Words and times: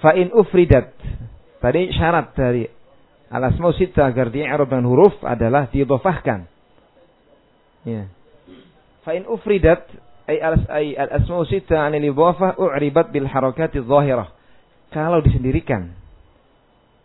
Fa 0.00 0.12
in 0.12 0.28
ufridat. 0.36 0.92
Tadi 1.64 1.88
syarat 1.96 2.36
dari 2.36 2.68
al-asma'u 3.32 3.72
sita 3.72 4.12
agar 4.12 4.28
i'rab 4.28 4.68
dengan 4.68 4.86
huruf 4.92 5.16
adalah 5.24 5.72
diidhafahkan. 5.72 6.44
Ya. 7.88 8.12
Fa 9.04 9.16
in 9.16 9.24
ufridat 9.24 9.88
ay 10.28 10.40
al-asma'u 10.96 11.48
sita 11.48 11.80
'an 11.80 11.96
al-idhafah 11.96 12.60
u'ribat 12.60 13.08
bil 13.12 13.28
harakati 13.28 13.80
dhahirah. 13.80 14.28
Kalau 14.92 15.24
disendirikan 15.24 15.96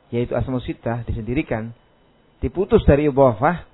yaitu 0.09 0.33
asma'u 0.33 0.59
sita 0.65 1.05
disendirikan 1.05 1.69
diputus 2.41 2.81
dari 2.83 3.07
idhafah 3.07 3.69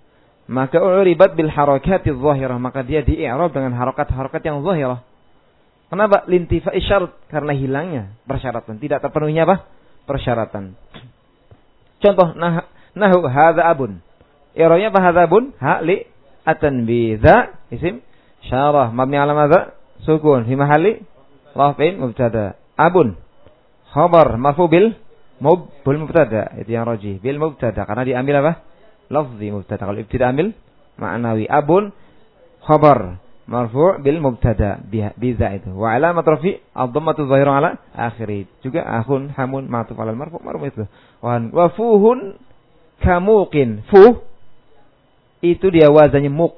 maka 0.46 0.78
u'ribat 0.78 1.34
bil 1.34 1.50
harakati 1.50 2.14
dhahirah 2.14 2.62
maka 2.62 2.86
dia 2.86 3.02
di-i'rab 3.02 3.50
dengan 3.50 3.74
harakat-harakat 3.74 4.42
yang 4.46 4.62
zahirah. 4.62 5.02
Kenapa? 5.86 6.26
Lintifa 6.26 6.74
syarat 6.82 7.14
karena 7.30 7.54
hilangnya 7.54 8.04
persyaratan, 8.26 8.82
tidak 8.82 9.06
terpenuhinya 9.06 9.46
apa? 9.46 9.56
persyaratan. 10.06 10.78
Contoh 12.00 12.38
nah 12.38 12.70
nahu 12.94 13.26
hadza 13.26 13.66
abun. 13.66 14.00
Iranya 14.54 14.94
apa 14.94 15.00
hadza 15.02 15.22
abun? 15.26 15.52
Ha 15.58 15.82
li 15.82 16.06
at-tanbih. 16.46 17.20
isim 17.74 18.06
syarah 18.46 18.94
mabni 18.94 19.18
ala 19.18 19.34
madza? 19.34 19.74
Sukun 20.06 20.46
fi 20.46 20.54
mahalli 20.54 21.02
raf'in 21.58 21.98
mubtada. 21.98 22.56
Abun 22.78 23.18
khabar 23.90 24.38
marfu 24.38 24.70
bil 24.70 24.94
mub 25.42 25.72
bil 25.82 25.98
mubtada 25.98 26.54
itu 26.62 26.70
yang 26.76 26.86
rajih 26.86 27.18
bil 27.18 27.42
mubtada 27.42 27.84
karena 27.84 28.06
diambil 28.06 28.36
apa? 28.46 28.54
Lafzi 29.10 29.50
mubtada. 29.50 29.90
Kalau 29.90 30.00
ibtida 30.00 30.30
ambil 30.30 30.54
ma'nawi 31.02 31.50
abun 31.50 31.90
khabar 32.62 33.18
marfu' 33.46 34.02
bil 34.02 34.20
mubtada 34.22 34.82
biza 34.90 35.48
itu. 35.56 35.70
Wa 35.74 35.94
alamat 35.96 36.26
rafi 36.26 36.58
ad-dhammatu 36.74 37.30
dhahira 37.30 37.52
ala 37.62 37.70
akhiri. 37.94 38.50
Juga 38.66 38.82
akhun 38.82 39.34
hamun 39.34 39.70
ma'tuf 39.70 39.98
ala 39.98 40.14
marfu' 40.18 40.42
marfu' 40.42 40.66
itu. 40.66 40.84
Wa 41.22 41.70
fuhun 41.74 42.38
kamuqin. 43.02 43.86
Fuh 43.90 44.26
itu 45.46 45.70
dia 45.70 45.94
wazannya 45.94 46.34
muk. 46.34 46.58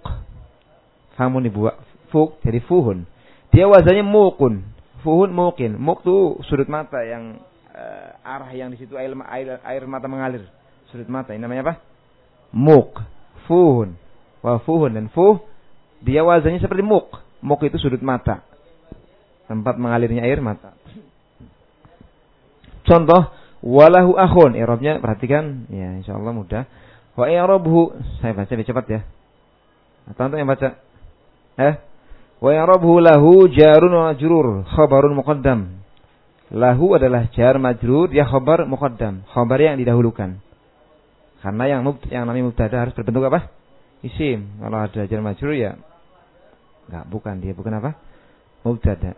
Fahamun 1.20 1.50
ibu 1.50 1.68
fuk 2.14 2.40
jadi 2.46 2.64
fuhun. 2.64 3.04
Dia 3.52 3.68
wazannya 3.68 4.06
mukun. 4.06 4.64
Fuhun 5.04 5.34
mukin. 5.34 5.76
Muk 5.76 6.06
tuh 6.06 6.40
sudut 6.48 6.70
mata 6.72 7.04
yang 7.04 7.42
uh, 7.74 8.10
arah 8.22 8.52
yang 8.54 8.72
di 8.72 8.78
situ 8.80 8.96
air, 8.96 9.12
air 9.28 9.60
air 9.66 9.84
mata 9.90 10.08
mengalir. 10.08 10.46
Sudut 10.94 11.10
mata. 11.12 11.36
Ini 11.36 11.44
namanya 11.44 11.64
apa? 11.68 11.74
Muk. 12.56 13.02
Fuhun. 13.50 13.98
Wa 14.46 14.62
fuhun 14.64 14.96
dan 14.96 15.12
fuh 15.12 15.42
dia 16.02 16.22
wazannya 16.22 16.62
seperti 16.62 16.84
muk. 16.86 17.10
Muk 17.42 17.62
itu 17.66 17.78
sudut 17.82 18.02
mata. 18.02 18.44
Tempat 19.48 19.80
mengalirnya 19.80 20.26
air 20.26 20.44
mata. 20.44 20.76
Contoh 22.84 23.32
walahu 23.64 24.16
akhun. 24.16 24.56
Irobnya 24.58 25.00
perhatikan 25.00 25.70
ya 25.72 25.98
insyaallah 26.04 26.34
mudah. 26.34 26.64
Wa 27.18 27.26
i'rabhu 27.30 27.98
saya 28.22 28.38
baca 28.38 28.52
lebih 28.54 28.68
cepat 28.70 28.86
ya. 28.90 29.02
Atau 30.08 30.38
yang 30.38 30.48
baca? 30.48 30.78
Eh? 31.58 31.74
Wa 32.38 32.50
i'rabhu 32.54 33.02
lahu 33.02 33.50
jarun 33.50 33.92
wa 33.92 34.04
majrur, 34.14 34.64
khabarun 34.70 35.18
muqaddam. 35.18 35.82
Lahu 36.48 36.96
adalah 36.96 37.28
jar 37.36 37.60
majrur 37.60 38.14
ya 38.16 38.24
khabar 38.24 38.64
muqaddam, 38.70 39.28
khabar 39.28 39.60
yang 39.60 39.76
didahulukan. 39.76 40.40
Karena 41.44 41.64
yang 41.68 41.82
yang 42.08 42.24
namanya 42.24 42.46
mubtada 42.50 42.88
harus 42.88 42.96
berbentuk 42.96 43.28
apa? 43.28 43.52
Isim. 44.06 44.62
Kalau 44.62 44.78
ada 44.78 45.02
jar 45.10 45.22
majrur 45.22 45.58
ya 45.58 45.78
enggak 46.88 47.06
bukan 47.12 47.36
dia, 47.44 47.52
bukan 47.52 47.74
apa? 47.84 47.92
Mubtada. 48.64 49.18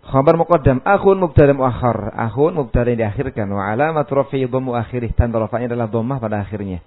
Khabar 0.00 0.34
muqaddam 0.40 0.80
akhun 0.82 1.20
mubtada 1.20 1.52
muakhar. 1.52 2.16
Akhun 2.16 2.56
mubtada 2.56 2.90
yang 2.90 3.06
diakhirkan 3.06 3.46
wa 3.52 3.62
alamat 3.68 4.08
rafi'i 4.08 4.48
dhammu 4.48 4.72
akhirih. 4.74 5.12
Tanda 5.14 5.38
rafa'nya 5.38 5.70
adalah 5.70 5.86
dhammah 5.92 6.18
pada 6.18 6.40
akhirnya. 6.40 6.80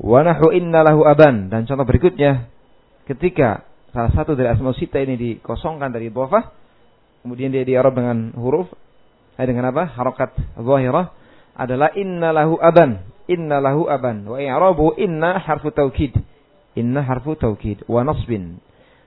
Wa 0.00 0.24
nahu 0.24 0.54
inna 0.54 0.80
lahu 0.80 1.04
aban 1.04 1.52
dan 1.52 1.68
contoh 1.68 1.84
berikutnya 1.84 2.48
ketika 3.04 3.68
salah 3.92 4.08
satu 4.16 4.32
dari 4.32 4.48
asma 4.48 4.72
sita 4.72 4.96
ini 4.96 5.18
dikosongkan 5.18 5.92
dari 5.92 6.08
dhafah 6.08 6.56
kemudian 7.20 7.52
dia 7.52 7.68
diarab 7.68 7.92
dengan 7.92 8.32
huruf 8.32 8.70
eh, 9.36 9.44
dengan 9.44 9.68
apa? 9.68 9.92
harakat 9.92 10.32
zahirah 10.56 11.12
adalah 11.52 11.92
inna 11.98 12.32
lahu 12.32 12.56
aban. 12.56 13.09
Inna 13.30 13.62
lahu 13.62 13.86
aban 13.86 14.26
wa 14.26 14.42
i'rabu 14.42 14.98
inna 14.98 15.38
harfu 15.38 15.70
taukid. 15.70 16.18
Inna 16.74 17.06
harfu 17.06 17.38
taukid 17.38 17.86
wa 17.86 18.02
nasbin. 18.02 18.58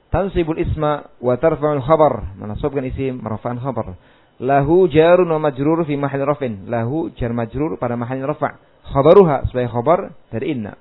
Tansibul 0.07 0.63
isma 0.63 1.11
wa 1.19 1.35
tarfa'ul 1.35 1.83
khabar. 1.83 2.31
Menasabkan 2.39 2.87
isim 2.87 3.19
marfa'an 3.19 3.59
khabar. 3.59 3.99
Lahu 4.39 4.87
jarun 4.87 5.27
wa 5.27 5.43
majrur 5.43 5.83
fi 5.83 5.99
mahall 5.99 6.23
rafin. 6.23 6.71
Lahu 6.71 7.11
jar 7.19 7.35
majrur 7.35 7.75
pada 7.75 7.99
mahall 7.99 8.23
rafa' 8.23 8.55
khabaruha 8.87 9.51
sebagai 9.51 9.71
khabar 9.75 10.15
dari 10.31 10.55
inna. 10.55 10.79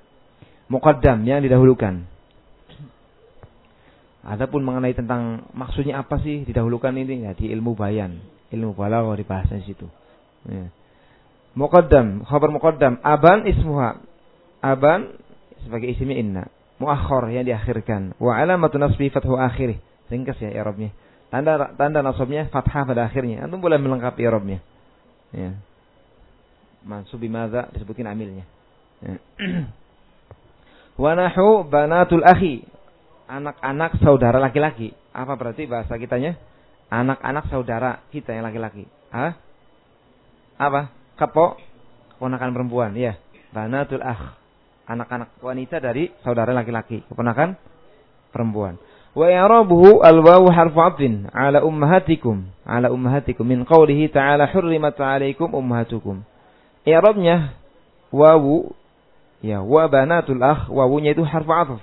Muqaddam 0.71 1.27
yang 1.27 1.43
didahulukan. 1.43 2.07
Adapun 4.23 4.63
mengenai 4.63 4.95
tentang 4.95 5.51
maksudnya 5.51 5.99
apa 5.99 6.15
sih 6.23 6.47
didahulukan 6.47 6.95
ini? 6.95 7.27
Ya 7.27 7.35
di 7.35 7.51
ilmu 7.51 7.75
bayan, 7.75 8.23
ilmu 8.55 8.71
balaghah 8.71 9.19
dibahas 9.19 9.51
di 9.51 9.67
situ. 9.67 9.83
Ya. 10.47 10.71
Muqaddam, 11.53 12.25
khabar 12.25 12.49
muqaddam, 12.49 12.97
aban 13.05 13.45
ismuha. 13.45 14.01
Aban 14.63 15.17
sebagai 15.61 15.93
isimnya 15.93 16.17
inna 16.17 16.43
muakhir 16.83 17.31
yang 17.31 17.45
diakhirkan. 17.47 18.17
Wa 18.19 18.35
alamatu 18.35 18.75
nasbi 18.75 19.07
fathu 19.07 19.39
akhirih. 19.39 19.79
Ringkas 20.11 20.37
ya 20.43 20.51
i'rabnya. 20.51 20.91
Tanda 21.31 21.73
tanda 21.73 22.05
nasabnya 22.05 22.51
fathah 22.51 22.85
pada 22.85 23.07
akhirnya. 23.07 23.47
Antum 23.47 23.63
boleh 23.63 23.79
melengkapi 23.79 24.21
i'rabnya. 24.21 24.59
Ya. 25.33 25.57
Mansub 26.83 27.17
bimadza 27.17 27.71
disebutkan 27.73 28.11
amilnya. 28.11 28.45
Ya. 29.01 29.15
Nahu 31.17 31.65
banatul 31.65 32.21
akhi. 32.21 32.67
Anak-anak 33.25 33.97
saudara 34.03 34.37
laki-laki. 34.37 34.93
Apa 35.15 35.33
berarti 35.39 35.65
bahasa 35.65 35.97
kitanya? 35.97 36.37
Anak-anak 36.91 37.49
saudara 37.49 38.05
kita 38.13 38.35
yang 38.35 38.45
laki-laki. 38.45 38.85
Hah? 39.09 39.33
Apa? 40.61 40.93
Kepo? 41.19 41.57
Keponakan 42.17 42.49
perempuan, 42.55 42.91
ya. 42.97 43.19
Banatul 43.53 44.01
akh 44.01 44.43
anak-anak 44.89 45.39
wanita 45.39 45.79
dari 45.79 46.11
saudara 46.25 46.51
laki-laki, 46.51 47.05
keponakan 47.07 47.55
perempuan. 48.33 48.75
Wa 49.13 49.29
i'rabuhu 49.29 50.01
al-wawu 50.01 50.49
harfu 50.49 50.79
'atfin 50.81 51.29
'ala 51.29 51.61
ummahatikum, 51.61 52.49
'ala 52.65 52.89
ummahatikum 52.89 53.45
min 53.45 53.61
qawlihi 53.61 54.09
ta'ala 54.09 54.49
hurrimat 54.49 54.97
'alaikum 54.97 55.53
ummahatukum. 55.53 56.25
I'rabnya 56.83 57.53
wawu 58.09 58.73
ya 59.45 59.61
wa 59.61 59.85
banatul 59.85 60.41
akh 60.41 60.67
wawunya 60.73 61.13
itu 61.13 61.21
harfu 61.21 61.53
'athf. 61.53 61.81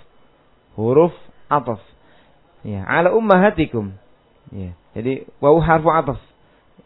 Huruf 0.75 1.15
'athf. 1.47 1.79
Ya, 2.67 2.83
'ala 2.83 3.15
ummahatikum. 3.15 3.95
Ya, 4.51 4.75
jadi 4.99 5.31
wawu 5.39 5.63
harfu 5.63 5.87
'athf 5.87 6.19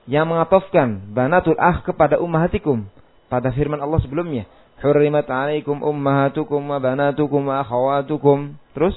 yang 0.04 0.28
mengatofkan 0.28 1.14
banatul 1.14 1.56
akh 1.56 1.86
kepada 1.86 2.20
ummahatikum 2.20 2.86
pada 3.28 3.50
firman 3.54 3.80
Allah 3.80 3.98
sebelumnya 4.04 4.44
Hurrimat 4.84 5.24
alaikum 5.32 5.80
ummahatukum 5.80 6.60
wa 6.60 6.76
banatukum 6.76 7.48
wa 7.48 7.64
akhawatukum. 7.64 8.52
Terus? 8.76 8.96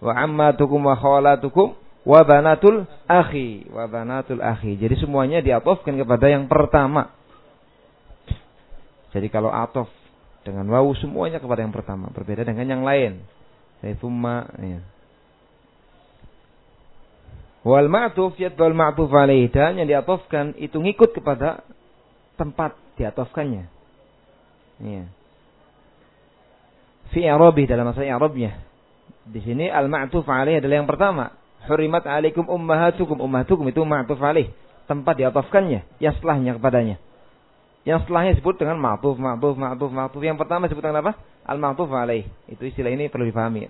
Wa 0.00 0.24
ammatukum 0.24 0.80
wa 0.80 0.96
khawalatukum 0.96 1.76
wa 2.06 2.20
banatul 2.24 2.88
akhi. 3.04 3.68
Wa 3.68 3.84
banatul 3.90 4.40
akhi. 4.40 4.80
Jadi 4.80 4.96
semuanya 5.04 5.44
diatofkan 5.44 6.00
kepada 6.00 6.32
yang 6.32 6.48
pertama. 6.48 7.12
Jadi 9.12 9.26
kalau 9.26 9.50
atof 9.52 9.92
dengan 10.46 10.64
wawu 10.72 10.96
semuanya 10.96 11.42
kepada 11.42 11.60
yang 11.60 11.76
pertama. 11.76 12.08
Berbeda 12.14 12.46
dengan 12.46 12.64
yang 12.72 12.82
lain. 12.86 13.20
Saya 13.84 14.00
thumma. 14.00 14.48
Ya. 14.56 14.80
Wal 17.60 17.92
ma'tuf 17.92 18.40
yadbal 18.40 18.72
ma'tuf 18.72 19.12
alaih. 19.12 19.52
Dan 19.52 19.76
yang 19.80 19.88
diatofkan 19.88 20.56
itu 20.56 20.80
ngikut 20.80 21.12
kepada 21.12 21.60
tempat 22.40 22.72
diatofkannya. 22.96 23.68
Iya. 24.80 25.04
Fi 27.12 27.20
i'rabi 27.26 27.68
dalam 27.68 27.90
masa 27.90 28.00
i'rabnya. 28.00 28.64
Di 29.28 29.44
sini 29.44 29.68
al-ma'tuf 29.68 30.24
alaih 30.24 30.58
adalah 30.62 30.76
yang 30.80 30.88
pertama. 30.88 31.36
Hurimat 31.68 32.08
alaikum 32.08 32.48
ummahatukum. 32.48 33.20
Ummahatukum 33.20 33.68
itu 33.68 33.84
ma'tuf 33.84 34.16
alaih. 34.24 34.48
Tempat 34.88 35.20
diatofkannya. 35.20 36.00
Yang 36.00 36.18
setelahnya 36.18 36.56
kepadanya. 36.56 36.96
Yang 37.84 38.08
setelahnya 38.08 38.32
disebut 38.36 38.56
dengan 38.56 38.80
ma'tuf, 38.80 39.20
ma'tuf, 39.20 39.56
ma'tuf, 39.60 39.90
ma'tuf. 39.92 40.20
Yang 40.24 40.38
pertama 40.40 40.64
disebut 40.64 40.80
dengan 40.80 41.04
apa? 41.04 41.12
Al-ma'tuf 41.44 41.92
alaih. 41.92 42.24
Itu 42.48 42.64
istilah 42.64 42.88
ini 42.88 43.12
perlu 43.12 43.28
dipahami. 43.28 43.68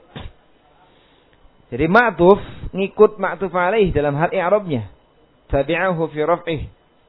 Jadi 1.70 1.86
ma'tuf 1.86 2.42
ngikut 2.74 3.22
ma'tuf 3.22 3.54
alaih 3.54 3.94
dalam 3.94 4.18
hal 4.18 4.34
i'rabnya. 4.34 4.90
Tabi'ahu 5.46 6.02
fi 6.10 6.20
raf'ih. 6.26 6.60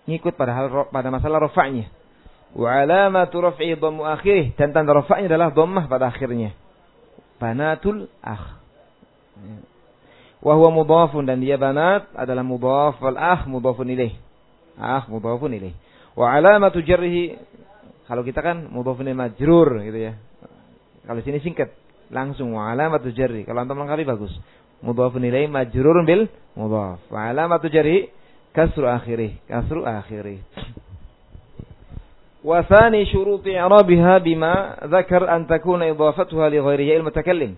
Ngikut 0.05 0.37
pada 0.37 0.53
hal 0.53 0.67
pada 0.93 1.09
masalah 1.09 1.49
rafa'nya. 1.49 1.89
Wa 2.53 2.85
alamatu 2.85 3.41
raf'i 3.41 3.73
dhammu 3.73 4.05
akhirih 4.05 4.53
dan 4.53 4.69
tanda 4.69 4.93
rafa'nya 4.93 5.33
adalah 5.33 5.49
dhammah 5.49 5.89
pada 5.89 6.13
akhirnya. 6.13 6.53
Banatul 7.41 8.05
akh. 8.21 8.61
Wa 10.41 10.53
huwa 10.57 10.69
mudhafun 10.73 11.25
dan 11.25 11.41
dia 11.41 11.57
banat 11.57 12.09
adalah 12.13 12.45
mudhaf 12.45 13.01
wal 13.01 13.17
ah 13.17 13.45
mudhafun 13.49 13.89
ilaih. 13.89 14.13
Ah 14.77 15.09
mudhafun 15.09 15.57
ilaih. 15.57 15.73
Wa 16.13 16.37
alamatu 16.37 16.85
jarrihi 16.85 17.33
kalau 18.05 18.21
kita 18.21 18.45
kan 18.45 18.69
mudhafun 18.69 19.09
majrur 19.17 19.81
gitu 19.81 20.11
ya. 20.11 20.13
Kalau 21.01 21.17
sini 21.25 21.41
singkat 21.41 21.73
langsung 22.11 22.53
wa 22.53 22.69
alamatu 22.69 23.09
jarri. 23.15 23.47
Kalau 23.47 23.63
antum 23.63 23.79
lengkapi 23.79 24.03
bagus. 24.03 24.35
Mudhafun 24.83 25.23
ilaih 25.23 25.47
majrurun 25.47 26.03
bil 26.03 26.27
mudhaf. 26.53 26.99
Wa 27.07 27.31
alamatu 27.31 27.71
jarri 27.71 28.11
kasru 28.51 28.85
akhirih, 28.85 29.39
kasru 29.47 29.87
akhirih. 29.87 30.43
I'rabiha 32.41 34.13
bima 34.19 34.75
dzakar 34.81 35.29
an 35.29 35.45
takuna 35.47 35.87
idafatuha 35.87 36.49
li 36.51 36.59
ghairi 36.59 36.91
al-mutakallim. 36.97 37.55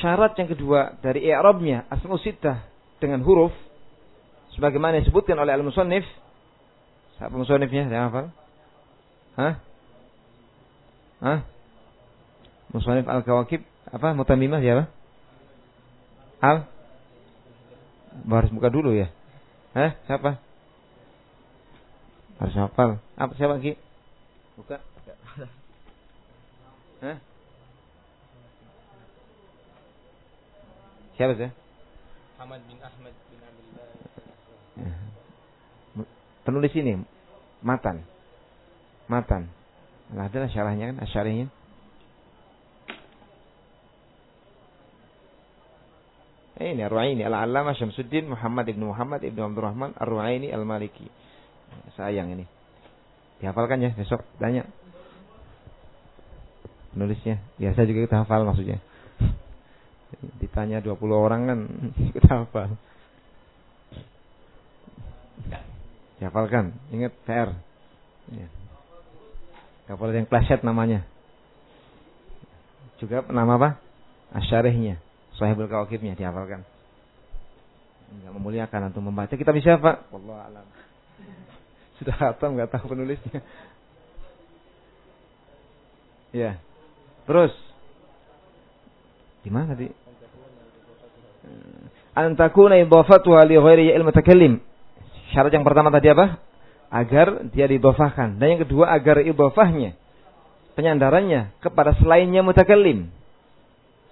Syarat 0.00 0.32
yang 0.40 0.48
kedua 0.48 0.96
dari 1.04 1.28
i'rabnya 1.28 1.84
asma 1.92 2.16
sittah 2.16 2.64
dengan 3.02 3.20
huruf 3.20 3.52
sebagaimana 4.56 5.02
disebutkan 5.02 5.36
oleh 5.36 5.52
al-musannif. 5.52 6.06
Siapa 7.18 7.34
musannifnya? 7.34 7.90
Yang 7.90 8.04
hafal? 8.10 8.26
Hah? 9.34 9.54
Hah? 11.22 11.38
Musannif 12.74 13.06
Al-Kawakib 13.06 13.62
apa? 13.90 14.16
Mutamimah 14.16 14.62
siapa? 14.62 14.88
Al? 16.40 16.64
Harus 18.30 18.50
buka 18.54 18.70
dulu 18.70 18.94
ya. 18.94 19.10
Hah? 19.74 19.98
Siapa? 20.06 20.38
Harus 22.38 22.54
hafal. 22.54 23.02
Apa 23.18 23.34
siapa 23.34 23.58
lagi? 23.58 23.74
Buka. 24.54 24.78
Hah? 27.04 27.18
Siapa 31.14 31.38
sih? 31.38 31.50
Ahmad 32.42 32.58
bin 32.66 32.78
Ahmad 32.82 33.14
bin 33.30 33.38
Abdullah. 33.38 33.86
Penulis 36.44 36.74
ini 36.74 36.98
matan. 37.62 38.02
Matan. 39.06 39.46
Nah, 40.12 40.28
adalah 40.28 40.52
syarahnya 40.52 40.92
kan, 40.92 40.98
asyarinya. 41.06 41.48
Ini 46.62 46.86
Ar-Ru'aini 46.86 47.26
Al-Allamah 47.26 47.74
Syamsuddin 47.74 48.30
Muhammad 48.30 48.70
ibn 48.70 48.86
Muhammad 48.86 49.26
ibn 49.26 49.42
Abdurrahman 49.42 49.98
Ar-Ru'aini 49.98 50.54
Al-Maliki. 50.54 51.10
Sayang 51.98 52.30
ini. 52.30 52.46
Dihafalkan 53.42 53.82
ya 53.82 53.90
besok 53.98 54.22
tanya. 54.38 54.62
Penulisnya. 56.94 57.42
Biasa 57.58 57.82
juga 57.90 58.06
kita 58.06 58.16
hafal 58.22 58.46
maksudnya. 58.46 58.78
Ditanya 60.40 60.78
20 60.78 60.94
orang 61.10 61.40
kan 61.50 61.58
kita 62.14 62.30
hafal. 62.46 62.78
Dihafalkan. 66.22 66.70
Ingat 66.94 67.12
PR. 67.26 67.50
Ya. 68.30 68.46
Boleh 69.98 70.22
yang 70.22 70.30
klasyat 70.30 70.62
namanya. 70.62 71.02
Juga 73.02 73.26
nama 73.26 73.58
apa? 73.58 73.70
Asyarihnya. 74.32 75.02
Sahibul 75.34 75.66
Kawakibnya 75.66 76.14
dihafalkan. 76.14 76.62
Enggak 78.14 78.32
memuliakan 78.38 78.80
untuk 78.94 79.02
membaca. 79.02 79.34
Kita 79.34 79.50
bisa? 79.50 79.74
Allah 79.78 80.38
alam. 80.46 80.66
Sudah 81.98 82.14
hatam 82.14 82.54
nggak 82.54 82.70
tahu 82.70 82.94
penulisnya. 82.94 83.42
Ya. 86.30 86.58
Terus. 87.26 87.54
Di 89.42 89.50
mana 89.50 89.74
tadi? 89.74 89.90
Antakuna 92.14 92.78
idhafatuha 92.78 93.42
li 93.46 93.58
ghairi 93.58 93.90
ilmu 93.90 94.14
mutakallim. 94.14 94.62
Syarat 95.34 95.50
yang 95.50 95.66
pertama 95.66 95.90
tadi 95.90 96.14
apa? 96.14 96.38
Agar 96.94 97.50
dia 97.50 97.66
didofahkan. 97.66 98.38
Dan 98.38 98.54
yang 98.54 98.60
kedua 98.62 98.94
agar 98.94 99.18
idhafahnya 99.18 99.98
penyandarannya 100.74 101.54
kepada 101.62 101.94
selainnya 101.98 102.42
mutakallim 102.42 103.10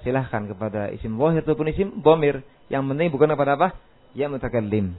silahkan 0.03 0.47
kepada 0.47 0.91
isim 0.95 1.15
wahid 1.19 1.47
ataupun 1.47 1.71
isim 1.71 1.89
bomir. 2.03 2.43
Yang 2.69 2.83
penting 2.95 3.09
bukan 3.11 3.33
kepada 3.35 3.59
apa? 3.59 3.69
Ya 4.13 4.29
mutakallim. 4.29 4.95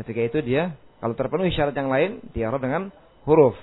Ketika 0.00 0.20
itu 0.22 0.38
dia 0.42 0.74
kalau 1.02 1.12
terpenuhi 1.12 1.52
syarat 1.52 1.76
yang 1.76 1.92
lain 1.92 2.24
diarah 2.32 2.58
dengan 2.58 2.88
huruf. 3.28 3.54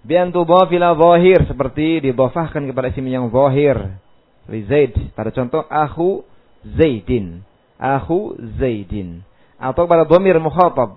Bian 0.00 0.32
tudhafila 0.32 0.96
zahir 0.96 1.44
seperti 1.44 2.00
didhafahkan 2.08 2.64
kepada 2.64 2.88
isim 2.88 3.04
yang 3.06 3.28
zahir. 3.28 4.00
Li 4.48 4.64
Zaid. 4.66 5.14
Pada 5.14 5.30
contoh 5.30 5.62
aku 5.68 6.24
Zaidin. 6.64 7.44
Aku 7.76 8.34
Zaidin. 8.58 9.22
Atau 9.60 9.84
kepada 9.84 10.08
dhamir 10.08 10.40
mukhatab. 10.40 10.96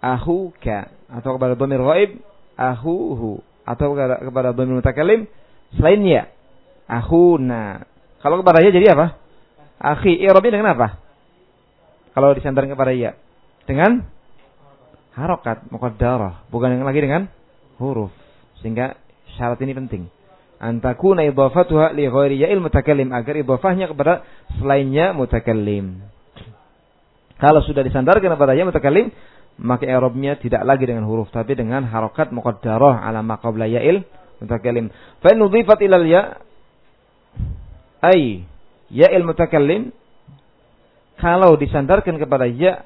Aku 0.00 0.56
ka. 0.56 0.88
Atau 1.12 1.36
kepada 1.36 1.54
dhamir 1.54 1.80
ghaib. 1.84 2.10
Aku 2.56 2.94
hu. 3.14 3.30
Atau 3.68 3.92
kepada 3.96 4.56
dhamir 4.56 4.80
mutakallim 4.80 5.28
selainnya. 5.76 6.32
Aku 6.88 7.36
na. 7.36 7.84
Kalau 8.24 8.40
kepada 8.40 8.64
ya 8.64 8.72
jadi 8.72 8.96
apa? 8.96 9.20
Akhi. 9.76 10.16
I'rabnya 10.24 10.56
dengan 10.56 10.72
apa? 10.72 10.96
Kalau 12.16 12.32
disandarkan 12.32 12.72
kepada 12.72 12.96
ya. 12.96 13.12
Dengan 13.68 14.00
harokat 15.12 15.68
muqaddarah. 15.68 16.48
Bukan 16.48 16.72
yang 16.72 16.88
lagi 16.88 17.04
dengan 17.04 17.28
huruf. 17.76 18.08
Sehingga 18.64 18.96
syarat 19.36 19.60
ini 19.60 19.76
penting. 19.76 20.02
Antakuna 20.56 21.20
idhafatuha 21.28 21.92
li 21.92 22.08
ghairi 22.08 22.40
ya'il 22.40 22.64
mutakallim. 22.64 23.12
Agar 23.12 23.36
idhafahnya 23.36 23.92
kepada 23.92 24.24
selainnya 24.56 25.12
mutakallim. 25.12 26.00
Kalau 27.36 27.60
sudah 27.60 27.84
disandarkan 27.84 28.32
kepada 28.40 28.56
ya 28.56 28.64
mutakallim. 28.64 29.12
Maka 29.60 29.84
i'rabnya 29.84 30.40
tidak 30.40 30.64
lagi 30.64 30.88
dengan 30.88 31.04
huruf. 31.04 31.28
Tapi 31.28 31.60
dengan 31.60 31.84
harokat 31.84 32.32
muqaddarah 32.32 33.04
ala 33.04 33.20
maqabla 33.20 33.68
ya'il 33.68 34.00
mutakallim. 34.40 34.88
Fa 35.20 35.36
ilal 35.36 36.08
ya' 36.08 36.40
ai 38.04 38.44
ya 38.92 39.08
il 39.12 39.24
mutakallim 39.24 39.88
kalau 41.16 41.56
disandarkan 41.56 42.20
kepada 42.20 42.44
ya 42.44 42.84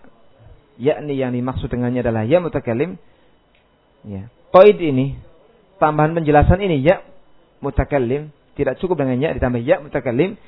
yakni 0.79 1.19
yang 1.19 1.35
dimaksud 1.35 1.67
dengannya 1.67 2.07
adalah 2.07 2.23
ya 2.23 2.39
mutakallim 2.39 2.95
ya 4.07 4.31
qaid 4.55 4.79
ini 4.79 5.19
tambahan 5.83 6.15
penjelasan 6.15 6.63
ini 6.63 6.87
ya 6.87 7.03
mutakallim 7.59 8.31
tidak 8.55 8.79
cukup 8.79 9.03
dengan 9.03 9.19
ya 9.19 9.31
ditambah 9.35 9.63
ya 9.63 9.83
mutakallim 9.83 10.39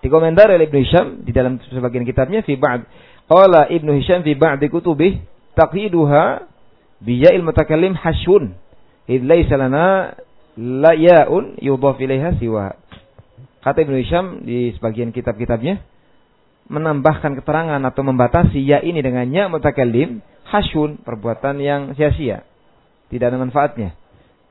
dikomentar 0.00 0.50
oleh 0.52 0.70
Ibnu 0.70 0.78
Hisham 0.86 1.06
di 1.26 1.34
dalam 1.34 1.58
sebagian 1.66 2.06
kitabnya 2.06 2.44
fi 2.46 2.54
ba'd. 2.54 2.86
Qala 3.26 3.66
Ibnu 3.66 3.90
Hisham 3.98 4.22
fi 4.22 4.38
ba'd 4.38 4.62
kutubih 4.70 5.18
taqiduha 5.58 6.46
bi 7.02 7.18
ya'il 7.26 7.42
mutakallim 7.42 7.98
hashun 7.98 8.54
id 9.10 9.20
laysa 9.26 9.58
lana 9.58 10.14
la 10.56 10.92
ya'un 10.94 11.58
yudhaf 11.58 11.98
ilaiha 11.98 12.38
siwa 12.38 12.78
Kata 13.66 13.82
Ibnu 13.82 13.98
Hisham 13.98 14.46
di 14.46 14.70
sebagian 14.78 15.10
kitab-kitabnya 15.10 15.82
menambahkan 16.70 17.34
keterangan 17.42 17.82
atau 17.82 18.06
membatasi 18.06 18.62
ya 18.62 18.78
ini 18.78 19.02
dengannya 19.02 19.50
mutakallim 19.50 20.22
hasyun 20.46 21.02
perbuatan 21.02 21.58
yang 21.58 21.90
sia-sia. 21.98 22.46
Tidak 23.10 23.26
ada 23.26 23.34
manfaatnya. 23.42 23.98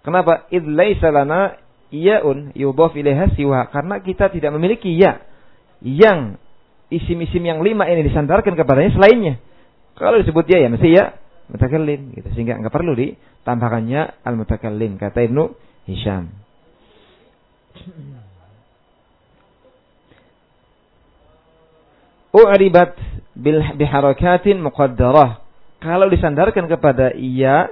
Kenapa? 0.03 0.51
Id 0.51 0.67
laisa 0.67 1.15
lana 1.15 1.55
yaun 1.95 2.51
yudhaf 2.59 2.91
ilaiha 2.91 3.31
siwa. 3.39 3.71
Karena 3.71 4.03
kita 4.03 4.27
tidak 4.35 4.51
memiliki 4.51 4.91
ya 4.91 5.23
yang 5.79 6.35
isim-isim 6.91 7.39
yang 7.39 7.63
lima 7.63 7.87
ini 7.87 8.03
disandarkan 8.03 8.51
kepadanya 8.51 8.99
selainnya. 8.99 9.39
Kalau 9.95 10.19
disebut 10.19 10.43
ya 10.51 10.59
ya 10.59 10.67
mesti 10.67 10.91
ya 10.91 11.15
mutakallim 11.55 12.11
gitu. 12.19 12.27
Sehingga 12.35 12.59
enggak 12.59 12.75
perlu 12.75 12.91
ditambahkannya 12.91 14.27
al 14.27 14.35
mutakallim 14.35 14.99
kata 14.99 15.23
Ibnu 15.23 15.55
Hisham 15.87 16.44
u'ribat 22.45 22.95
bil 23.35 23.59
biharakatin 23.75 24.61
muqaddarah. 24.61 25.43
Kalau 25.81 26.07
disandarkan 26.07 26.65
kepada 26.71 27.13
iya, 27.13 27.69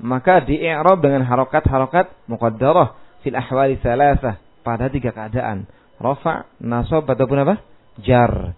maka 0.00 0.42
di 0.44 0.58
i'rab 0.60 1.00
dengan 1.00 1.24
harokat-harokat 1.24 2.10
muqaddarah 2.26 2.96
fil 3.20 3.36
ahwali 3.36 3.76
salasah 3.80 4.40
pada 4.64 4.88
tiga 4.88 5.12
keadaan. 5.12 5.68
Rafa, 6.00 6.48
nasab 6.60 7.04
ataupun 7.04 7.44
apa? 7.44 7.54
Jar. 8.00 8.56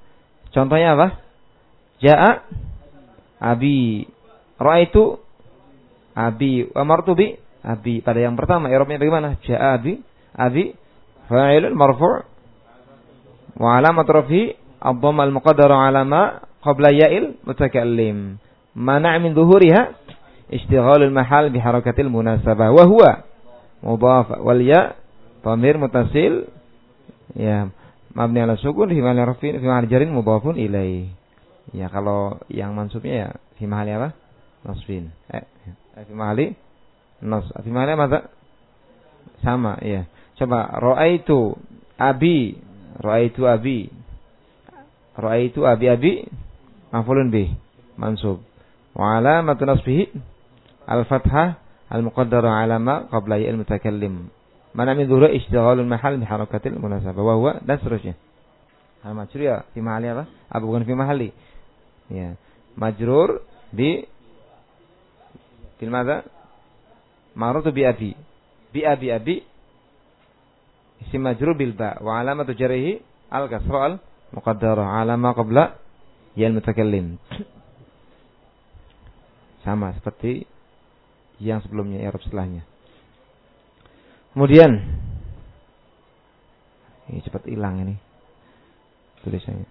Contohnya 0.54 0.94
apa? 0.94 1.18
Ja'a 1.98 2.46
abi. 3.42 4.06
Ra'aitu 4.62 5.18
abi. 6.14 6.70
Amartu 6.74 7.18
bi 7.18 7.34
abi. 7.66 7.98
Pada 7.98 8.22
yang 8.22 8.38
pertama 8.38 8.70
i'rabnya 8.70 9.02
bagaimana? 9.02 9.42
Ja'a 9.42 9.78
abi. 9.82 9.98
Abi 10.32 10.74
fa'ilun 11.26 11.74
marfu' 11.74 12.24
wa 13.58 13.68
alamat 13.76 14.06
Abom 14.82 15.14
al-muqaddaru 15.22 15.78
alama. 15.78 16.42
qabla 16.62 16.94
ya'il 16.94 17.38
mutakallim. 17.42 18.38
Mana' 18.74 19.18
min 19.18 19.34
zuhuriha 19.34 19.92
istighalul 20.48 21.10
mahal 21.10 21.50
bi 21.50 21.58
harakatil 21.58 22.08
munasabah 22.08 22.70
wa 22.70 22.84
huwa 22.86 23.10
mudhaf 23.82 24.38
wal 24.38 24.62
ya 24.62 24.94
dhamir 25.42 25.74
mutasil 25.76 26.46
ya 27.34 27.68
mabni 28.14 28.46
ala 28.46 28.54
sukun 28.56 28.94
fi 28.94 29.00
mahalli 29.02 29.26
rafin 29.26 29.58
fi 29.58 29.66
mahalli 29.66 29.90
jarin 29.90 30.14
mudhafun. 30.14 30.54
Ya 31.74 31.86
kalau 31.90 32.38
yang 32.46 32.74
mansubnya 32.74 33.14
ya 33.14 33.28
fi 33.58 33.66
mahalli 33.66 33.92
apa? 33.98 34.14
Nasbin. 34.62 35.10
Eh, 35.34 35.44
fi 35.98 36.14
mahalli 36.14 36.54
nas. 37.26 37.50
Fi 37.50 37.70
mahalli 37.70 37.92
apa? 37.98 38.30
Sama, 39.42 39.74
ya. 39.82 40.06
Coba 40.38 40.70
ra'aitu 40.78 41.58
abi, 41.98 42.54
ra'aitu 43.02 43.42
abi. 43.46 43.90
Raaitu 45.16 45.66
abi 45.68 45.86
abi 45.88 46.12
maf'ulun 46.92 47.28
bih 47.28 47.52
mansub. 47.98 48.40
Wa 48.96 49.18
alamatu 49.20 49.64
nasbihi 49.64 50.12
al-fathah 50.88 51.60
al-muqaddara 51.92 52.64
ala 52.64 52.78
ma 52.78 53.08
qabla 53.08 53.40
ya 53.40 53.52
al-mutakallim. 53.52 54.28
Mana 54.72 54.96
min 54.96 55.04
dhuhur 55.08 55.28
istighalul 55.28 55.88
mahal 55.88 56.16
bi 56.16 56.24
harakatil 56.24 56.80
munasabah 56.80 57.20
wa 57.20 57.34
huwa 57.36 57.52
dan 57.60 57.76
seterusnya. 57.76 58.16
Al 59.04 59.12
majrur 59.18 59.42
ya 59.42 59.56
fi 59.74 59.80
mahali 59.82 60.06
apa? 60.08 60.24
Apa 60.48 60.62
bukan 60.64 60.86
fi 60.86 60.94
mahali? 60.94 61.28
Ya. 62.08 62.38
Majrur 62.78 63.42
bi 63.74 64.06
fil 65.76 65.90
madza? 65.90 66.24
Maratu 67.36 67.68
bi 67.74 67.84
abi. 67.84 68.16
Bi 68.72 68.80
abi 68.86 69.12
abi 69.12 69.36
isim 71.02 71.20
majrur 71.20 71.58
bil 71.58 71.74
ba 71.74 71.98
wa 72.00 72.20
alamatu 72.20 72.54
jarrihi 72.54 73.02
al 73.28 73.48
kasra 73.50 73.78
al 73.84 73.94
muqaddara 74.32 75.00
ala 75.00 75.16
ma 75.16 75.32
qabla 75.36 75.76
ya 76.34 76.48
al 76.48 76.56
mutakallim. 76.56 77.16
Sama 79.62 79.94
seperti 79.94 80.44
yang 81.38 81.62
sebelumnya 81.62 82.02
Arab 82.02 82.20
setelahnya. 82.24 82.66
Kemudian 84.32 84.72
ini 87.12 87.20
cepat 87.22 87.44
hilang 87.46 87.84
ini 87.84 87.94
tulisannya. 89.22 89.68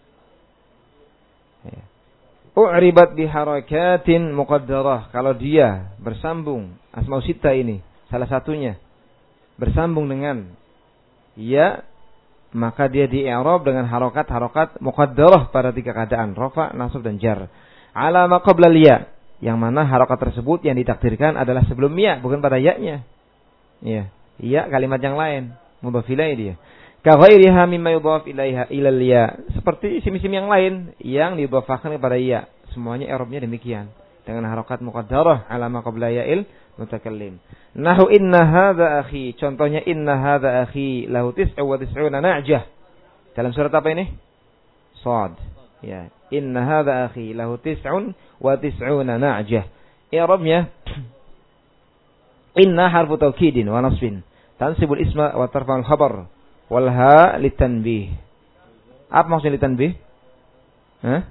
Ya. 1.67 1.83
U'ribat 2.51 3.15
biharakatin 3.15 4.35
muqaddarah. 4.35 5.09
Kalau 5.15 5.33
dia 5.33 5.95
bersambung 5.97 6.75
asma 6.91 7.23
sita 7.23 7.55
ini 7.55 7.79
salah 8.11 8.27
satunya 8.27 8.75
bersambung 9.55 10.11
dengan 10.11 10.51
ya 11.39 11.85
maka 12.51 12.91
dia 12.91 13.07
di 13.07 13.23
i'rab 13.23 13.63
dengan 13.63 13.87
harokat-harokat 13.87 14.83
muqaddarah 14.83 15.51
pada 15.55 15.71
tiga 15.71 15.95
keadaan 15.95 16.35
rafa, 16.35 16.75
nasab 16.75 17.03
dan 17.03 17.15
jar. 17.15 17.47
Alama 17.95 18.43
qabla 18.43 18.71
ya 18.75 19.07
yang 19.41 19.57
mana 19.57 19.83
harokat 19.89 20.21
tersebut 20.29 20.61
yang 20.61 20.77
ditakdirkan 20.77 21.33
adalah 21.33 21.65
sebelum 21.65 21.91
ya 21.97 22.21
bukan 22.21 22.39
pada 22.39 22.61
ya-nya. 22.61 23.03
Ya. 23.81 24.13
Iya 24.37 24.69
kalimat 24.69 25.01
yang 25.01 25.17
lain. 25.17 25.57
Mudhaf 25.81 26.05
ilaih 26.05 26.35
dia. 26.37 26.53
Kaghairiha 27.01 27.65
mimma 27.65 27.97
yudhaf 27.97 28.29
ilaiha 28.29 28.69
ilal 28.69 29.01
ya. 29.01 29.33
Seperti 29.57 29.97
isim-isim 29.97 30.29
yang 30.29 30.45
lain 30.45 30.93
yang 31.01 31.33
didhafahkan 31.41 31.89
kepada 31.97 32.21
ya. 32.21 32.45
Semuanya 32.77 33.09
i'rabnya 33.09 33.41
demikian. 33.41 33.89
Dengan 34.21 34.45
harokat 34.53 34.85
muqaddarah 34.85 35.49
alama 35.49 35.81
qabla 35.81 36.13
ya'il 36.13 36.45
mutakallim. 36.79 37.39
Nahu 37.75 38.11
inna 38.11 38.41
hadha 38.45 39.03
akhi. 39.03 39.35
Contohnya 39.39 39.83
inna 39.83 40.19
hadha 40.19 40.63
akhi 40.67 41.07
lahu 41.07 41.31
tis'u 41.35 41.63
wa 41.63 41.75
tis'una 41.79 42.19
na'jah. 42.19 42.63
Dalam 43.35 43.51
surat 43.55 43.71
apa 43.71 43.87
ini? 43.91 44.11
Sad. 44.99 45.35
Ya. 45.81 46.11
Inna 46.31 46.63
hadha 46.63 47.11
akhi 47.11 47.31
lahu 47.35 47.59
tis'un 47.59 48.15
wa 48.39 48.53
tis'una 48.59 49.19
na'jah. 49.19 49.65
I'rabnya 50.11 50.67
inna 52.59 52.91
harfu 52.91 53.15
taukidin 53.15 53.63
wa 53.71 53.79
nasbin 53.79 54.27
tansibul 54.59 54.99
isma 54.99 55.31
wa 55.39 55.47
tarfa'ul 55.47 55.87
khabar 55.87 56.27
wal 56.67 56.87
ha 56.91 57.39
litanbih. 57.39 58.11
Apa 59.07 59.27
maksudnya 59.27 59.55
litanbih? 59.55 59.91
Hah? 61.03 61.21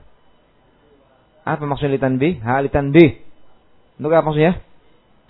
Apa 1.45 1.63
maksudnya 1.69 1.97
litanbih? 1.97 2.41
Ha 2.41 2.61
litanbih. 2.65 3.21
Untuk 4.01 4.13
apa 4.13 4.25
maksudnya? 4.25 4.70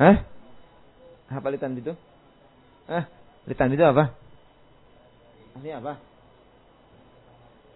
Hah? 0.00 0.24
Apa 1.28 1.52
litanbih 1.52 1.84
itu? 1.84 1.94
Hah? 2.88 3.04
Litanbih 3.44 3.76
itu 3.76 3.84
apa? 3.84 4.16
Maksudnya 5.52 5.76
apa? 5.84 5.94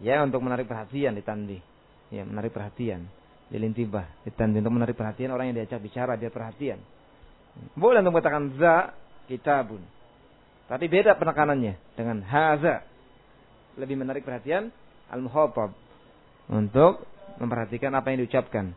Ya 0.00 0.24
untuk 0.24 0.40
menarik 0.40 0.64
perhatian 0.64 1.12
litanbih. 1.20 1.60
Ya 2.08 2.24
menarik 2.24 2.56
perhatian. 2.56 3.12
Lilintibah. 3.52 4.08
Litanbih 4.24 4.64
untuk 4.64 4.74
menarik 4.80 4.96
perhatian 4.96 5.36
orang 5.36 5.52
yang 5.52 5.56
diajak 5.60 5.84
bicara 5.84 6.16
dia 6.16 6.32
perhatian. 6.32 6.80
Boleh 7.76 8.00
untuk 8.00 8.16
mengatakan 8.16 8.56
za 8.56 8.96
kitabun. 9.28 9.84
Tapi 10.64 10.88
beda 10.88 11.20
penekanannya 11.20 11.76
dengan 11.92 12.24
haza. 12.24 12.88
Lebih 13.76 14.00
menarik 14.00 14.24
perhatian 14.24 14.72
al-muhatab 15.12 15.76
untuk 16.48 17.04
memperhatikan 17.36 17.92
apa 17.92 18.16
yang 18.16 18.24
diucapkan. 18.24 18.72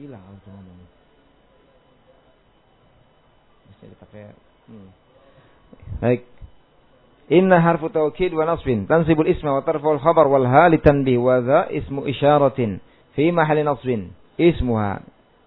Hilang 0.00 0.24
ini. 0.48 0.84
Bisa 3.68 3.84
dipakai. 3.84 4.32
Hmm. 4.64 4.88
Baik. 6.00 6.24
Inna 7.28 7.60
harfu 7.60 7.92
taukid 7.92 8.32
wa 8.32 8.48
nasbin 8.48 8.88
tansibul 8.88 9.28
isma 9.28 9.60
wa 9.60 9.62
tarful 9.62 10.00
khabar 10.00 10.26
wal 10.26 10.48
ha 10.48 10.72
litanbih 10.72 11.20
wa 11.20 11.38
dha 11.38 11.68
ismu 11.70 12.08
isyaratin 12.08 12.82
fi 13.14 13.30
mahalli 13.30 13.62
nasbin 13.62 14.10
ismuha 14.40 15.04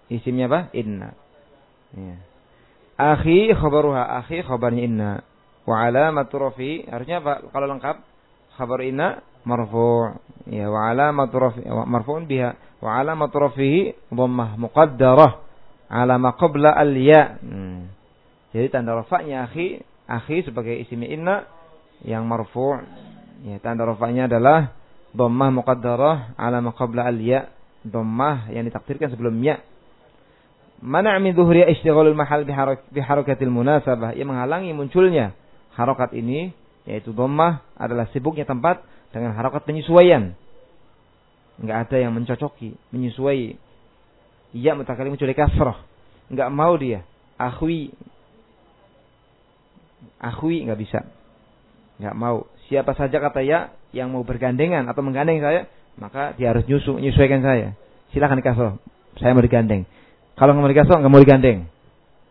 isimnya 0.08 0.46
apa? 0.46 0.60
Inna. 0.70 1.10
Ya. 1.98 2.16
Akhi 2.94 3.50
khabaruha 3.52 4.22
akhi 4.22 4.46
khabarnya 4.46 4.82
inna. 4.86 5.10
Wa 5.66 5.82
alamatu 5.82 6.38
rafi 6.38 6.86
harusnya 6.86 7.18
apa 7.18 7.50
kalau 7.50 7.66
lengkap? 7.74 7.96
Khabar 8.54 8.86
inna 8.86 9.18
marfu. 9.42 10.14
Ya 10.46 10.70
wa 10.70 10.94
alamatu 10.94 11.36
rafi 11.42 11.66
marfu'un 11.66 12.30
biha 12.30 12.54
wa 12.84 13.00
alamatu 13.00 13.40
rafihi 13.40 14.12
dhammah 14.12 14.60
muqaddarah 14.60 15.40
ala 15.88 16.20
ma 16.20 16.36
qabla 16.36 16.76
al 16.76 16.92
ya. 16.92 17.40
Hmm. 17.40 17.88
Jadi 18.52 18.68
tanda 18.68 18.92
rafa'nya 19.00 19.48
akhi 19.48 19.80
akhi 20.04 20.44
sebagai 20.44 20.76
isimnya 20.84 21.08
inna 21.08 21.36
yang 22.04 22.28
marfu' 22.28 22.76
ya 23.48 23.56
tanda 23.64 23.88
rafa'nya 23.88 24.28
adalah 24.28 24.76
dhammah 25.16 25.48
muqaddarah 25.64 26.36
ala 26.36 26.60
ma 26.60 26.76
qabla 26.76 27.08
al 27.08 27.16
ya. 27.16 27.48
Dhammah 27.88 28.52
yang 28.52 28.68
ditakdirkan 28.68 29.12
sebelum 29.12 29.40
ya 29.40 29.64
mana 30.84 31.16
min 31.16 31.32
dhuhri 31.32 31.64
istighalul 31.72 32.12
mahal 32.12 32.44
biharakatil 32.92 33.48
munasabah 33.48 34.12
yang 34.12 34.28
menghalangi 34.28 34.76
munculnya 34.76 35.32
harokat 35.72 36.12
ini 36.12 36.52
yaitu 36.84 37.16
dhammah 37.16 37.64
adalah 37.80 38.04
sibuknya 38.12 38.44
tempat 38.44 38.84
dengan 39.08 39.32
harokat 39.32 39.64
penyesuaian. 39.64 40.36
Enggak 41.60 41.88
ada 41.88 41.96
yang 42.02 42.12
mencocoki, 42.14 42.74
menyesuai. 42.90 43.54
Iya 44.54 44.74
mutakallim 44.74 45.14
muncul 45.14 45.30
kasrah. 45.34 45.82
Enggak 46.30 46.50
mau 46.50 46.74
dia. 46.74 47.06
Akhwi. 47.38 47.94
Akhwi 50.18 50.66
enggak 50.66 50.80
bisa. 50.80 51.00
Enggak 51.98 52.14
mau. 52.18 52.46
Siapa 52.66 52.96
saja 52.96 53.20
kata 53.20 53.44
ya 53.44 53.70
yang 53.94 54.10
mau 54.10 54.26
bergandengan 54.26 54.88
atau 54.90 55.04
menggandeng 55.04 55.38
saya, 55.38 55.70
maka 56.00 56.34
dia 56.34 56.50
harus 56.50 56.66
nyusu, 56.66 56.98
menyesuaikan 56.98 57.44
saya. 57.44 57.78
Silakan 58.10 58.42
kasrah. 58.42 58.74
Saya 59.18 59.30
mau 59.34 59.44
digandeng. 59.44 59.86
Kalau 60.34 60.50
nggak 60.54 60.64
mau 60.66 60.72
dikasih 60.72 60.98
nggak 60.98 61.12
mau 61.12 61.22
digandeng. 61.22 61.58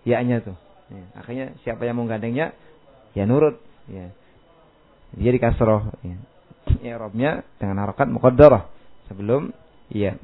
Ya-nya 0.03 0.44
tuh. 0.44 0.56
Ya. 0.92 1.03
Akhirnya 1.15 1.56
siapa 1.63 1.88
yang 1.88 1.96
mau 1.96 2.03
gandengnya, 2.03 2.51
ya 3.15 3.24
nurut. 3.24 3.56
Ya. 3.88 4.12
Dia 5.15 5.32
dikasroh. 5.32 5.96
Ya. 6.03 6.18
ya 6.84 6.94
robnya 7.00 7.48
dengan 7.62 7.80
harokat 7.88 8.12
muqaddarah. 8.12 8.73
Sebelum 9.12 9.51
ya. 9.91 10.15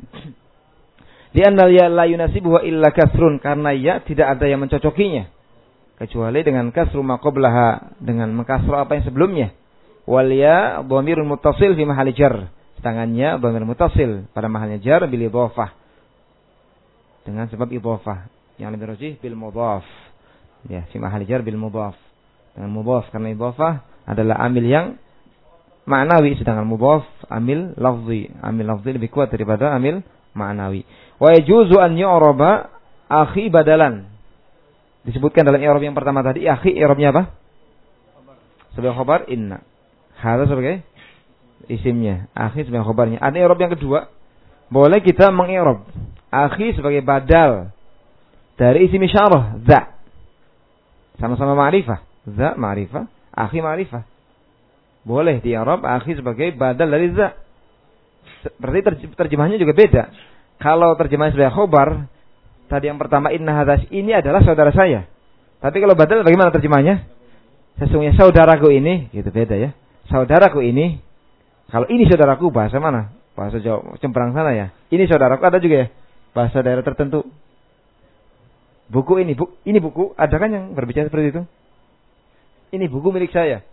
Di 1.30 1.46
anal 1.46 1.70
ya 1.70 1.88
la 1.88 2.10
yunasibuhu 2.10 2.66
illa 2.66 2.90
kasrun 2.90 3.38
karena 3.38 3.76
ya 3.76 4.02
tidak 4.02 4.38
ada 4.38 4.50
yang 4.50 4.66
mencocokinya 4.66 5.30
kecuali 6.00 6.42
dengan 6.42 6.72
kasru 6.72 7.04
maqablaha 7.06 8.00
dengan 8.02 8.32
mengkasro 8.34 8.80
apa 8.80 8.98
yang 8.98 9.06
sebelumnya. 9.06 9.48
Wal 10.10 10.32
ya 10.34 10.82
dhamirun 10.82 11.28
muttasil 11.30 11.78
fi 11.78 11.84
mahali 11.86 12.18
jar. 12.18 12.50
Sedangkannya 12.80 13.38
dhamir 13.44 13.68
muttasil 13.68 14.26
pada 14.32 14.48
mahalnya 14.48 14.80
jar 14.80 15.04
bil 15.06 15.22
idhafah 15.22 15.76
dengan 17.28 17.46
sebab 17.52 17.70
idhafah 17.70 18.26
yang 18.58 18.74
lebih 18.74 18.96
rajih 18.96 19.14
bil 19.22 19.38
mudhaf 19.38 19.86
ya 20.68 20.88
fi 20.92 20.98
mahal 20.98 21.24
jar 21.24 21.46
bil 21.46 21.56
mudhaf 21.62 21.96
dengan 22.58 22.74
mudhaf 22.74 23.08
karena 23.14 23.32
idhafah 23.32 23.86
adalah 24.10 24.42
amil 24.44 24.66
yang 24.66 24.86
maknawi 25.90 26.38
sedangkan 26.38 26.70
mudhaf 26.70 27.10
amil 27.28 27.74
lafzi. 27.76 28.30
Amil 28.46 28.70
lafzi 28.70 28.94
lebih 28.94 29.10
kuat 29.10 29.34
daripada 29.34 29.74
amil 29.74 30.06
maknawi 30.38 30.86
wa 31.18 31.34
yajuzu 31.34 31.76
an 31.82 31.98
yu'raba 31.98 32.70
akhi 33.10 33.50
badalan. 33.50 34.06
Disebutkan 35.04 35.48
dalam 35.48 35.60
i'rab 35.60 35.82
yang 35.82 35.98
pertama 35.98 36.22
tadi 36.22 36.46
akhi 36.46 36.78
i'rabnya 36.78 37.10
apa? 37.10 37.24
Sebagai 38.78 38.94
khabar 38.94 39.26
inna. 39.28 39.66
Hadza 40.22 40.46
sebagai 40.46 40.86
isimnya. 41.66 42.30
Akhi 42.38 42.64
sebagai 42.70 42.86
khabarnya 42.86 43.18
ada 43.18 43.36
i'rab 43.36 43.58
yang 43.58 43.74
kedua. 43.74 44.14
Boleh 44.70 45.02
kita 45.02 45.34
mengi'rab 45.34 45.90
akhi 46.30 46.78
sebagai 46.78 47.02
badal 47.02 47.74
dari 48.60 48.86
isim 48.86 49.02
isyarah 49.02 49.58
za. 49.66 49.98
Sama-sama 51.18 51.58
ma'rifah. 51.58 52.00
Za 52.28 52.56
ma'rifah, 52.56 53.08
akhi 53.34 53.60
ma'rifah. 53.60 54.04
Boleh 55.10 55.42
di 55.42 55.58
Arab 55.58 55.82
akhi 55.82 56.14
sebagai 56.14 56.54
badal 56.54 56.94
dari 56.94 57.10
za. 57.18 57.34
Berarti 58.62 59.10
terjemahnya 59.18 59.58
juga 59.58 59.74
beda. 59.74 60.14
Kalau 60.62 60.94
terjemahnya 61.02 61.34
sebagai 61.34 61.58
khobar, 61.58 62.06
tadi 62.70 62.94
yang 62.94 63.02
pertama 63.02 63.34
inna 63.34 63.58
hadas 63.58 63.90
ini 63.90 64.14
adalah 64.14 64.46
saudara 64.46 64.70
saya. 64.70 65.10
Tapi 65.58 65.82
kalau 65.82 65.98
badal 65.98 66.22
bagaimana 66.22 66.54
terjemahnya? 66.54 67.10
Sesungguhnya 67.82 68.14
saudaraku 68.22 68.70
ini, 68.70 69.10
gitu 69.10 69.34
beda 69.34 69.58
ya. 69.58 69.74
Saudaraku 70.14 70.62
ini, 70.62 71.02
kalau 71.74 71.90
ini 71.90 72.06
saudaraku 72.06 72.54
bahasa 72.54 72.78
mana? 72.78 73.10
Bahasa 73.34 73.58
Jawa, 73.58 73.98
Cemperang 73.98 74.38
sana 74.38 74.54
ya. 74.54 74.70
Ini 74.94 75.10
saudaraku 75.10 75.42
ada 75.42 75.58
juga 75.58 75.76
ya. 75.84 75.88
Bahasa 76.38 76.62
daerah 76.62 76.86
tertentu. 76.86 77.26
Buku 78.94 79.26
ini, 79.26 79.34
bu, 79.34 79.58
ini 79.66 79.82
buku, 79.82 80.14
ada 80.14 80.38
kan 80.38 80.54
yang 80.54 80.78
berbicara 80.78 81.10
seperti 81.10 81.34
itu? 81.34 81.42
Ini 82.78 82.86
buku 82.86 83.10
milik 83.10 83.34
saya. 83.34 83.66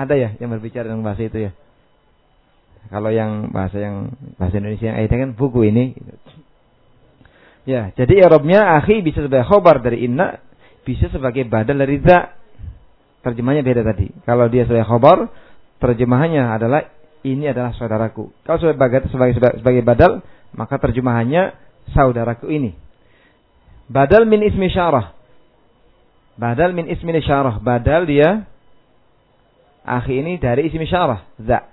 Ada 0.00 0.14
ya 0.16 0.30
yang 0.40 0.48
berbicara 0.56 0.88
dengan 0.88 1.04
bahasa 1.04 1.28
itu 1.28 1.50
ya. 1.50 1.52
Kalau 2.88 3.12
yang 3.12 3.52
bahasa 3.52 3.76
yang 3.76 4.16
bahasa 4.40 4.56
Indonesia 4.56 4.88
yang 4.88 4.96
ayatnya 4.96 5.18
kan 5.28 5.30
buku 5.36 5.68
ini. 5.68 5.92
Ya, 7.68 7.92
jadi 7.92 8.24
Arabnya 8.24 8.80
akhi 8.80 9.04
bisa 9.04 9.20
sebagai 9.20 9.44
khobar 9.44 9.84
dari 9.84 10.08
inna, 10.08 10.40
bisa 10.88 11.12
sebagai 11.12 11.44
badal 11.44 11.76
dari 11.76 12.00
za. 12.00 12.32
Terjemahnya 13.20 13.60
beda 13.60 13.84
tadi. 13.84 14.08
Kalau 14.24 14.48
dia 14.48 14.64
sebagai 14.64 14.88
khobar, 14.88 15.28
terjemahannya 15.76 16.40
adalah 16.40 16.88
ini 17.20 17.52
adalah 17.52 17.76
saudaraku. 17.76 18.32
Kalau 18.48 18.58
sebagai 18.58 19.12
sebagai 19.12 19.36
sebagai 19.36 19.84
badal, 19.84 20.24
maka 20.56 20.80
terjemahannya 20.80 21.52
saudaraku 21.92 22.48
ini. 22.48 22.72
Badal 23.92 24.24
min 24.24 24.40
ismi 24.40 24.72
syarah. 24.72 25.12
Badal 26.40 26.72
min 26.72 26.88
ismi 26.88 27.12
syarah. 27.20 27.60
Badal 27.60 28.08
dia 28.08 28.49
akhi 29.98 30.22
ini 30.22 30.38
dari 30.38 30.70
ismi 30.70 30.86
syarah. 30.86 31.26
Za. 31.42 31.66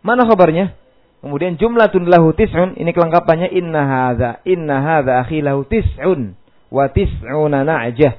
Mana 0.00 0.24
kabarnya? 0.24 0.72
Kemudian 1.18 1.58
jumlatun 1.58 2.06
lahu 2.06 2.30
tis'un, 2.30 2.78
ini 2.78 2.94
kelengkapannya 2.94 3.50
inna 3.50 3.82
hadza, 3.82 4.30
inna 4.46 4.78
hadza 4.78 5.18
akhi 5.26 5.42
lahu 5.42 5.66
tis'un 5.66 6.38
wa 6.70 6.86
tis'una 6.86 7.66
na'jah. 7.66 8.14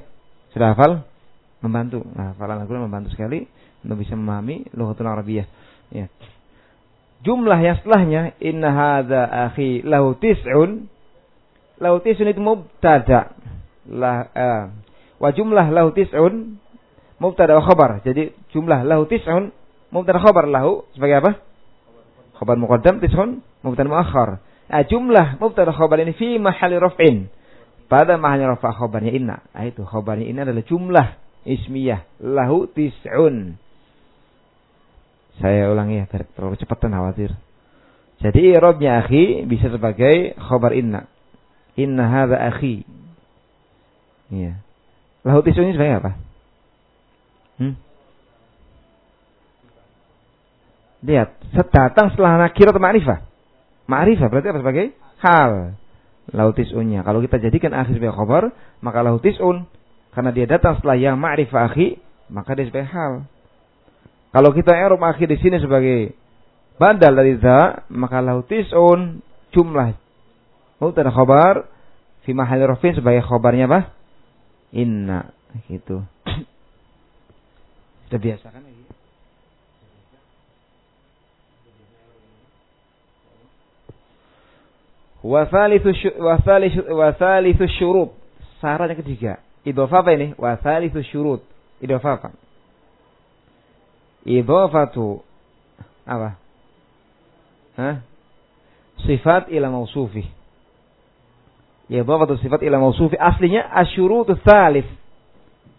Sudah 0.52 0.76
hafal? 0.76 1.08
Membantu. 1.64 2.04
Nah, 2.12 2.36
hafalan 2.36 2.64
aku 2.64 2.76
membantu 2.76 3.08
sekali 3.16 3.48
untuk 3.80 4.04
bisa 4.04 4.16
memahami 4.16 4.68
lughatul 4.76 5.08
Arabiyah. 5.08 5.48
Ya. 5.92 6.06
Jumlah 7.20 7.58
yang 7.60 7.76
setelahnya 7.80 8.36
inna 8.40 8.68
hadza 8.72 9.28
akhi 9.48 9.84
lahu 9.84 10.16
tis'un 10.16 10.88
lahu 11.80 11.96
tis'un 12.04 12.28
itu 12.28 12.40
mubtada. 12.40 13.32
Lah 13.88 14.28
uh, 14.32 14.62
wa 15.20 15.28
jumlah 15.32 15.72
lahu 15.72 15.92
tis'un 15.96 16.60
mubtada 17.20 17.54
wa 17.60 17.62
khabar. 17.62 18.00
Jadi 18.02 18.32
jumlah 18.50 18.82
lahu 18.88 19.04
tis'un 19.06 19.52
mubtada 19.92 20.18
khabar 20.18 20.48
lahu 20.48 20.88
sebagai 20.96 21.20
apa? 21.20 21.30
Khabar 22.40 22.56
muqaddam 22.56 22.98
tis'un 23.04 23.44
mubtada 23.60 23.92
muakhar. 23.92 24.40
Nah, 24.72 24.82
jumlah 24.88 25.36
mubtada 25.36 25.70
khabar 25.76 26.00
ini 26.00 26.16
fi 26.16 26.40
mahali 26.40 26.80
raf'in. 26.80 27.28
Pada 27.90 28.16
mahalnya 28.16 28.56
rafa 28.56 28.72
khabarnya 28.72 29.12
inna. 29.12 29.42
Nah, 29.52 29.66
itu 29.68 29.84
khabarnya 29.84 30.24
inna 30.24 30.46
adalah 30.48 30.64
jumlah 30.64 31.06
ismiyah 31.44 32.06
lahu 32.24 32.70
tis'un. 32.72 33.60
Saya 35.42 35.72
ulangi 35.72 36.00
ya, 36.00 36.06
terlalu 36.08 36.56
cepat 36.56 36.78
dan 36.86 36.96
khawatir. 36.96 37.30
Jadi 38.20 38.52
i'rabnya 38.52 39.00
akhi 39.00 39.48
bisa 39.48 39.72
sebagai 39.72 40.36
khabar 40.36 40.76
inna. 40.76 41.08
Inna 41.74 42.04
hadza 42.06 42.36
akhi. 42.36 42.84
Iya. 44.30 44.60
Lahu 45.26 45.40
tis'un 45.42 45.66
ini 45.66 45.74
sebagai 45.74 45.98
apa? 45.98 46.29
Hmm? 47.60 47.76
Lihat, 51.04 51.28
datang 51.72 52.12
setelah 52.12 52.40
nakir 52.40 52.68
atau 52.68 52.80
ma'rifah. 52.80 53.24
Ma'rifah 53.88 54.26
berarti 54.28 54.48
apa 54.48 54.60
sebagai 54.60 54.86
hal. 55.20 55.52
Lautis'unnya. 56.30 57.04
Kalau 57.04 57.20
kita 57.24 57.36
jadikan 57.40 57.72
akhir 57.76 57.96
sebagai 57.96 58.16
khabar, 58.16 58.52
maka 58.80 59.04
lautis'un. 59.04 59.68
Karena 60.10 60.30
dia 60.32 60.46
datang 60.48 60.80
setelah 60.80 60.96
yang 60.96 61.16
ma'rifah 61.20 61.72
akhi, 61.72 62.00
maka 62.32 62.56
dia 62.56 62.68
sebagai 62.68 62.88
hal. 62.88 63.28
Kalau 64.30 64.50
kita 64.54 64.72
erum 64.72 65.02
akhir 65.02 65.26
di 65.26 65.38
sini 65.42 65.58
sebagai 65.58 66.14
badal 66.78 67.12
dari 67.18 67.34
za, 67.42 67.84
maka 67.90 68.22
lautis'un 68.22 69.20
jumlah 69.50 69.98
mubtada 70.80 71.12
khabar 71.12 71.68
fi 72.24 72.32
mahali 72.32 72.64
rafin 72.64 72.96
sebagai 72.96 73.26
khabarnya 73.26 73.66
apa? 73.68 73.80
Inna 74.72 75.34
gitu. 75.66 76.06
Sudah 78.10 78.18
biasa 78.18 78.50
kan 78.50 78.66
ini? 78.66 78.90
Wasalithu 85.22 85.94
syurut. 87.78 88.10
Syarat 88.58 88.90
yang 88.90 88.98
ketiga. 88.98 89.38
Idhofah 89.62 90.02
apa 90.02 90.10
ini? 90.18 90.34
Wasalithu 90.34 91.06
syurut. 91.06 91.46
Idhofah 91.78 92.18
apa? 92.18 92.34
Idhofatu 94.26 95.22
apa? 96.02 96.34
Hah? 97.78 98.02
Sifat 99.06 99.54
ila 99.54 99.70
mausufi. 99.70 100.26
Idhofatu 101.86 102.42
sifat 102.42 102.66
ila 102.66 102.82
mausufi. 102.82 103.14
Aslinya 103.14 103.70
asyurutu 103.70 104.34
thalith. 104.42 104.90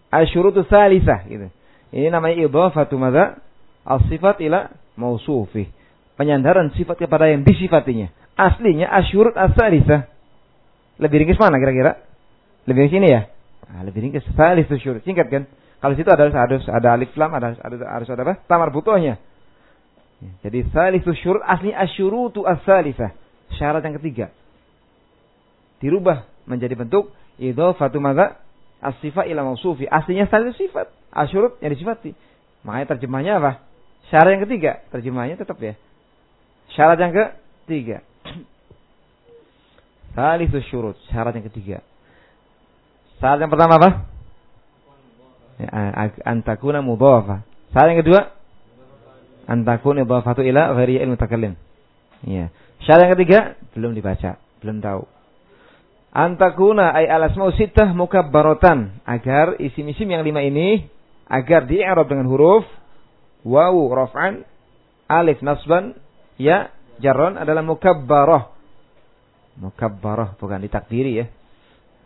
Asyurutu 0.08 0.64
thalithah. 0.64 1.28
Gitu. 1.28 1.52
Ini 1.92 2.08
namanya 2.08 2.48
idhafatu 2.48 2.96
madza? 2.96 3.36
As-sifat 3.84 4.40
ila 4.40 4.72
mausufi. 4.96 5.68
Penyandaran 6.16 6.72
sifat 6.72 6.96
kepada 6.96 7.28
yang 7.28 7.44
disifatinya. 7.44 8.08
Aslinya 8.32 8.88
asyurut 8.88 9.36
as-salisa. 9.36 10.08
Lebih 10.96 11.24
ringkis 11.24 11.36
mana 11.36 11.60
kira-kira? 11.60 12.00
Lebih 12.64 12.88
ringkis 12.88 12.98
ini 12.98 13.08
ya? 13.12 13.22
Nah, 13.68 13.84
lebih 13.84 14.08
ringkis 14.08 14.24
salis 14.32 14.68
syurut. 14.80 15.04
Singkat 15.04 15.28
kan? 15.28 15.44
Kalau 15.84 15.92
situ 15.98 16.08
ada 16.08 16.30
harus 16.30 16.64
ada 16.64 16.88
alif 16.94 17.12
lam, 17.18 17.34
ada 17.34 17.58
ada 17.58 17.76
harus 17.90 18.08
ada 18.08 18.22
apa? 18.24 18.34
Tamar 18.48 18.72
butuhnya. 18.72 19.20
Jadi 20.46 20.70
salis 20.70 21.02
syurut 21.20 21.42
asli 21.44 21.74
asyurutu 21.74 22.46
as-salisa. 22.48 23.12
Syarat 23.58 23.84
yang 23.84 24.00
ketiga. 24.00 24.32
Dirubah 25.82 26.24
menjadi 26.48 26.72
bentuk 26.78 27.12
idhafatu 27.36 28.00
madza? 28.00 28.40
As-sifat 28.80 29.28
ila 29.28 29.44
mausufi. 29.44 29.84
Aslinya 29.90 30.30
salis 30.30 30.56
sifat 30.56 31.01
asyurut 31.12 31.60
yang 31.60 31.70
disifati. 31.76 32.16
Makanya 32.64 32.96
terjemahnya 32.96 33.32
apa? 33.38 33.52
Syarat 34.08 34.38
yang 34.38 34.42
ketiga. 34.48 34.80
Terjemahnya 34.90 35.36
tetap 35.36 35.60
ya. 35.60 35.76
Syarat 36.72 36.98
yang 36.98 37.12
ketiga. 37.12 38.04
Salisu 40.16 40.58
syurut. 40.72 40.96
Syarat 41.12 41.36
yang 41.36 41.46
ketiga. 41.46 41.84
Syarat 43.20 43.38
yang 43.44 43.52
pertama 43.52 43.78
apa? 43.78 43.90
Ya, 45.60 45.68
antakuna 46.26 46.80
mudhafa. 46.80 47.44
Syarat 47.70 47.88
yang 47.94 48.00
kedua? 48.02 48.20
Antakuna 49.46 50.02
mudhafatu 50.06 50.42
ila 50.42 50.74
ghairi 50.74 51.02
ilmu 51.02 51.16
takallim. 51.20 51.54
Ya. 52.24 52.50
Syarat 52.82 53.10
yang 53.10 53.14
ketiga 53.18 53.38
belum 53.74 53.94
dibaca, 53.94 54.38
belum 54.62 54.82
tahu. 54.82 55.02
Antakuna 56.12 56.92
ay 56.92 57.08
alasmau 57.08 57.56
sittah 57.56 57.96
mukabbaratan 57.96 59.00
agar 59.08 59.56
isim-isim 59.56 60.04
yang 60.04 60.20
lima 60.20 60.44
ini 60.44 60.84
agar 61.32 61.64
di 61.64 61.80
i'rab 61.80 62.12
dengan 62.12 62.28
huruf 62.28 62.68
wawu 63.48 63.88
raf'an, 63.88 64.44
alif 65.08 65.40
nasban, 65.40 65.96
ya 66.36 66.68
jarron 67.00 67.40
adalah 67.40 67.64
mukabbarah. 67.64 68.52
Mukabbarah 69.56 70.36
bukan 70.36 70.60
ditakdiri 70.60 71.24
ya. 71.24 71.26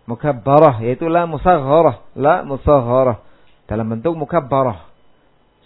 Mukabbarah 0.06 0.78
yaitu 0.86 1.10
la 1.10 1.26
musagharah, 1.26 2.06
la 2.14 2.46
musagharah 2.46 3.26
dalam 3.66 3.90
bentuk 3.90 4.14
mukabbarah. 4.14 4.86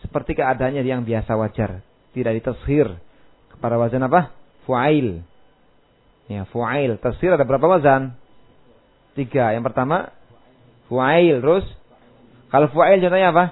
Seperti 0.00 0.32
keadaannya 0.40 0.80
yang 0.80 1.04
biasa 1.04 1.36
wajar, 1.36 1.84
tidak 2.16 2.40
ditashir 2.40 2.88
kepada 3.52 3.76
wazan 3.76 4.08
apa? 4.08 4.32
Fuail. 4.64 5.20
Ya, 6.32 6.48
fuail. 6.48 6.96
Tashir 6.96 7.36
ada 7.36 7.44
berapa 7.44 7.68
wazan? 7.68 8.16
Tiga. 9.12 9.52
Yang 9.52 9.68
pertama 9.68 10.08
fuail, 10.88 11.44
terus 11.44 11.66
kalau 12.50 12.66
fu'ail 12.74 12.98
contohnya 12.98 13.30
apa? 13.30 13.44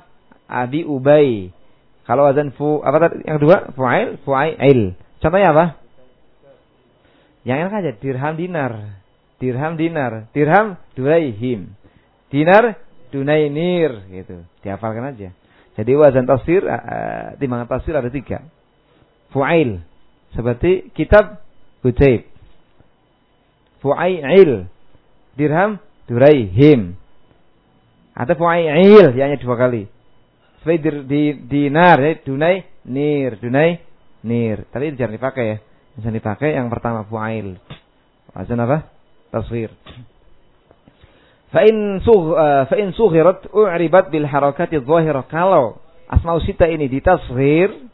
Abi 0.51 0.83
Ubay. 0.83 1.55
Kalau 2.03 2.27
wazan 2.27 2.51
fu 2.51 2.83
apa 2.83 2.99
tadi? 2.99 3.23
Yang 3.23 3.37
kedua 3.41 3.57
fu'ail, 3.79 4.09
fu'ail. 4.27 4.99
Contohnya 5.23 5.49
apa? 5.55 5.65
Yang 7.47 7.59
enak 7.65 7.75
aja 7.79 7.93
dirham 8.03 8.35
dinar. 8.35 8.73
Dirham 9.39 9.73
dinar. 9.79 10.13
Dirham 10.35 10.67
duraihim. 10.99 11.79
Dinar 12.29 12.75
dunainir 13.15 14.05
gitu. 14.11 14.43
Dihafalkan 14.67 15.15
aja. 15.15 15.31
Jadi 15.79 15.93
wazan 15.95 16.27
tafsir 16.27 16.67
uh, 16.67 17.39
timbangan 17.39 17.71
tafsir 17.71 17.95
ada 17.95 18.11
tiga. 18.11 18.43
Fu'ail 19.31 19.87
seperti 20.35 20.91
kitab 20.91 21.39
Hutaib. 21.87 22.27
Fu'ail 23.79 24.67
dirham 25.39 25.79
duraihim. 26.11 26.99
Ada 28.19 28.35
fu'ail, 28.35 29.15
hanya 29.15 29.39
dua 29.39 29.55
kali. 29.55 29.87
seperti 30.59 31.07
di, 31.07 31.23
dinar 31.47 32.03
ya, 32.03 32.19
dunai 32.19 32.67
nir, 32.91 33.39
dunai 33.39 33.79
nir. 34.27 34.67
Tapi 34.75 34.99
jangan 34.99 35.15
dipakai 35.15 35.45
ya. 35.47 35.57
Jangan 36.03 36.15
dipakai 36.19 36.51
yang 36.59 36.67
pertama 36.67 37.07
fu'ail. 37.07 37.55
Wazan 38.35 38.59
apa? 38.59 38.91
Tasghir. 39.31 39.71
Fa'in 41.55 42.03
sugh 42.03 42.35
uh, 42.35 42.67
fa'in 42.69 42.91
sughirat 42.93 43.55
u'ribat 43.55 44.11
bil 44.11 44.27
harakati 44.27 44.83
dhahirah. 44.83 45.25
Kalau 45.31 45.79
asmaul 46.11 46.43
sita 46.43 46.67
ini 46.67 46.91
ditasghir 46.91 47.89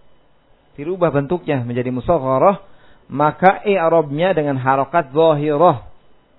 dirubah 0.74 1.14
bentuknya 1.14 1.62
menjadi 1.62 1.90
musagharah, 1.94 2.66
maka 3.06 3.62
i'rabnya 3.62 4.34
dengan 4.34 4.58
harakat 4.58 5.14
zahirah, 5.14 5.87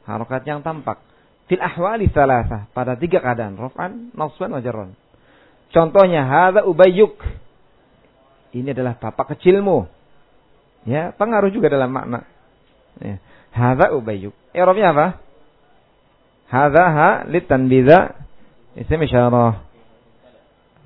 harakat 0.04 0.42
yang 0.44 0.60
tampak. 0.60 1.00
Fil 1.46 1.62
ahwali 1.62 2.10
salasah, 2.10 2.74
pada 2.74 2.98
tiga 2.98 3.22
keadaan, 3.22 3.54
raf'an, 3.54 4.10
nasban, 4.18 4.50
wa 4.50 4.62
jarran. 4.66 4.98
Contohnya 5.70 6.26
hadza 6.26 6.66
ubayyuk. 6.66 7.22
Ini 8.56 8.74
adalah 8.74 8.98
bapak 8.98 9.36
kecilmu. 9.36 9.86
Ya, 10.90 11.14
pengaruh 11.14 11.54
juga 11.54 11.70
dalam 11.70 11.94
makna. 11.94 12.26
Ya. 12.98 13.22
Hadza 13.54 13.94
ubayyuk. 13.94 14.34
I'rabnya 14.58 14.96
apa? 14.96 15.08
Hadza 16.50 16.84
ha 16.86 17.10
litanbidha 17.30 18.16
isim 18.78 19.02
isyarah. 19.06 19.66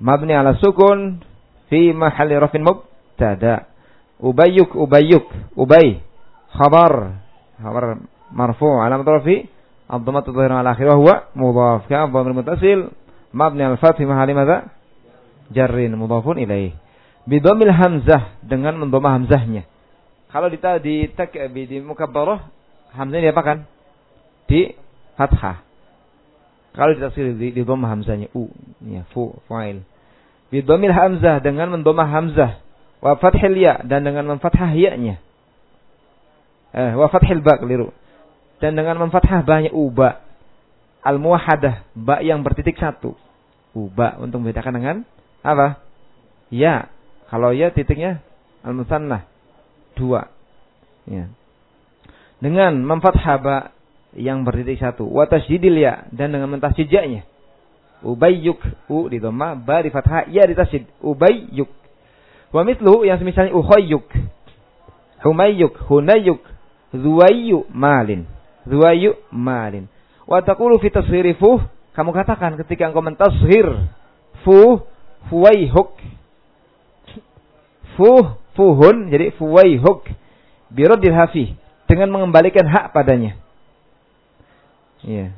Mabni 0.00 0.32
ala 0.32 0.56
sukun 0.56 1.20
fi 1.68 1.92
mahalli 1.92 2.36
rafin 2.36 2.64
mubtada. 2.64 3.68
Ubayyuk 4.20 4.76
ubayyuk 4.76 5.56
ubay 5.56 6.04
khabar 6.52 7.22
khabar 7.56 8.00
marfu' 8.32 8.80
alamat 8.80 9.20
rafi 9.20 9.48
الضمة 9.89 10.23
الظاهرة 10.27 10.53
على 10.53 10.71
آخره 10.71 10.95
وهو 10.95 11.21
مضاف 11.35 11.89
كان 11.89 12.03
الضمير 12.03 12.31
المتصل 12.31 12.79
مبني 13.33 13.63
على 13.63 13.73
الفتح 13.73 14.01
محل 14.01 14.33
ماذا 14.33 14.57
جر 15.51 15.77
مضاف 15.89 16.25
إليه 16.27 16.71
bidomil 17.25 17.73
hamzah 17.73 18.37
dengan 18.45 18.77
mendomah 18.77 19.17
hamzahnya. 19.17 19.65
Kalau 20.29 20.47
di 20.49 20.57
di 20.85 20.95
tak 21.11 21.33
di 21.33 21.77
mukabbarah 21.81 22.45
hamzahnya 22.93 23.33
kan 23.33 23.65
Di 24.45 24.77
fathah. 25.17 25.65
Kalau 26.75 26.91
ditafsir 26.93 27.33
di, 27.33 27.55
di 27.55 27.61
domah 27.65 27.97
hamzahnya 27.97 28.29
u 28.37 28.51
ya 28.85 29.07
fu 29.09 29.33
fa'il. 29.49 29.81
Bidomil 30.53 30.93
hamzah 30.93 31.41
dengan 31.41 31.73
mendomah 31.73 32.05
hamzah 32.05 32.61
wa 33.01 33.17
fathil 33.17 33.57
ya 33.57 33.81
dan 33.81 34.05
dengan 34.05 34.37
memfathah 34.37 34.69
ya-nya. 34.75 35.17
Eh 36.77 36.93
wa 36.93 37.09
fathil 37.09 37.41
ba 37.41 37.57
keliru. 37.57 37.89
Dan 38.60 38.76
dengan 38.76 39.00
memfathah 39.00 39.40
banyak 39.42 39.72
uba. 39.72 40.20
Al 41.00 41.16
muwahadah 41.16 41.96
ba 41.96 42.20
yang 42.20 42.44
bertitik 42.44 42.76
satu. 42.76 43.16
Uba 43.72 44.20
untuk 44.20 44.44
membedakan 44.44 44.76
dengan 44.76 44.96
apa? 45.40 45.80
Ya. 46.52 46.92
Kalau 47.32 47.56
ya 47.56 47.72
titiknya 47.72 48.20
al 48.60 48.76
musannah 48.76 49.24
dua. 49.96 50.28
Ya. 51.08 51.32
Dengan 52.40 52.84
memfathah 52.84 53.36
ba 53.40 53.56
yang 54.12 54.44
bertitik 54.44 54.76
satu. 54.76 55.08
Wa 55.08 55.24
tasydidil 55.24 55.80
ya 55.80 56.04
dan 56.12 56.36
dengan 56.36 56.52
mentasydidnya. 56.52 57.24
Ubayyuk 58.00 58.60
u 58.88 59.08
di 59.12 59.20
dhamma 59.20 59.56
ba 59.60 59.84
di 59.84 59.88
fathah 59.88 60.28
ya 60.28 60.44
di 60.44 60.52
tasydid. 60.52 60.88
Ubayyuk. 61.00 61.68
Wa 62.50 62.66
mithlu 62.66 63.06
yang 63.06 63.16
semisalnya 63.16 63.54
uhayyuk. 63.54 64.04
Humayyuk, 65.20 65.76
hunayyuk, 65.84 66.40
zuwayyu 66.96 67.68
malin. 67.68 68.24
Zuwayu 68.68 69.16
malin. 69.32 69.88
Wa 70.28 70.42
taqulu 70.44 70.78
fi 70.78 70.90
fuh. 71.36 71.60
Kamu 71.90 72.10
katakan 72.14 72.54
ketika 72.64 72.88
engkau 72.88 73.02
mentashir 73.02 73.66
fuh 74.46 74.86
fuwaihuk. 75.28 75.96
Fuh 77.98 78.26
fuhun 78.54 79.10
jadi 79.10 79.34
fuwaihuk. 79.36 80.06
Biradil 80.70 81.16
hafi 81.16 81.58
dengan 81.90 82.14
mengembalikan 82.14 82.64
hak 82.68 82.94
padanya. 82.94 83.34
Iya. 85.02 85.34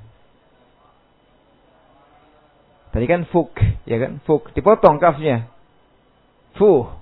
Tadi 2.92 3.08
kan 3.08 3.24
fuk, 3.32 3.56
ya 3.88 3.96
kan? 3.96 4.20
Fuk, 4.28 4.52
dipotong 4.52 5.00
kafnya. 5.00 5.48
Fuh. 6.60 6.92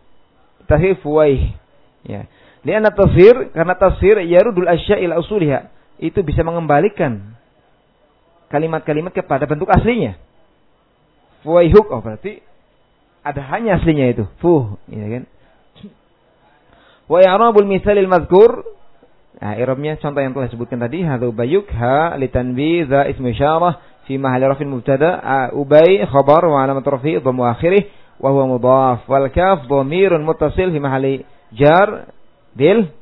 Tahir 0.71 0.95
fuwaih. 1.03 1.51
Ya. 2.07 2.31
Lian 2.63 2.87
tasir 2.87 3.51
karena 3.51 3.75
tasir 3.75 4.23
yarudul 4.23 4.71
asya 4.71 5.03
ila 5.03 5.19
usuliha 5.19 5.80
itu 6.01 6.25
bisa 6.25 6.41
mengembalikan 6.41 7.37
kalimat-kalimat 8.49 9.13
kepada 9.13 9.45
bentuk 9.47 9.69
aslinya. 9.69 10.17
Fuwaihuk, 11.45 11.89
oh 11.93 12.01
berarti 12.01 12.41
ada 13.21 13.41
hanya 13.53 13.77
aslinya 13.79 14.11
itu. 14.11 14.25
Fuh, 14.41 14.81
ya 14.89 15.07
kan? 15.07 15.23
Wa 17.07 17.19
i'rabul 17.21 17.69
misalil 17.69 18.09
mazkur 18.09 18.81
Nah, 19.41 19.57
i'rabnya 19.57 19.97
contoh 19.97 20.21
yang 20.21 20.37
telah 20.37 20.53
disebutkan 20.53 20.85
tadi, 20.85 21.01
hadzu 21.01 21.33
bayuk 21.33 21.65
ha 21.73 22.13
litanbi 22.21 22.85
za 22.85 23.09
ismu 23.09 23.33
isyarah 23.33 24.05
fi 24.05 24.21
mahalli 24.21 24.45
rafin 24.45 24.69
mubtada 24.69 25.17
ubay 25.57 26.05
khabar 26.05 26.45
wa 26.45 26.61
alamat 26.61 26.85
rafi 26.85 27.17
dhammu 27.17 27.49
akhirih 27.49 27.89
wa 28.21 28.37
huwa 28.37 28.45
mudhaf 28.53 29.09
wal 29.09 29.33
kaf 29.33 29.65
dhamirun 29.65 30.29
muttasil 30.29 30.69
fi 30.69 30.77
mahalli 30.77 31.25
jar 31.57 32.13
bil 32.53 32.93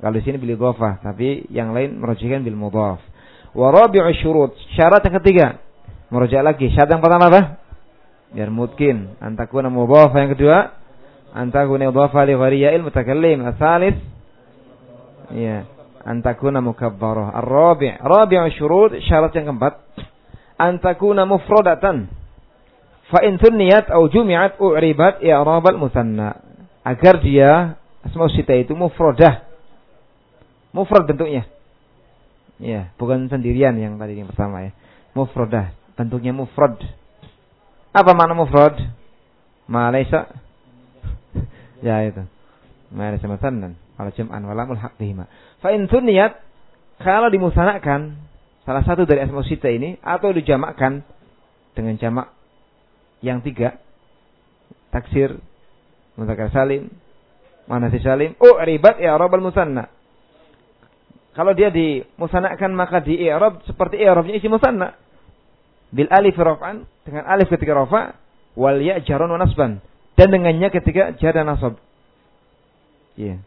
kalau 0.00 0.16
di 0.16 0.24
sini 0.24 0.40
bil 0.40 0.56
idhafah, 0.56 1.04
tapi 1.04 1.44
yang 1.52 1.76
lain 1.76 2.00
merujukkan 2.00 2.40
bil 2.40 2.56
mudhaf. 2.56 3.04
Wa 3.52 3.68
rabi'u 3.68 4.08
syurut, 4.16 4.56
syarat 4.72 5.04
yang 5.04 5.20
ketiga. 5.20 5.60
Merujuk 6.08 6.40
lagi, 6.40 6.72
syarat 6.72 6.96
yang 6.96 7.04
pertama 7.04 7.28
apa? 7.28 7.42
Biar 8.32 8.48
mungkin 8.48 9.20
antakuna 9.20 9.68
mudhaf 9.68 10.16
yang 10.16 10.32
kedua, 10.32 10.72
antakuna 11.36 11.92
idhafah 11.92 12.22
li 12.24 12.32
ghairi 12.32 12.58
ya'il 12.64 12.80
mutakallim. 12.80 13.44
Asalis 13.44 14.00
ya, 15.36 15.68
antakuna 16.08 16.64
mukabbarah. 16.64 17.36
Ar-rabi', 17.36 18.00
rabi'u 18.00 18.48
syurut, 18.56 18.96
syarat 19.04 19.36
yang 19.36 19.52
keempat, 19.52 19.84
antakuna 20.56 21.28
mufradatan. 21.28 22.08
Fa 23.12 23.20
in 23.28 23.36
thunniyat 23.36 23.92
au 23.92 24.08
jumi'at 24.08 24.56
u'ribat 24.56 25.20
i'rabal 25.20 25.76
musanna. 25.76 26.40
Agar 26.88 27.20
dia 27.20 27.76
asma 28.00 28.32
sita 28.32 28.56
itu 28.56 28.72
mufradah 28.72 29.49
Mufrad 30.70 31.06
bentuknya. 31.06 31.46
Ya, 32.60 32.92
bukan 33.00 33.26
sendirian 33.32 33.74
yang 33.80 33.96
tadi 33.96 34.20
yang 34.20 34.28
pertama 34.28 34.68
ya. 34.68 34.72
Mufradah, 35.16 35.74
bentuknya 35.96 36.30
mufrad. 36.30 36.78
Apa 37.90 38.14
makna 38.14 38.36
mufrad? 38.36 38.78
Malaysa. 39.66 40.30
ya 41.86 42.04
itu. 42.06 42.22
Malaysa 42.92 43.26
masanan. 43.26 43.74
Kalau 43.96 44.10
jam'an 44.14 44.42
walamul 44.46 44.78
haq 44.78 44.96
bihima. 44.96 45.26
Fa 45.60 45.74
in 45.74 45.88
kalau 47.00 47.32
dimusanakan 47.32 48.00
salah 48.68 48.84
satu 48.84 49.08
dari 49.08 49.24
asma 49.24 49.40
sita 49.40 49.72
ini 49.72 49.96
atau 50.04 50.36
dijamakkan 50.36 51.00
dengan 51.72 51.96
jamak 51.96 52.28
yang 53.24 53.40
tiga 53.40 53.80
taksir 54.92 55.40
mudzakkar 56.20 56.52
salim 56.52 56.92
manasi 57.64 58.04
salim 58.04 58.36
oh 58.36 58.60
ribat 58.60 59.00
ya 59.00 59.16
rabbal 59.16 59.40
musanna 59.40 59.88
kalau 61.30 61.54
dia 61.54 61.70
dimusanakan 61.70 62.74
maka 62.74 62.98
di 62.98 63.14
i'rab 63.22 63.62
seperti 63.62 64.02
i'rabnya 64.02 64.34
isi 64.38 64.50
musanna. 64.50 64.98
Bil 65.90 66.10
alif 66.10 66.38
raf'an 66.38 66.86
dengan 67.06 67.26
alif 67.26 67.50
ketika 67.50 67.74
rafa 67.74 68.14
wal 68.54 68.78
ya 68.78 68.98
jaron 69.02 69.30
wa 69.30 69.38
nasban 69.42 69.82
dan 70.18 70.28
dengannya 70.30 70.70
ketika 70.74 71.14
jar 71.18 71.34
dan 71.34 71.50
nasab. 71.50 71.78
Yeah. 73.14 73.42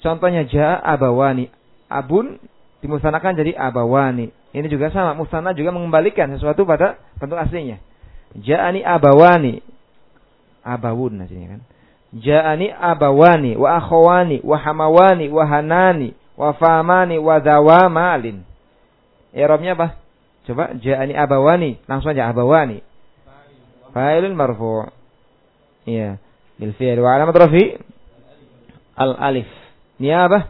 Contohnya 0.00 0.48
ja 0.48 0.80
abawani. 0.80 1.52
Abun 1.92 2.40
dimusanakan 2.80 3.36
jadi 3.36 3.52
abawani. 3.56 4.32
Ini 4.56 4.66
juga 4.66 4.88
sama. 4.90 5.12
Musana 5.14 5.52
juga 5.52 5.70
mengembalikan 5.70 6.32
sesuatu 6.32 6.64
pada 6.64 6.96
bentuk 7.20 7.36
aslinya. 7.36 7.78
Ja'ani 8.34 8.80
abawani. 8.80 9.60
Abawun 10.64 11.20
aslinya 11.20 11.58
kan. 11.58 11.60
Ja'ani 12.16 12.72
abawani 12.72 13.54
wa 13.54 13.78
akhawani 13.78 14.42
wa 14.42 14.56
hamawani 14.58 15.26
wa 15.30 15.44
hanani 15.46 16.16
wa 16.40 16.56
famani 16.56 17.20
wa 17.20 17.36
apa? 19.36 19.88
Coba 20.48 20.72
ja'ani 20.80 21.12
abawani, 21.12 21.76
langsung 21.84 22.16
aja 22.16 22.32
abawani. 22.32 22.80
Fa'ilun 23.92 24.32
marfu'. 24.32 24.88
Iya, 25.84 26.16
bil 26.56 26.72
fi'il 26.80 26.96
wa 26.96 27.12
alamat 27.12 27.36
rafi. 27.36 27.76
Al 28.96 29.20
alif. 29.20 29.48
Niyabah 30.00 30.48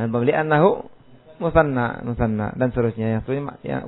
an 0.00 0.08
pembeli 0.08 0.32
annahu 0.32 0.88
musanna, 1.36 2.00
musanna. 2.00 2.56
Dan 2.56 2.72
seterusnya. 2.72 3.20
Yang 3.20 3.22
seterusnya 3.28 3.60
ya 3.60 3.84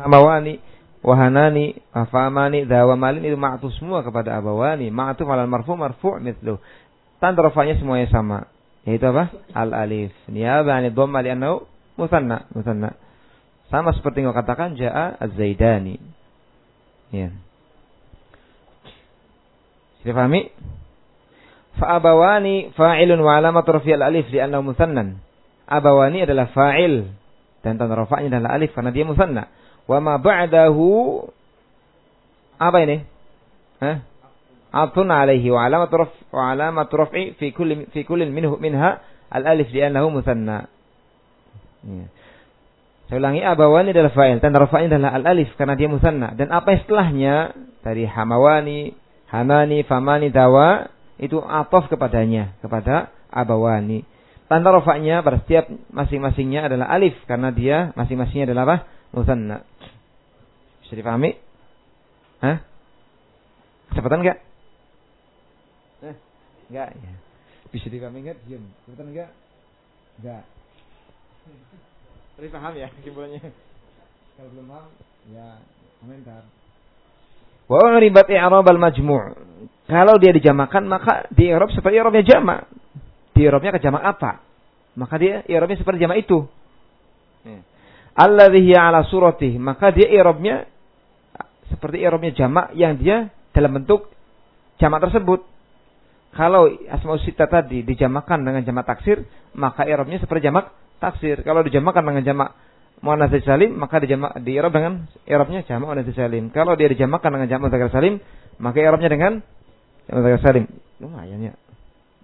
hamawani 0.00 0.64
wahanani 1.04 1.76
afamani 1.92 2.64
dawamalin 2.64 3.26
itu 3.26 3.36
ma'tuf 3.36 3.76
semua 3.76 4.00
kepada 4.00 4.40
abawani. 4.40 4.88
Ma'tuf 4.88 5.28
alal 5.28 5.50
marfu 5.50 5.76
marfu 5.76 6.16
mithlu. 6.16 6.56
Tanda 7.20 7.44
rafanya 7.44 7.76
semuanya 7.76 8.08
sama 8.08 8.48
yaitu 8.88 9.06
apa? 9.08 9.30
Al-alif. 9.54 10.10
Niyaba 10.26 10.78
'ani 10.78 10.90
dhamma 10.90 11.22
li'annahu 11.22 11.66
musanna, 11.98 12.50
musanna. 12.54 12.98
Sama 13.70 13.94
seperti 13.96 14.20
yang 14.20 14.36
katakan 14.36 14.76
jaa 14.76 15.16
az-zaidani. 15.16 15.96
Ya. 17.14 17.30
Sudah 20.02 20.14
pahami? 20.18 20.50
Fa'abawani 21.78 22.76
fa'ilun 22.76 23.20
wa 23.22 23.38
alamat 23.38 23.64
rafi 23.64 23.94
al-alif 23.94 24.28
li'annahu 24.28 24.74
musannan. 24.74 25.22
Abawani 25.70 26.26
adalah 26.26 26.50
fa'il 26.52 27.08
dan 27.62 27.78
tanda 27.78 27.94
rafa'nya 27.94 28.28
adalah 28.28 28.58
alif 28.58 28.74
karena 28.74 28.90
dia 28.90 29.06
musanna. 29.06 29.48
Wa 29.86 30.02
ma 30.02 30.18
ba'dahu 30.18 30.90
apa 32.58 32.78
ini? 32.86 32.96
Hah? 33.82 34.11
Atun 34.72 35.12
alaihi 35.12 35.52
wa 35.52 35.68
alamat 35.68 35.92
raf 35.92 36.12
wa 36.32 36.48
alamat 36.48 36.88
raf'i 36.88 37.36
fi 37.36 37.52
kulli 37.52 37.92
fi 37.92 38.08
kulli 38.08 38.24
minhu 38.32 38.56
minha 38.56 39.04
al-alif 39.28 39.68
li'annahu 39.68 40.08
musanna. 40.08 40.72
Ya. 41.84 42.08
Saya 43.12 43.20
ulangi 43.20 43.44
abawani 43.44 43.92
adalah 43.92 44.16
fa'il, 44.16 44.40
tanda 44.40 44.64
rafa'nya 44.64 44.96
adalah 44.96 45.12
al-alif 45.12 45.52
karena 45.60 45.76
dia 45.76 45.92
musanna 45.92 46.32
dan 46.32 46.48
apa 46.48 46.80
setelahnya 46.80 47.52
dari 47.84 48.08
hamawani, 48.08 48.96
hamani, 49.28 49.84
famani, 49.84 50.32
dawa 50.32 50.88
itu 51.20 51.36
atof 51.36 51.92
kepadanya, 51.92 52.56
kepada 52.64 53.12
abawani. 53.28 54.08
Tanda 54.48 54.72
rafa'nya 54.72 55.20
pada 55.20 55.44
setiap 55.44 55.68
masing-masingnya 55.92 56.68
adalah 56.68 56.88
alif 56.92 57.16
karena 57.24 57.52
dia 57.52 57.92
masing-masingnya 57.96 58.52
adalah 58.52 58.62
apa? 58.68 58.76
Musanna. 59.12 59.64
Bisa 60.84 60.92
dipahami? 60.96 61.36
Hah? 62.40 62.60
Kecepatan 63.92 64.20
enggak? 64.24 64.51
Enggak 66.72 66.96
ya. 66.96 67.12
Bisa 67.68 67.92
dipahami 67.92 68.24
enggak? 68.24 68.40
Diam. 68.48 68.64
Kecepatan 68.88 69.12
enggak? 69.12 69.30
Enggak. 70.24 70.42
Tapi 72.32 72.48
paham 72.48 72.72
ya 72.80 72.88
kesimpulannya. 72.96 73.44
Kalau 74.40 74.48
belum 74.56 74.66
paham, 74.72 74.90
ya 75.36 75.60
komentar. 76.00 76.42
Wa 77.68 78.00
ribat 78.00 78.24
i'rab 78.32 78.64
al-majmu'. 78.64 79.20
Kalau 79.84 80.16
dia 80.16 80.32
dijamakan 80.32 80.88
maka 80.88 81.28
di 81.28 81.52
i'rab 81.52 81.68
seperti 81.76 82.00
i'rabnya 82.00 82.24
jamak. 82.24 82.72
Di 83.36 83.44
i'rabnya 83.44 83.76
ke 83.76 83.80
jamak 83.84 84.02
apa? 84.08 84.40
Maka 84.96 85.14
dia 85.20 85.44
i'rabnya 85.44 85.76
seperti 85.76 86.00
jamak 86.00 86.24
itu. 86.24 86.48
Ya. 87.44 87.60
Alladhi 88.16 88.64
hiya 88.64 88.88
ala 88.88 89.04
surati, 89.04 89.60
maka 89.60 89.92
dia 89.92 90.08
i'rabnya 90.08 90.64
seperti 91.68 92.00
i'rabnya 92.00 92.32
jamak 92.32 92.72
yang 92.72 92.96
dia 92.96 93.28
dalam 93.52 93.76
bentuk 93.76 94.08
jamak 94.80 95.04
tersebut. 95.04 95.51
Kalau 96.32 96.64
asmaul 96.88 97.20
sita 97.20 97.44
tadi 97.44 97.84
dijamakan 97.84 98.40
dengan 98.40 98.64
jamak 98.64 98.88
taksir, 98.88 99.28
maka 99.52 99.84
i'rabnya 99.84 100.16
seperti 100.16 100.48
jamak 100.48 100.72
taksir. 100.96 101.44
Kalau 101.44 101.60
dijamakan 101.60 102.08
dengan 102.08 102.24
jamak 102.24 102.48
muannats 103.04 103.36
salim, 103.44 103.76
maka 103.76 104.00
dijamak 104.00 104.40
di 104.40 104.56
i'rab 104.56 104.72
dengan 104.72 105.04
i'rabnya 105.28 105.60
jamak 105.68 105.92
muannats 105.92 106.16
salim. 106.16 106.48
Kalau 106.48 106.72
dia 106.72 106.88
dijamakan 106.88 107.36
dengan 107.36 107.48
jamak 107.52 107.68
mudzakkar 107.68 107.92
salim, 107.92 108.16
maka 108.56 108.80
i'rabnya 108.80 109.10
dengan 109.12 109.32
jamak 110.08 110.20
mudzakkar 110.24 110.40
salim. 110.40 110.64
Lumayan 111.04 111.52
ya. 111.52 111.54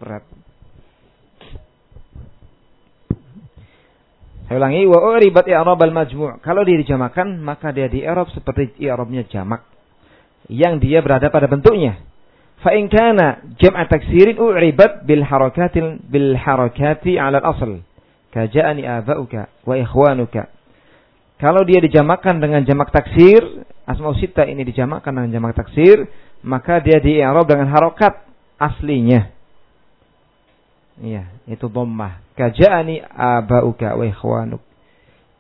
Berat. 0.01 0.25
Saya 4.49 4.57
ulangi 4.57 4.88
wa 4.88 5.05
uribat 5.05 5.44
i'rab 5.44 5.77
al-majmu'. 5.77 6.40
Kalau 6.40 6.64
dia 6.64 6.81
dijamakan, 6.81 7.44
maka 7.44 7.77
dia 7.77 7.92
di 7.92 8.01
i'rab 8.01 8.33
seperti 8.33 8.73
i'rabnya 8.81 9.29
jamak 9.29 9.68
yang 10.49 10.81
dia 10.81 11.05
berada 11.05 11.29
pada 11.29 11.44
bentuknya. 11.44 12.08
Fa 12.59 12.75
in 12.75 12.90
kana 12.90 13.38
jam'a 13.62 13.87
taksirin 13.87 14.35
uribat 14.35 15.07
bil 15.07 15.23
harakatil 15.23 16.03
bil 16.11 16.35
harakati 16.35 17.14
'ala 17.14 17.38
al-asl. 17.38 17.87
Kaja'ani 18.35 18.85
aba'uka 18.85 19.49
wa 19.64 19.75
ikhwanuka. 19.79 20.51
Kalau 21.38 21.62
dia 21.62 21.79
dijamakan 21.79 22.42
dengan 22.42 22.66
jamak 22.66 22.90
taksir, 22.90 23.62
asma'u 23.87 24.18
sita 24.18 24.42
ini 24.42 24.66
dijamakan 24.66 25.23
dengan 25.23 25.31
jamak 25.38 25.55
taksir, 25.55 26.11
maka 26.42 26.83
dia 26.83 26.99
di 26.99 27.23
i'rab 27.23 27.47
dengan 27.47 27.71
harokat 27.71 28.27
aslinya. 28.59 29.31
Iya, 30.99 31.31
itu 31.47 31.71
dhammah. 31.71 32.27
Kaja'ani 32.35 33.07
aba'uka 33.07 33.94
wa 33.94 34.03
ikhwanuk. 34.03 34.62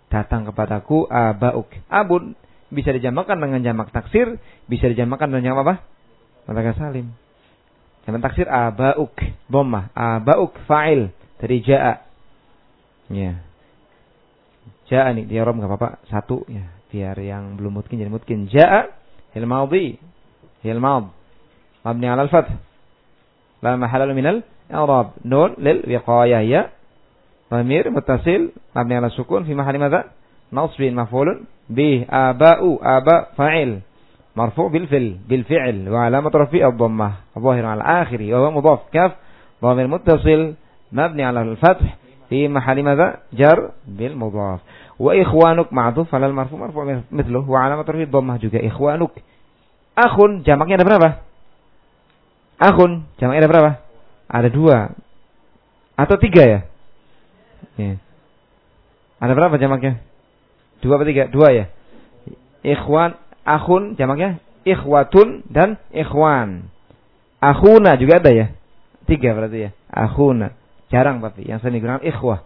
Datang 0.06 0.46
kepadaku 0.46 1.10
aba'uk. 1.10 1.66
Abun 1.90 2.38
bisa 2.70 2.94
dijamakan 2.94 3.42
dengan 3.42 3.60
jamak 3.66 3.90
taksir, 3.90 4.38
bisa 4.70 4.86
dijamakan 4.86 5.34
dengan 5.34 5.52
jamak 5.52 5.62
apa? 5.66 5.74
Maka 6.48 6.72
salim. 6.80 7.12
Jamak 8.08 8.24
taksir 8.24 8.48
aba'uk, 8.48 9.12
dhammah. 9.52 9.92
Aba'uk 9.92 10.56
fa'il 10.64 11.12
dari 11.36 11.60
ja'a. 11.60 12.00
Ya. 13.12 13.44
Ja'a 14.88 15.12
nih, 15.12 15.28
dia 15.28 15.44
rom 15.44 15.60
enggak 15.60 15.76
apa-apa. 15.76 16.00
Satu 16.08 16.48
ya, 16.48 16.72
biar 16.88 17.20
yang 17.20 17.60
belum 17.60 17.84
mungkin 17.84 18.00
jadi 18.00 18.08
mungkin. 18.08 18.48
Ja'a 18.48 18.88
hil 19.36 19.44
madhi. 19.44 20.00
Hil. 20.64 20.80
Mabni 20.80 22.06
'ala 22.08 22.24
al-fath. 22.24 22.48
La 23.60 23.76
mahalla 23.76 24.16
min 24.16 24.26
al-i'rab. 24.26 25.20
Nun 25.28 25.60
lil 25.60 25.84
wiqayah 25.84 26.42
ya. 26.48 26.72
Dhamir 27.52 27.92
muttasil 27.92 28.56
mabni 28.72 28.96
'ala 28.96 29.12
sukun 29.12 29.44
fi 29.44 29.52
madza? 29.52 30.16
Nasbin 30.48 30.96
maf'ulun 30.96 31.44
bih 31.68 32.08
aba'u 32.08 32.80
aba 32.80 33.36
fa'il. 33.36 33.84
مرفوع 34.38 34.70
بالفعل 34.70 35.18
بالفعل. 35.28 35.76
وعلامة 35.90 36.30
رفيع 36.30 36.68
الضمة. 36.68 37.08
الظاهر 37.36 37.64
على 37.66 37.82
آخره 37.82 38.26
وهو 38.34 38.50
مضاف. 38.50 38.80
كاف. 38.94 39.12
ضمير 39.58 39.86
متصل 39.90 40.54
مبني 40.94 41.22
على 41.26 41.42
الفتح 41.42 41.88
في 42.30 42.46
محل 42.46 42.78
ماذا؟ 42.86 43.18
جر 43.34 43.70
بالمضاف. 43.98 44.60
وإخوانك 44.98 45.72
معذوف 45.72 46.14
على 46.14 46.26
المرفوع 46.30 46.58
مرفوع 46.70 47.02
مثله. 47.10 47.42
وعلامة 47.50 47.82
رفيع 47.82 48.06
الضمة 48.06 48.36
جوجا. 48.36 48.62
إخوانك. 48.70 49.14
أخ 49.98 50.14
جمعك 50.46 50.70
ada 50.78 50.84
berapa؟ 50.86 51.08
أخ 52.62 52.78
جمعك 53.18 53.36
ada 53.42 53.48
berapa؟ 53.50 53.70
على 54.30 54.48
dua 54.54 54.94
atau 55.98 56.16
tiga 56.22 56.42
ya؟ 56.46 56.60
ada 59.18 59.32
berapa 59.34 59.58
jamaknya؟ 59.58 59.98
dua 60.78 60.94
atau 61.02 61.06
tiga؟ 61.10 61.26
dua 61.26 61.66
إخوان. 62.62 63.18
Akhun 63.48 63.96
jamaknya 63.96 64.44
ikhwatun 64.68 65.48
dan 65.48 65.80
ikhwan 65.88 66.68
akhuna 67.40 67.96
juga 67.96 68.20
ada 68.20 68.30
ya 68.30 68.46
tiga 69.08 69.32
berarti 69.32 69.58
ya 69.64 69.70
akhuna 69.88 70.52
Jarang 70.88 71.20
tapi 71.20 71.44
yang 71.44 71.60
sering 71.60 71.80
digunakan 71.80 72.00
ikhwah. 72.00 72.44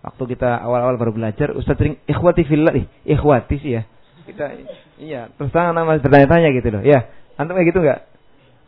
Waktu 0.00 0.22
kita 0.36 0.64
awal-awal 0.64 0.96
baru 0.96 1.12
belajar, 1.12 1.52
Ustaz 1.52 1.76
sering 1.76 2.00
ikhwati 2.08 2.44
fillah 2.48 2.72
nih, 2.72 2.86
ikhwati 3.08 3.56
sih 3.60 3.72
ya. 3.80 3.82
Kita 4.24 4.52
iya, 5.00 5.28
terus 5.36 5.52
tangan 5.52 5.76
nama 5.76 5.96
bertanya-tanya 6.00 6.48
gitu 6.56 6.68
loh. 6.72 6.82
Ya, 6.84 7.08
antum 7.36 7.56
kayak 7.56 7.72
gitu 7.72 7.80
enggak? 7.84 8.00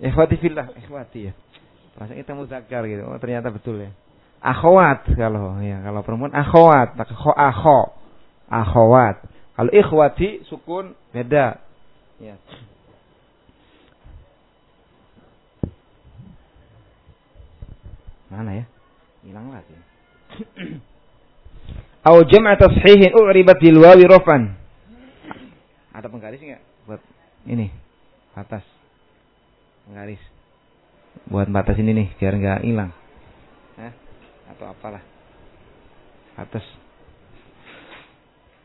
Ikhwati 0.01 0.37
fillah, 0.41 0.67
ikhwati 0.77 1.29
ya. 1.29 1.33
Rasanya 1.97 2.25
kita 2.25 2.33
muzakkar 2.37 2.83
gitu. 2.89 3.05
Oh, 3.05 3.17
ternyata 3.21 3.53
betul 3.53 3.85
ya. 3.85 3.93
Akhwat 4.41 5.09
kalau 5.13 5.61
ya, 5.61 5.81
kalau 5.85 6.01
perempuan 6.05 6.33
akhwat, 6.33 6.97
maka 6.97 7.13
kho 7.13 7.33
akho. 7.33 7.81
Akhwat. 8.49 9.17
Kalau 9.63 9.79
ikhwati 9.79 10.43
sukun 10.51 10.91
beda. 11.15 11.63
Ya. 12.19 12.35
Mana 18.27 18.59
ya? 18.59 18.67
hilang 19.23 19.55
lagi. 19.55 19.71
Au 22.11 22.27
jam'a 22.27 22.59
tashihin 22.59 23.15
u'ribat 23.15 23.63
bil 23.63 23.79
wawi 23.79 24.03
rafan. 24.03 24.51
Ada 25.95 26.11
penggaris 26.11 26.43
enggak 26.43 26.67
buat 26.91 26.99
ini? 27.47 27.71
Batas. 28.35 28.67
Penggaris. 29.87 30.19
Buat 31.31 31.55
batas 31.55 31.79
ini 31.79 31.95
nih 31.95 32.09
biar 32.19 32.35
enggak 32.35 32.67
hilang. 32.67 32.91
Eh? 33.79 33.95
Atau 34.51 34.67
apalah. 34.67 35.07
Batas. 36.35 36.67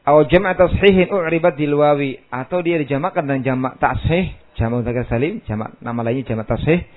Au 0.08 0.24
jam'a 0.24 0.56
tashihin 0.56 1.12
u'ribat 1.12 1.60
bil 1.60 1.76
wawi 1.76 2.16
atau 2.32 2.64
dia 2.64 2.80
dijamakan 2.80 3.28
dengan 3.28 3.44
jamak 3.44 3.74
tashih, 3.76 4.32
jamak 4.56 4.80
mudzakkar 4.80 5.06
salim, 5.12 5.44
jamak 5.44 5.76
nama 5.84 6.00
lainnya 6.00 6.32
jamak 6.32 6.48
tashih 6.48 6.88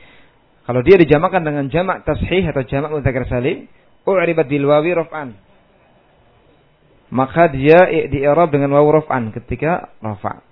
kalau 0.70 0.86
dia 0.86 1.02
dijamakan 1.02 1.42
dengan 1.42 1.66
jamak 1.66 2.06
tashih 2.06 2.46
atau 2.46 2.62
jamak 2.62 2.94
mudzakkar 2.94 3.26
salim, 3.26 3.66
u'ribat 4.06 4.46
bil 4.46 4.70
wawi 4.70 4.94
raf'an. 4.94 5.34
Maka 7.10 7.50
dia 7.50 7.90
di 8.06 8.22
i'rab 8.22 8.54
dengan 8.54 8.78
wawu 8.78 9.02
raf'an 9.02 9.34
ketika 9.34 9.90
rafa. 9.98 10.46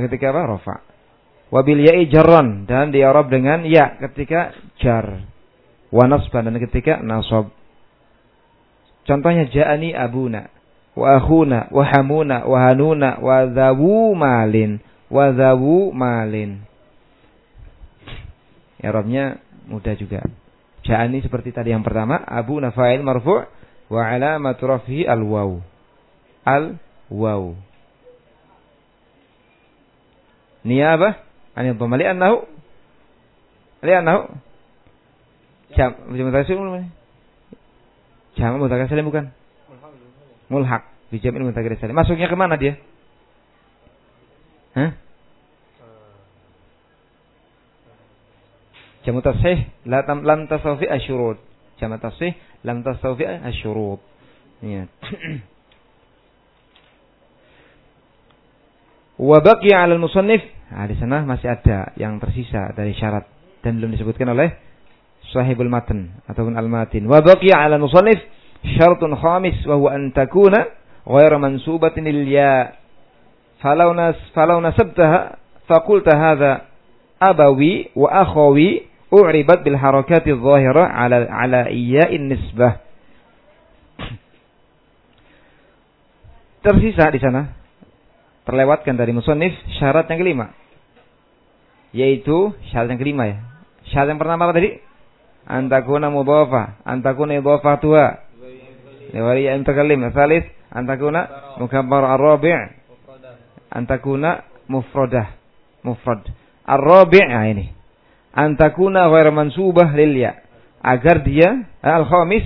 Ketika 0.00 0.32
apa? 0.32 0.48
Rafa. 0.48 0.76
Wa 1.52 1.60
bil 1.60 1.84
ya'i 1.84 2.08
jarran 2.08 2.64
dan 2.64 2.88
di 2.88 3.04
i'rab 3.04 3.28
dengan 3.28 3.68
ya 3.68 4.00
ketika 4.00 4.56
jar. 4.80 5.28
Wa 5.92 6.08
nasban 6.08 6.48
dan 6.48 6.56
ketika 6.56 7.04
nasab. 7.04 7.52
Contohnya 9.04 9.44
ja'ani 9.52 9.92
abuna 9.92 10.48
wa 10.98 11.14
akhuna 11.14 11.70
wa 11.70 11.84
hamuna 11.86 12.42
wa 12.42 12.58
hanuna 12.66 13.22
wa 13.22 13.46
dhawu 13.46 14.18
malin 14.18 14.82
wa 15.06 15.30
dhawu 15.30 15.94
malin. 15.94 16.66
I'rabnya 18.82 19.38
mudah 19.70 19.94
juga. 19.94 20.26
Ja'ani 20.82 21.22
seperti 21.22 21.50
tadi 21.54 21.74
yang 21.74 21.82
pertama, 21.82 22.18
Abu 22.22 22.58
Nafail 22.58 23.02
marfu' 23.02 23.46
wa 23.90 24.02
alamatu 24.02 24.66
rafhi 24.66 25.06
al-waw. 25.06 25.58
Al-waw. 26.46 27.54
Niyabah 30.66 31.14
anil 31.54 31.78
dhamma 31.78 31.96
annahu 32.02 32.58
Li'annahu 33.78 34.26
jam 35.78 35.94
mutasil 36.10 36.58
belum? 36.58 36.90
Jam 38.34 38.58
mutasil 38.58 38.98
bukan? 39.06 39.30
Mulhak. 40.48 40.88
Dijamin 41.08 41.48
mutasil 41.48 41.76
salim. 41.80 41.96
Masuknya 41.96 42.28
ke 42.28 42.36
mana 42.36 42.60
dia? 42.60 42.76
Hah? 44.76 44.92
Jamu 49.08 49.24
tasih 49.24 49.64
la 49.88 50.04
tam 50.04 50.20
lam 50.20 50.44
tasawfi 50.52 50.84
asyurut. 50.84 51.40
Jamu 51.80 51.96
tasih 51.96 52.36
lam 52.60 52.84
tasawfi 52.84 53.24
asyurut. 53.24 54.04
Ya. 54.60 54.84
Wa 59.18 59.40
baqiya 59.40 59.82
'ala 59.82 59.96
al-musannif. 59.96 60.44
Nah, 60.68 60.84
di 60.84 60.94
sana 61.00 61.24
masih 61.24 61.48
ada 61.48 61.96
yang 61.96 62.20
tersisa 62.20 62.76
dari 62.76 62.92
syarat 62.92 63.24
dan 63.64 63.80
belum 63.80 63.96
disebutkan 63.96 64.28
oleh 64.28 64.52
sahibul 65.32 65.72
matan 65.72 66.20
ataupun 66.28 66.52
al-matin. 66.60 67.08
Wa 67.08 67.24
baqiya 67.24 67.64
'ala 67.64 67.80
al-musannif 67.80 68.20
syaratun 68.64 69.14
khamis 69.16 69.58
wa 69.66 69.76
huwa 69.76 69.94
an 69.94 70.12
takuna 70.12 70.66
ghayra 71.06 71.38
mansubatin 71.38 72.04
lil 72.04 72.28
ya. 72.28 72.72
Falau 73.58 73.94
nas 73.94 74.16
falau 74.34 74.60
nasabtaha 74.62 75.38
faqulta 75.66 76.14
hadha 76.14 76.66
abawi 77.18 77.90
wa 77.94 78.10
akhawi 78.10 78.86
u'ribat 79.10 79.66
bil 79.66 79.74
harakati 79.74 80.30
dhahira 80.30 80.86
ala 80.86 81.26
ala 81.26 81.70
iyya'in 81.70 82.30
nisbah. 82.30 82.78
Tersisa 86.64 87.10
di 87.10 87.18
sana 87.18 87.58
terlewatkan 88.46 88.94
dari 88.96 89.12
musannif 89.12 89.52
syarat 89.76 90.06
yang 90.08 90.20
kelima. 90.22 90.46
Yaitu 91.92 92.54
syarat 92.70 92.94
yang 92.94 93.00
kelima 93.00 93.26
ya. 93.26 93.36
Syarat 93.90 94.14
yang 94.14 94.20
pertama 94.20 94.48
apa 94.48 94.54
tadi? 94.54 94.78
Antakuna 95.48 96.12
mudhafa, 96.12 96.76
antakuna 96.84 97.40
idhafa 97.40 97.80
Liwari 99.12 99.48
yang 99.48 99.64
terkalim. 99.64 100.04
Salis, 100.12 100.44
antakuna 100.68 101.56
mukabbar 101.56 102.16
ar-rabi' 102.16 102.52
antakuna 103.72 104.44
mufradah. 104.68 105.36
Mufrad. 105.84 106.26
Ar-rabi' 106.68 107.24
nah 107.24 107.46
ini. 107.48 107.66
Antakuna 108.34 109.08
ghairu 109.08 109.32
mansubah 109.32 109.88
lil 109.96 110.12
ya. 110.14 110.36
Agar 110.84 111.26
dia 111.26 111.66
al 111.82 112.06
khamis 112.06 112.44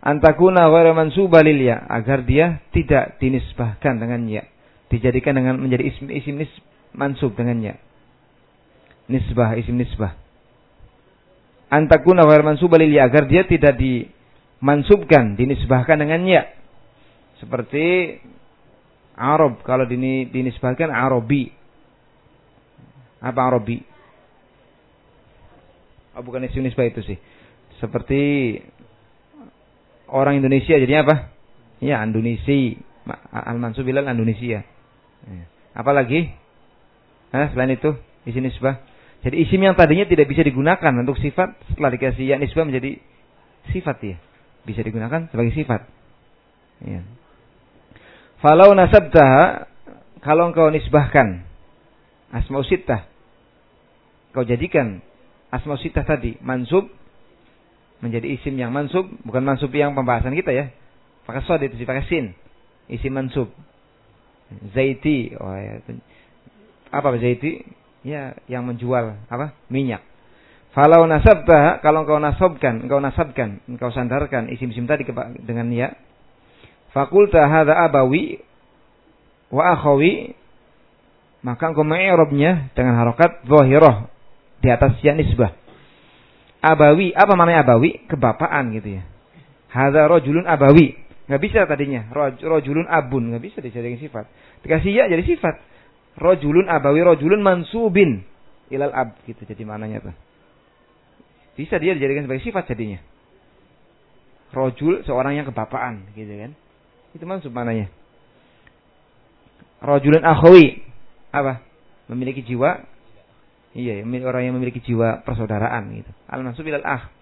antakuna 0.00 0.70
ghairu 0.70 0.94
mansubah 0.94 1.42
lil 1.42 1.58
ya. 1.58 1.82
Agar 1.90 2.22
dia 2.22 2.62
tidak 2.70 3.18
dinisbahkan 3.18 3.98
dengan 3.98 4.24
ya. 4.30 4.46
Dijadikan 4.88 5.36
dengan 5.36 5.58
menjadi 5.58 5.84
isim 5.90 6.08
isim 6.08 6.38
nis 6.38 6.52
mansub 6.94 7.34
dengan 7.34 7.60
ya. 7.60 7.74
Nisbah 9.08 9.56
isim 9.58 9.76
nisbah. 9.80 10.14
Antakuna 11.68 12.24
ghairu 12.24 12.44
mansubah 12.46 12.78
lil 12.78 12.94
ya. 12.94 13.10
Agar 13.10 13.26
dia 13.26 13.42
tidak 13.44 13.74
dimansubkan 14.58 15.38
dinisbahkan 15.38 16.02
dengan 16.02 16.22
ya 16.26 16.42
seperti 17.38 18.18
Arab 19.14 19.62
kalau 19.62 19.86
dinisbahkan 19.86 20.90
Arabi 20.90 21.50
apa 23.18 23.40
Arabi 23.42 23.88
Oh, 26.18 26.26
bukan 26.26 26.42
isim 26.50 26.66
nisbah 26.66 26.82
itu 26.82 26.98
sih. 27.06 27.14
Seperti 27.78 28.58
orang 30.10 30.42
Indonesia 30.42 30.74
jadinya 30.74 31.06
apa? 31.06 31.16
Ya, 31.78 32.02
Indonesia. 32.02 32.74
Al-mansub 33.30 33.86
bilal 33.86 34.10
Indonesia. 34.10 34.66
Ya. 35.22 35.44
Apalagi? 35.78 36.26
Nah, 37.30 37.54
selain 37.54 37.78
itu, 37.78 37.94
isim 38.26 38.42
nisbah. 38.42 38.82
Jadi 39.22 39.46
isim 39.46 39.62
yang 39.62 39.78
tadinya 39.78 40.10
tidak 40.10 40.26
bisa 40.26 40.42
digunakan 40.42 40.90
untuk 40.98 41.22
sifat 41.22 41.54
setelah 41.70 41.90
dikasih 41.94 42.34
ya 42.34 42.36
nisbah 42.38 42.66
menjadi 42.66 42.98
sifat 43.70 43.96
ya. 44.02 44.16
Bisa 44.68 44.84
digunakan 44.84 45.32
sebagai 45.32 45.56
sifat. 45.56 45.88
Ya. 46.84 47.00
Falau 48.44 48.76
nasabta 48.76 49.64
kalau 50.20 50.52
engkau 50.52 50.68
nisbahkan 50.68 51.42
asma'u 52.28 52.60
sittah 52.68 53.08
kau 54.36 54.44
jadikan 54.44 55.00
asma 55.48 55.80
sitah 55.80 56.04
tadi 56.04 56.36
mansub 56.44 56.86
menjadi 58.04 58.38
isim 58.38 58.54
yang 58.54 58.70
mansub 58.70 59.08
bukan 59.24 59.42
mansub 59.42 59.72
yang 59.72 59.96
pembahasan 59.96 60.36
kita 60.36 60.52
ya. 60.52 60.70
Pakai 61.24 61.42
sod 61.44 61.64
itu 61.64 61.80
pakai 61.82 62.06
sin 62.06 62.36
isim 62.92 63.10
mansub. 63.16 63.50
Zaiti 64.76 65.32
oh 65.34 65.56
ya 65.56 65.80
apa 66.92 67.08
zaiti? 67.18 67.64
Ya 68.06 68.38
yang 68.46 68.64
menjual 68.68 69.18
apa? 69.26 69.56
Minyak 69.66 70.07
Falau 70.78 71.10
nasabta 71.10 71.82
kalau 71.82 72.06
engkau 72.06 72.22
nasabkan, 72.22 72.86
engkau 72.86 73.02
nasabkan, 73.02 73.58
engkau 73.66 73.90
sandarkan 73.90 74.46
isim-isim 74.46 74.86
tadi 74.86 75.02
dengan 75.42 75.66
ya. 75.74 75.90
Fakulta 76.94 77.50
hadza 77.50 77.74
abawi 77.74 78.38
wa 79.50 79.74
akhawi 79.74 80.38
maka 81.42 81.74
engkau 81.74 81.82
mengi'rabnya 81.82 82.70
dengan 82.78 82.94
harokat 82.94 83.42
zahirah 83.42 84.06
di 84.62 84.70
atas 84.70 85.02
ya 85.02 85.18
nisbah. 85.18 85.50
Abawi, 86.62 87.10
apa 87.10 87.34
maknanya 87.34 87.66
abawi? 87.66 88.06
Kebapaan 88.06 88.70
gitu 88.78 89.02
ya. 89.02 89.06
Hadza 89.74 90.06
rajulun 90.06 90.46
abawi. 90.46 90.94
Nggak 91.26 91.42
bisa 91.42 91.66
tadinya. 91.66 92.06
Rajulun 92.38 92.86
abun. 92.86 93.34
Nggak 93.34 93.42
bisa 93.42 93.58
dijadikan 93.58 93.98
sifat. 93.98 94.30
Dikasih 94.62 94.94
ya 94.94 95.10
jadi 95.10 95.26
sifat. 95.26 95.58
Rajulun 96.22 96.70
abawi, 96.70 97.02
rajulun 97.02 97.42
mansubin. 97.42 98.22
Ilal 98.70 98.94
ab. 98.94 99.18
Gitu 99.26 99.42
jadi 99.42 99.66
maknanya 99.66 100.06
tuh. 100.06 100.27
Bisa 101.58 101.74
dia 101.82 101.98
dijadikan 101.98 102.30
sebagai 102.30 102.46
sifat 102.46 102.70
jadinya. 102.70 103.02
Rojul 104.54 105.02
seorang 105.02 105.34
yang 105.34 105.46
kebapaan. 105.50 106.06
Gitu 106.14 106.30
kan. 106.30 106.54
Itu 107.18 107.26
mansub 107.26 107.50
maknanya. 107.50 107.90
Rajulun 109.82 110.22
akhawi. 110.22 110.86
Apa? 111.34 111.66
Memiliki 112.06 112.46
jiwa 112.46 112.86
Iya, 113.76 114.00
orang 114.02 114.42
yang 114.48 114.54
memiliki 114.56 114.80
jiwa 114.80 115.22
persaudaraan 115.22 115.92
gitu. 115.92 116.10
Al 116.26 116.40
mansub 116.40 116.64
ilal 116.64 116.86
ah 116.86 117.12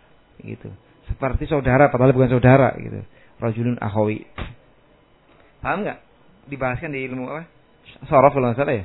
gitu. 0.41 0.71
Seperti 1.11 1.51
saudara 1.51 1.91
padahal 1.91 2.15
bukan 2.15 2.31
saudara 2.31 2.77
gitu. 2.79 3.03
Rajulun 3.43 3.77
akhawi. 3.83 4.25
Paham 5.61 5.83
nggak? 5.83 5.99
Dibahaskan 6.47 6.95
di 6.95 7.03
ilmu 7.11 7.27
apa? 7.27 7.45
Sorof 8.07 8.33
kalau 8.33 8.55
salah 8.55 8.85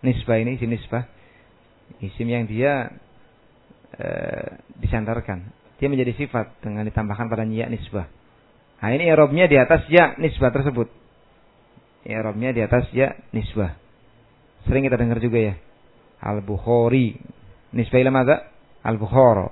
Nisbah 0.00 0.40
ini 0.40 0.56
isim 0.56 0.70
nisbah. 0.72 1.04
Isim 2.00 2.28
yang 2.30 2.48
dia 2.48 2.88
e, 3.94 4.08
disandarkan. 4.82 5.48
Dia 5.78 5.86
menjadi 5.86 6.12
sifat 6.18 6.58
dengan 6.60 6.84
ditambahkan 6.84 7.30
pada 7.30 7.46
ya 7.46 7.70
nisbah. 7.70 8.10
Nah 8.78 8.90
ini 8.94 9.06
Eropnya 9.06 9.46
di 9.46 9.56
atas 9.56 9.86
ya 9.88 10.18
nisbah 10.18 10.50
tersebut. 10.50 10.90
Eropnya 12.02 12.50
di 12.50 12.60
atas 12.62 12.90
ya 12.90 13.14
nisbah. 13.30 13.78
Sering 14.66 14.84
kita 14.84 14.98
dengar 14.98 15.22
juga 15.22 15.38
ya 15.38 15.54
Al-Bukhari. 16.18 17.14
Nisbah 17.74 17.98
ila? 18.00 18.10
Al-Bukhara. 18.82 19.48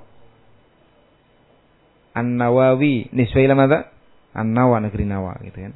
An-Nawawi. 2.16 3.14
Nisbah 3.14 3.42
ila? 3.44 3.54
An-Nawa, 4.36 4.76
negeri 4.84 5.04
Nawa 5.08 5.38
gitu 5.46 5.64
kan. 5.64 5.74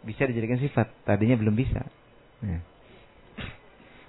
Bisa 0.00 0.24
dijadikan 0.24 0.56
sifat, 0.58 0.88
tadinya 1.04 1.36
belum 1.36 1.54
bisa. 1.54 1.84
Ya. 2.40 2.58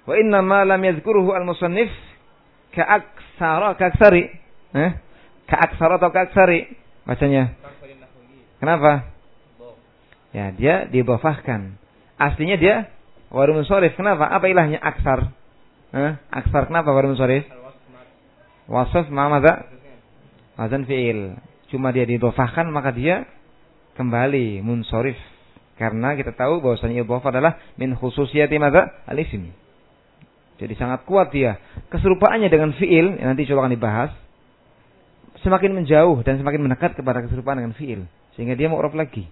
Wa 0.07 0.15
inna 0.17 0.41
ma 0.41 0.63
lam 0.63 0.81
yadhkuruhu 0.81 1.35
al-musannif 1.35 1.91
ka'aksara 2.71 3.75
ka'aksari. 3.75 4.23
Eh? 4.75 4.91
Ka'aksara 5.47 5.99
atau 5.99 6.11
ka'aksari 6.11 6.71
bacanya. 7.03 7.55
Kenapa? 8.59 9.09
Ya, 10.31 10.53
dia 10.55 10.75
dibafahkan. 10.87 11.75
Aslinya 12.15 12.55
dia 12.55 12.75
warum 13.33 13.63
sorif. 13.67 13.97
Kenapa? 13.97 14.29
Apa 14.31 14.47
ilahnya 14.47 14.79
aksar? 14.79 15.33
Eh, 15.91 16.11
aksar 16.31 16.71
kenapa 16.71 16.95
baru 16.95 17.11
munsharif? 17.11 17.43
Wasaf 18.71 19.11
ma'amada? 19.11 19.67
Wazan 20.55 20.87
fi'il. 20.87 21.35
Cuma 21.67 21.91
dia 21.91 22.07
didofahkan 22.07 22.69
maka 22.71 22.95
dia 22.95 23.27
kembali 23.99 24.63
munsorif. 24.63 25.19
Karena 25.75 26.13
kita 26.13 26.31
tahu 26.37 26.61
bahwasanya 26.61 27.01
idhofah 27.01 27.33
adalah 27.33 27.57
min 27.75 27.97
khususiyati 27.97 28.55
madza? 28.61 29.03
Al-ismi. 29.09 29.51
Jadi 30.61 30.77
sangat 30.77 31.09
kuat 31.09 31.33
dia. 31.33 31.57
Keserupaannya 31.89 32.53
dengan 32.53 32.69
fi'il, 32.77 33.17
nanti 33.17 33.49
coba 33.49 33.65
akan 33.65 33.73
dibahas. 33.73 34.11
Semakin 35.41 35.73
menjauh 35.73 36.21
dan 36.21 36.37
semakin 36.37 36.61
mendekat 36.61 36.93
kepada 36.93 37.25
keserupaan 37.25 37.57
dengan 37.57 37.73
fi'il. 37.73 38.05
Sehingga 38.37 38.53
dia 38.53 38.69
mu'raf 38.69 38.93
lagi. 38.93 39.25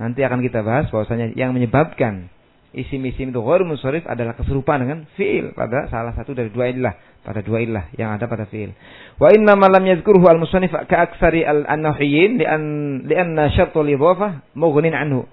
Nanti 0.00 0.24
akan 0.24 0.40
kita 0.40 0.64
bahas 0.64 0.88
bahwasanya 0.88 1.36
yang 1.36 1.52
menyebabkan 1.52 2.32
isim-isim 2.76 3.32
itu 3.32 3.40
ghair 3.40 3.64
munsharif 3.64 4.04
adalah 4.08 4.36
keserupaan 4.36 4.84
dengan 4.84 4.98
fi'il 5.16 5.52
pada 5.56 5.88
salah 5.92 6.12
satu 6.12 6.36
dari 6.36 6.52
dua 6.52 6.68
ilah 6.68 6.94
pada 7.24 7.40
dua 7.40 7.64
ilah 7.64 7.88
yang 7.96 8.12
ada 8.12 8.28
pada 8.28 8.44
fi'il. 8.48 8.72
Wa 9.16 9.32
inna 9.32 9.56
ma 9.56 9.72
lam 9.72 9.84
yadhkuruhu 9.84 10.28
al-musannif 10.28 10.72
ka 10.72 10.96
aktsari 11.04 11.44
al-nahwiyin 11.44 12.40
li'an 12.40 12.62
li'anna 13.08 13.52
syartul 13.52 13.88
idhafah 13.88 14.44
mughnin 14.56 14.92
anhu. 14.92 15.24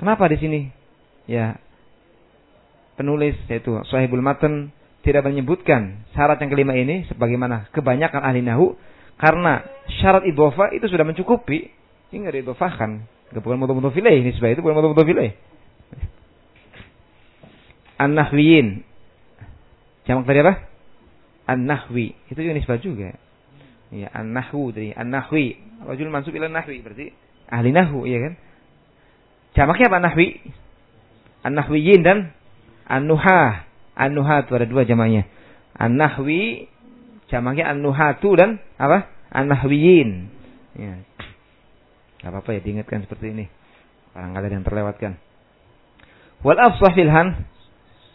Kenapa 0.00 0.28
di 0.28 0.36
sini? 0.36 0.60
Ya. 1.24 1.56
Penulis 2.94 3.34
yaitu 3.50 3.74
sahibul 3.90 4.22
matan 4.22 4.70
tidak 5.02 5.26
menyebutkan 5.26 6.06
syarat 6.14 6.38
yang 6.40 6.50
kelima 6.50 6.72
ini 6.78 7.04
sebagaimana 7.10 7.68
kebanyakan 7.74 8.22
ahli 8.22 8.40
nahu 8.40 8.78
karena 9.18 9.66
syarat 10.00 10.24
idhofah 10.24 10.72
itu 10.72 10.86
sudah 10.86 11.04
mencukupi. 11.06 11.70
Ini 12.10 12.22
enggak 12.22 12.34
diidhofahkan. 12.40 12.90
Bukan 13.34 13.58
mudhof 13.58 13.94
ini 13.98 14.30
sebab 14.38 14.54
itu 14.54 14.62
bukan 14.62 14.78
mudhof 14.78 15.08
ilaih. 15.10 15.34
An-nahwiyin. 17.98 18.82
Jamak 20.06 20.26
tadi 20.26 20.40
apa? 20.42 20.54
An-nahwi. 21.46 22.14
Itu 22.30 22.38
juga 22.42 22.54
nisbah 22.54 22.78
juga. 22.82 23.14
Ya, 23.94 24.10
an-nahwu 24.10 24.74
tadi, 24.74 24.90
an-nahwi. 24.90 25.58
Rajul 25.86 26.10
mansub 26.10 26.34
ila 26.34 26.50
nahwi 26.50 26.82
berarti 26.82 27.14
ahli 27.46 27.70
nahwu, 27.70 28.08
ya 28.08 28.18
kan? 28.18 28.34
Jamaknya 29.54 29.86
apa 29.92 29.98
nahwi? 30.02 30.26
An-nahwiyin 31.46 32.02
dan 32.02 32.34
an-nuhah. 32.88 33.68
An-nuhatu 33.94 34.58
ada 34.58 34.66
dua 34.66 34.82
jamaknya. 34.82 35.28
An-nahwi 35.78 36.66
jamaknya 37.30 37.70
an-nuhatu 37.70 38.34
dan 38.34 38.58
apa? 38.78 39.10
An-nahwiyin. 39.30 40.30
Ya. 40.74 41.02
Gak 42.24 42.30
apa-apa 42.32 42.56
ya 42.56 42.60
diingatkan 42.64 43.04
seperti 43.04 43.36
ini. 43.36 43.46
Orang 44.14 44.34
ada 44.34 44.48
yang 44.48 44.64
terlewatkan. 44.66 45.18
Wal 46.42 46.58
afsah 46.58 46.92
filhan. 46.94 47.46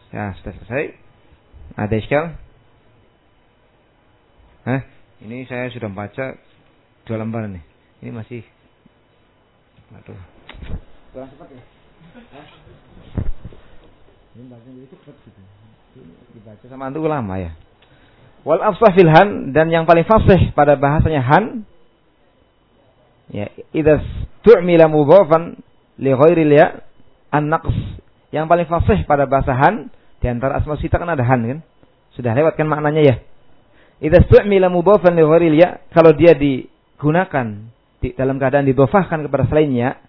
Ya, 0.09 0.33
sudah 0.41 0.53
selesai. 0.57 0.97
Ada 1.77 1.95
iskal? 2.01 2.25
Hah? 4.65 4.81
Ini 5.21 5.45
saya 5.45 5.69
sudah 5.69 5.91
baca 5.91 6.39
dua 7.05 7.17
lembar 7.19 7.45
nih. 7.45 7.63
Ini 8.01 8.11
masih 8.15 8.41
Aduh. 9.89 10.21
Kurang 11.09 11.29
cepat 11.33 11.49
ya? 11.49 11.63
Cepat 14.33 15.15
gitu. 15.25 15.41
Dibaca 16.37 16.65
sama 16.69 16.87
antu 16.87 17.01
lama 17.09 17.35
ya. 17.41 17.51
Wal 18.45 18.61
afsah 18.61 18.93
fil 18.95 19.09
han 19.09 19.51
dan 19.51 19.73
yang 19.73 19.83
paling 19.83 20.05
fasih 20.07 20.53
pada 20.55 20.79
bahasanya 20.79 21.19
han 21.25 21.67
ya 23.29 23.51
idza 23.75 23.99
tu'mila 24.45 24.87
mudhafan 24.87 25.59
li 25.99 26.11
ghairi 26.13 26.45
ya 26.53 26.85
an-naqs. 27.33 27.73
Yang 28.29 28.45
paling 28.45 28.67
fasih 28.69 28.99
pada 29.09 29.25
bahasa 29.25 29.57
han 29.57 29.89
di 30.21 30.27
antara 30.29 30.61
asma 30.61 30.77
sita 30.77 31.01
kan 31.01 31.09
ada 31.09 31.25
han 31.25 31.41
kan? 31.43 31.59
Sudah 32.13 32.31
lewat 32.37 32.55
kan 32.55 32.69
maknanya 32.69 33.01
ya. 33.01 33.15
Idza 33.99 34.23
stu'mila 34.29 34.71
mudhafan 34.71 35.17
li 35.17 35.23
ghairil 35.25 35.55
ya, 35.59 35.83
kalau 35.91 36.15
dia 36.15 36.31
digunakan 36.31 37.67
di, 37.99 38.15
dalam 38.15 38.39
keadaan 38.39 38.63
didofahkan 38.63 39.27
kepada 39.27 39.43
selainnya, 39.51 39.99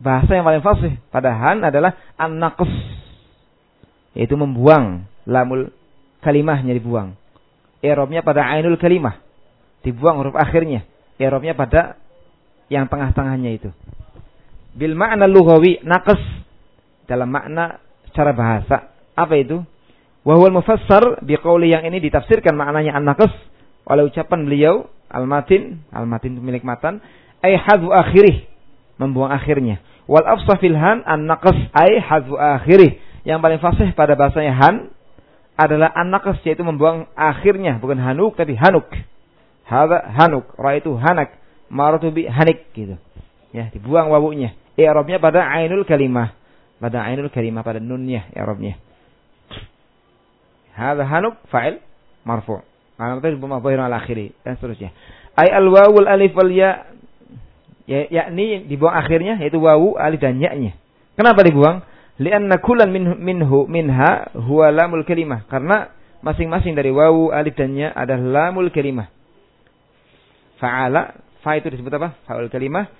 bahasa 0.00 0.32
yang 0.32 0.48
paling 0.48 0.64
fasih 0.64 0.92
pada 1.12 1.36
han 1.36 1.60
adalah 1.60 1.92
an-naqs. 2.16 2.99
Yaitu 4.14 4.34
membuang 4.34 5.06
lamul 5.26 5.70
kalimahnya 6.24 6.74
dibuang. 6.76 7.14
I'rabnya 7.80 8.20
pada 8.20 8.44
ainul 8.44 8.76
kalimah. 8.76 9.22
Dibuang 9.80 10.20
huruf 10.20 10.36
akhirnya. 10.36 10.84
I'rabnya 11.16 11.56
pada 11.56 11.96
yang 12.68 12.86
tengah-tengahnya 12.86 13.50
itu. 13.56 13.70
Bil 14.76 14.94
makna 14.94 15.26
lughawi 15.26 15.82
naqs 15.82 16.20
dalam 17.10 17.32
makna 17.32 17.82
secara 18.10 18.30
bahasa. 18.30 18.76
Apa 19.18 19.34
itu? 19.40 19.64
Wahwal 20.22 20.52
mufassar 20.52 21.24
biqauli 21.24 21.72
yang 21.72 21.82
ini 21.88 21.98
ditafsirkan 21.98 22.52
maknanya 22.52 23.00
an-naqs 23.00 23.32
oleh 23.88 24.04
ucapan 24.06 24.44
beliau 24.44 24.74
al-matin, 25.10 25.82
al-matin 25.90 26.38
pemilik 26.38 26.62
matan, 26.62 27.02
ay 27.42 27.58
hadhu 27.58 27.90
akhirih, 27.90 28.46
membuang 29.00 29.34
akhirnya. 29.34 29.82
Wal 30.06 30.22
afsah 30.22 30.60
fil 30.62 30.78
han 30.78 31.02
an-naqs 31.02 31.56
ay 31.74 31.98
hadhu 31.98 32.38
akhirih. 32.38 33.00
Yang 33.30 33.40
paling 33.46 33.60
fasih 33.62 33.88
pada 33.94 34.18
bahasanya 34.18 34.58
han 34.58 34.90
adalah 35.54 35.94
an-naqs 35.94 36.42
yaitu 36.42 36.66
membuang 36.66 37.06
akhirnya, 37.14 37.78
bukan 37.78 38.02
hanuk 38.02 38.34
tapi 38.34 38.58
hanuk. 38.58 38.90
Hadza 39.70 40.02
hanuk, 40.18 40.50
raitu 40.58 40.98
hanak, 40.98 41.38
maratu 41.70 42.10
bi 42.10 42.26
hanik 42.26 42.74
gitu. 42.74 42.98
Ya, 43.54 43.70
dibuang 43.70 44.10
wawunya. 44.10 44.58
I'rabnya 44.74 45.22
pada 45.22 45.46
ainul 45.46 45.86
kalimah. 45.86 46.34
Pada 46.82 47.06
ainul 47.06 47.30
kalimah 47.30 47.62
pada 47.62 47.78
nunnya 47.78 48.26
i'rabnya. 48.34 48.82
Hadza 50.74 51.06
hanuk 51.06 51.38
fa'il 51.54 51.78
marfu. 52.26 52.58
Alamat 52.98 53.22
itu 53.30 53.38
dhahirun 53.38 53.84
al 53.86 53.94
akhiri 53.94 54.34
dan 54.42 54.58
seterusnya. 54.58 54.90
Ai 55.38 55.54
al 55.54 55.70
wawul 55.70 56.10
alif 56.10 56.34
wal 56.34 56.50
ya 56.50 56.90
ya 57.86 58.10
yakni 58.10 58.66
dibuang 58.66 58.92
akhirnya 58.92 59.38
yaitu 59.38 59.62
wawu 59.62 59.94
alif 59.96 60.18
dan 60.18 60.42
ya-nya. 60.42 60.74
Kenapa 61.14 61.46
dibuang? 61.46 61.86
Lianna 62.20 62.60
kullan 62.60 62.92
min, 62.92 63.16
minhu 63.16 63.64
minha 63.64 64.28
huwa 64.36 64.68
lamul 64.68 65.08
kalimah. 65.08 65.48
Karena 65.48 65.88
masing-masing 66.20 66.76
dari 66.76 66.92
wawu 66.92 67.32
alif 67.32 67.56
dan 67.56 67.72
ya 67.72 67.88
adalah 67.96 68.52
lamul 68.52 68.68
kalimah. 68.68 69.08
Fa'ala, 70.60 71.16
fa 71.40 71.56
itu 71.56 71.72
disebut 71.72 71.96
apa? 71.96 72.20
Fa'ul 72.28 72.52
kalimah. 72.52 72.92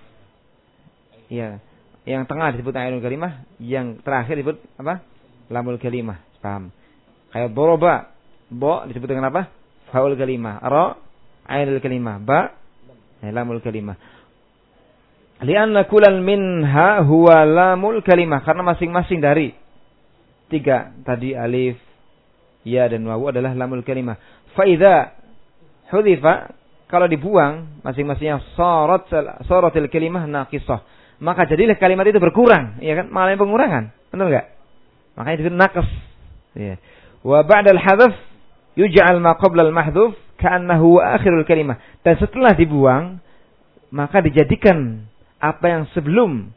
Ya. 1.29 1.61
Yang 2.09 2.33
tengah 2.33 2.49
disebut 2.57 2.73
ainul 2.73 3.05
kalimah, 3.05 3.45
yang 3.61 4.01
terakhir 4.01 4.41
disebut 4.41 4.57
apa? 4.81 5.05
Lamul 5.53 5.77
kalimah. 5.77 6.25
Paham? 6.41 6.73
Kayak 7.31 7.53
doroba. 7.53 8.11
Bo 8.51 8.83
disebut 8.89 9.07
dengan 9.07 9.31
apa? 9.31 9.53
Faul 9.95 10.17
kalimah. 10.19 10.59
Ra, 10.65 10.99
ainul 11.47 11.79
kalimah. 11.79 12.19
Ba, 12.19 12.57
lamul 13.23 13.63
kalimah. 13.63 13.95
Lianna 15.41 15.89
kulal 15.89 16.21
minha 16.21 17.01
huwa 17.01 17.45
lamul 17.49 18.05
kalimah. 18.05 18.45
Karena 18.45 18.61
masing-masing 18.61 19.25
dari 19.25 19.57
tiga 20.53 20.93
tadi 21.07 21.33
alif, 21.33 21.81
ya 22.67 22.85
dan 22.91 23.09
wawu 23.09 23.33
adalah 23.33 23.57
lamul 23.57 23.81
kalimah. 23.81 24.21
Faida 24.53 25.17
hudifa 25.89 26.53
kalau 26.91 27.07
dibuang 27.09 27.81
masing-masingnya 27.87 28.43
sorot 28.59 29.09
sorotil 29.49 29.89
kalimah 29.89 30.29
naqisah. 30.29 30.85
Maka 31.21 31.45
jadilah 31.45 31.77
kalimat 31.77 32.09
itu 32.09 32.17
berkurang, 32.17 32.81
ya 32.81 32.97
kan? 32.97 33.13
Malah 33.13 33.37
pengurangan. 33.37 33.93
Benar 34.09 34.27
enggak? 34.33 34.47
Makanya 35.21 35.37
itu 35.37 35.53
naqas. 35.53 35.89
Ya. 36.57 36.81
Wa 37.21 37.45
ba'dal 37.45 37.77
hadaf 37.77 38.17
yuj'al 38.73 39.21
ma 39.21 39.37
qabla 39.37 39.69
al-mahdhuf 39.69 40.17
ka'annahu 40.41 40.97
akhirul 40.97 41.45
kalimah. 41.45 41.77
Dan 42.01 42.17
setelah 42.17 42.57
dibuang, 42.57 43.21
maka 43.93 44.25
dijadikan 44.25 45.10
apa 45.41 45.67
yang 45.67 45.83
sebelum 45.97 46.53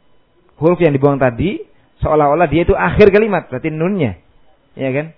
huruf 0.60 0.78
yang 0.78 0.92
dibuang 0.92 1.16
tadi 1.16 1.64
seolah-olah 2.04 2.46
dia 2.52 2.68
itu 2.68 2.76
akhir 2.76 3.08
kalimat, 3.10 3.48
berarti 3.48 3.72
nunnya. 3.72 4.20
Ya 4.76 4.92
kan? 4.92 5.16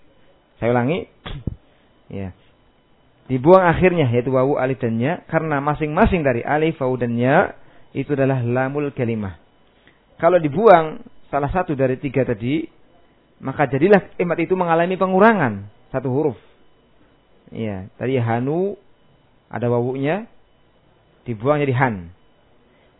Saya 0.63 0.71
ulangi. 0.73 1.11
ya. 2.23 2.31
Dibuang 3.27 3.67
akhirnya 3.67 4.07
yaitu 4.15 4.31
wawu 4.31 4.55
alif 4.55 4.79
dan 4.79 5.03
ya 5.03 5.19
karena 5.27 5.59
masing-masing 5.59 6.23
dari 6.23 6.47
alif 6.47 6.79
wawu 6.79 6.95
dan 6.95 7.19
ya 7.19 7.59
itu 7.91 8.15
adalah 8.15 8.39
lamul 8.39 8.95
kalimah. 8.95 9.35
Kalau 10.23 10.39
dibuang 10.39 11.03
salah 11.27 11.51
satu 11.51 11.75
dari 11.75 11.99
tiga 11.99 12.23
tadi 12.23 12.63
maka 13.43 13.67
jadilah 13.67 14.15
kalimat 14.15 14.39
itu 14.39 14.55
mengalami 14.55 14.95
pengurangan 14.95 15.67
satu 15.91 16.09
huruf. 16.09 16.39
Iya, 17.51 17.91
tadi 17.99 18.15
hanu 18.19 18.79
ada 19.51 19.67
wawunya 19.71 20.31
dibuang 21.27 21.59
jadi 21.63 21.75
han. 21.75 22.16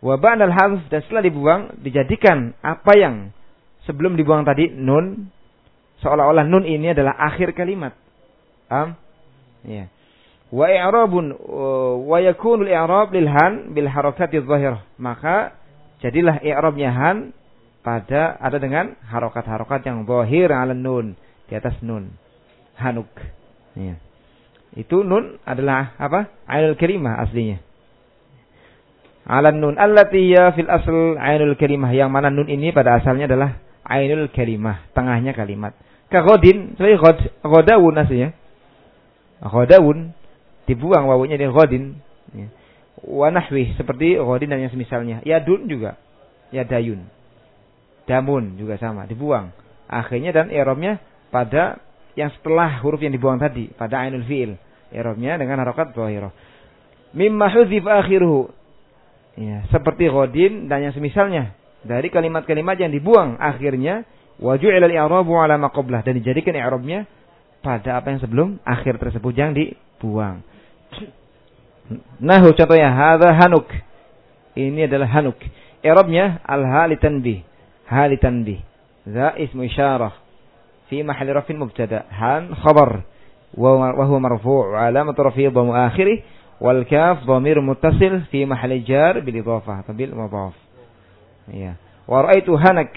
Wa 0.05 0.21
ba'dal 0.21 0.53
harf 0.53 0.87
dan 0.93 1.01
setelah 1.05 1.25
dibuang 1.25 1.63
dijadikan 1.81 2.53
apa 2.61 2.93
yang 2.97 3.15
sebelum 3.89 4.15
dibuang 4.15 4.45
tadi 4.45 4.69
nun 4.71 5.33
seolah-olah 6.05 6.45
nun 6.45 6.69
ini 6.69 6.93
adalah 6.93 7.17
akhir 7.17 7.57
kalimat. 7.57 7.97
Paham? 8.69 8.99
Iya. 9.65 9.89
Wa 10.53 10.67
i'rabun 10.71 11.33
wa 12.07 12.19
yakunu 12.23 12.69
al-i'rab 12.69 13.11
lil 13.17 13.29
han 13.29 13.73
bil 13.73 13.89
harakati 13.89 14.45
dhahirah. 14.45 14.85
Maka 15.01 15.57
jadilah 16.05 16.39
i'rabnya 16.45 16.93
han 16.93 17.33
pada 17.87 18.35
ada 18.43 18.59
dengan 18.59 18.99
harokat-harokat 19.07 19.87
yang 19.87 20.03
bohir 20.03 20.51
ala 20.51 20.75
nun 20.75 21.15
di 21.47 21.55
atas 21.55 21.79
nun 21.87 22.11
hanuk 22.75 23.07
ya. 23.79 23.95
itu 24.75 25.07
nun 25.07 25.39
adalah 25.47 25.95
apa 25.97 26.27
ainul 26.51 26.75
kalimah 26.75 27.23
aslinya 27.23 27.63
ala 29.27 29.51
nun 29.51 29.75
allati 29.75 30.31
ya 30.31 30.55
fil 30.55 30.71
asl 30.71 31.19
ainul 31.19 31.59
kalimah 31.59 31.91
yang 31.93 32.15
mana 32.15 32.31
nun 32.31 32.47
ini 32.47 32.71
pada 32.71 33.03
asalnya 33.03 33.27
adalah 33.27 33.59
ainul 33.83 34.31
kalimah 34.31 34.87
tengahnya 34.95 35.35
kalimat 35.35 35.75
kagodin 36.09 36.79
seperti 36.79 36.97
god 37.03 37.19
godawun 37.43 37.99
aslinya 37.99 38.31
godawun 39.43 40.15
dibuang 40.71 41.11
wawunya 41.11 41.35
di 41.37 41.47
godin 41.51 41.99
ya. 42.33 42.47
seperti 43.77 44.17
godin 44.19 44.49
dan 44.51 44.63
yang 44.63 44.73
semisalnya 44.73 45.21
yadun 45.27 45.67
juga 45.67 45.99
ya 46.55 46.63
dayun 46.63 47.11
Damun 48.07 48.55
juga 48.55 48.79
sama, 48.79 49.05
dibuang. 49.05 49.51
Akhirnya 49.91 50.31
dan 50.31 50.49
eromnya 50.55 51.03
pada 51.35 51.83
yang 52.15 52.31
setelah 52.39 52.81
huruf 52.81 53.03
yang 53.03 53.13
dibuang 53.13 53.43
tadi, 53.43 53.69
pada 53.75 54.07
ainul 54.07 54.25
fi'il. 54.25 54.55
Eromnya 54.95 55.35
dengan 55.37 55.67
harokat 55.67 55.93
zahirah. 55.93 56.31
Mimma 57.13 57.51
huzif 57.51 57.83
akhiruhu. 57.83 58.55
Ya, 59.37 59.69
seperti 59.69 60.09
godin 60.09 60.67
dan 60.67 60.81
yang 60.81 60.97
semisalnya. 60.97 61.53
Dari 61.85 62.09
kalimat-kalimat 62.09 62.81
yang 62.81 62.91
dibuang 62.91 63.37
akhirnya. 63.37 64.09
Waju 64.37 64.69
ilal 64.69 64.93
i'rabu 64.93 65.37
ala 65.37 65.61
maqoblah. 65.61 66.01
Dan 66.05 66.21
dijadikan 66.21 66.57
i'rabnya 66.57 67.05
pada 67.61 68.01
apa 68.01 68.17
yang 68.17 68.21
sebelum 68.21 68.49
akhir 68.65 68.97
tersebut 68.97 69.33
yang 69.37 69.53
dibuang. 69.53 70.41
Nah, 72.19 72.41
contohnya 72.43 72.91
hadza 72.91 73.31
hanuk. 73.37 73.69
Ini 74.57 74.89
adalah 74.89 75.09
hanuk. 75.21 75.37
I'rabnya 75.85 76.41
al-ha 76.43 76.89
li 76.89 76.97
tanbih. 76.97 77.45
Ha 77.93 78.09
li 78.09 78.17
tanbih. 78.17 78.59
Za 79.05 79.37
ismu 79.37 79.69
isyarah. 79.69 80.17
Fi 80.89 81.05
mahali 81.05 81.31
rafin 81.37 81.61
mubtada. 81.61 82.09
Han 82.09 82.57
khabar. 82.57 83.05
Wa 83.53 83.93
huwa 83.93 84.19
marfu' 84.21 84.75
alamat 84.75 85.15
rafi'i 85.15 85.53
dhamu 85.53 85.77
akhirih. 85.77 86.25
Wal 86.61 86.85
kaf 86.85 87.25
dhamir 87.27 87.61
muttasil 87.61 88.25
fi 88.31 88.47
mahali 88.47 88.85
jar 88.85 89.21
bil 89.21 89.37
idhafah. 89.37 89.85
Bil 89.93 90.15
mudhaf. 90.15 90.55
Ya. 91.53 91.77
Wa 92.07 92.23
ra'aitu 92.23 92.57
hanak. 92.57 92.97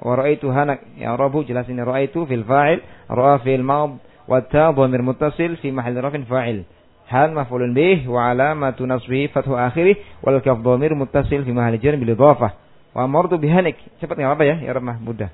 Wa 0.00 0.16
ra'aitu 0.16 0.48
hanak. 0.50 0.80
Ya 0.96 1.16
Rabu 1.16 1.44
jelas 1.44 1.68
ini 1.68 1.82
ra'aitu 1.82 2.26
fil 2.26 2.44
fa'il. 2.44 2.80
Ra'a 3.08 3.38
fil 3.42 3.62
mad. 3.62 3.98
Wa 4.28 4.40
ta 4.40 4.72
dhamir 4.72 5.02
muttasil 5.02 5.56
fi 5.58 5.70
mahali 5.70 6.00
rafin 6.00 6.24
fa'il. 6.24 6.64
hal 7.12 7.30
maf'ulun 7.36 7.74
bih 7.76 8.08
wa 8.08 8.30
alamatu 8.32 8.86
nasbihi 8.88 9.28
fathu 9.28 9.52
akhirih 9.52 9.96
wal 10.24 10.40
kaf 10.40 10.58
dhamir 10.64 10.96
muttasil 10.96 11.44
fi 11.44 11.52
mahalli 11.52 11.78
jar 11.78 11.96
bil 12.00 12.08
idhafah 12.08 12.50
wa 12.96 13.04
martu 13.06 13.36
bihanik 13.36 13.76
cepat 14.00 14.16
enggak 14.16 14.32
apa 14.36 14.44
ya 14.48 14.56
ya 14.64 14.72
ramah 14.72 14.96
mudah 14.96 15.28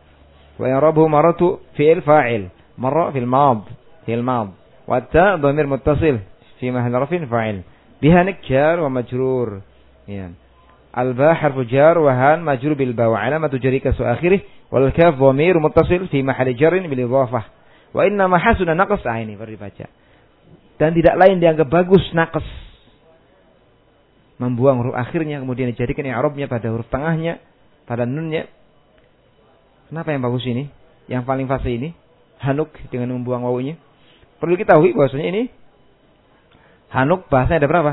wa 0.59 0.67
yarabu 0.67 1.07
maratu 1.07 1.63
fi'il 1.79 2.03
fa'il 2.03 2.51
marra 2.75 3.15
fil 3.15 3.27
mad 3.27 3.63
fil 4.07 4.23
mad 4.27 4.51
wa 4.91 4.99
ta 5.01 5.39
dhamir 5.39 5.67
muttasil 5.71 6.19
fi 6.59 6.71
mahalli 6.71 6.95
rafin 6.95 7.27
fa'il 7.27 7.63
bihanik 8.03 8.43
jar 8.47 8.79
wa 8.79 8.91
majrur. 8.91 9.63
Ya. 10.07 10.31
Al 10.93 11.15
ba 11.15 11.35
harfu 11.35 11.65
jar 11.67 11.99
wa 11.99 12.13
han 12.15 12.43
majrur 12.43 12.75
bil 12.75 12.95
ba 12.95 13.11
wa 13.11 13.19
alamatu 13.19 13.59
jarika 13.59 13.93
su 13.93 14.03
akhirih. 14.03 14.43
Wal 14.71 14.93
kaf 14.93 15.17
dhamir 15.19 15.59
muttasil 15.59 16.07
fi 16.09 16.23
mahalli 16.23 16.55
jar 16.55 16.73
bil 16.73 16.99
idhafah. 16.99 17.45
Wa 17.95 18.07
inna 18.07 18.29
ma 18.29 18.39
hasuna 18.39 18.75
naqas. 18.75 19.03
Ah 19.07 19.19
ini 19.21 19.35
baru 19.37 19.55
dibaca. 19.55 19.87
Dan 20.79 20.95
tidak 20.95 21.19
lain 21.19 21.43
dianggap 21.43 21.67
bagus 21.67 22.03
nakes 22.15 22.47
membuang 24.39 24.79
huruf 24.79 24.95
akhirnya 24.95 25.43
kemudian 25.43 25.75
dijadikan 25.75 26.07
i'rabnya 26.07 26.47
pada 26.47 26.71
huruf 26.71 26.87
tengahnya 26.87 27.43
pada 27.85 28.07
nunnya. 28.07 28.47
Kenapa 29.91 30.15
yang 30.15 30.23
bagus 30.23 30.45
ini? 30.47 30.71
Yang 31.09 31.23
paling 31.25 31.47
fase 31.51 31.73
ini? 31.73 31.91
Hanuk 32.39 32.71
dengan 32.93 33.19
membuang 33.19 33.43
wawunya. 33.43 33.75
Perlu 34.39 34.55
kita 34.55 34.79
tahu 34.79 34.95
bahwasanya 34.95 35.27
ini 35.35 35.43
hanuk 36.93 37.29
bahasanya 37.29 37.65
ada 37.65 37.71
berapa 37.71 37.93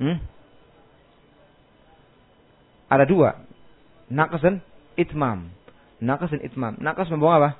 hmm? 0.00 0.16
ada 2.88 3.04
dua 3.04 3.30
nakes 4.08 4.40
dan 4.40 4.64
itmam 4.96 5.52
nakes 6.00 6.32
dan 6.32 6.42
itmam 6.44 6.74
nakes 6.80 7.10
membuang 7.12 7.36
apa 7.42 7.50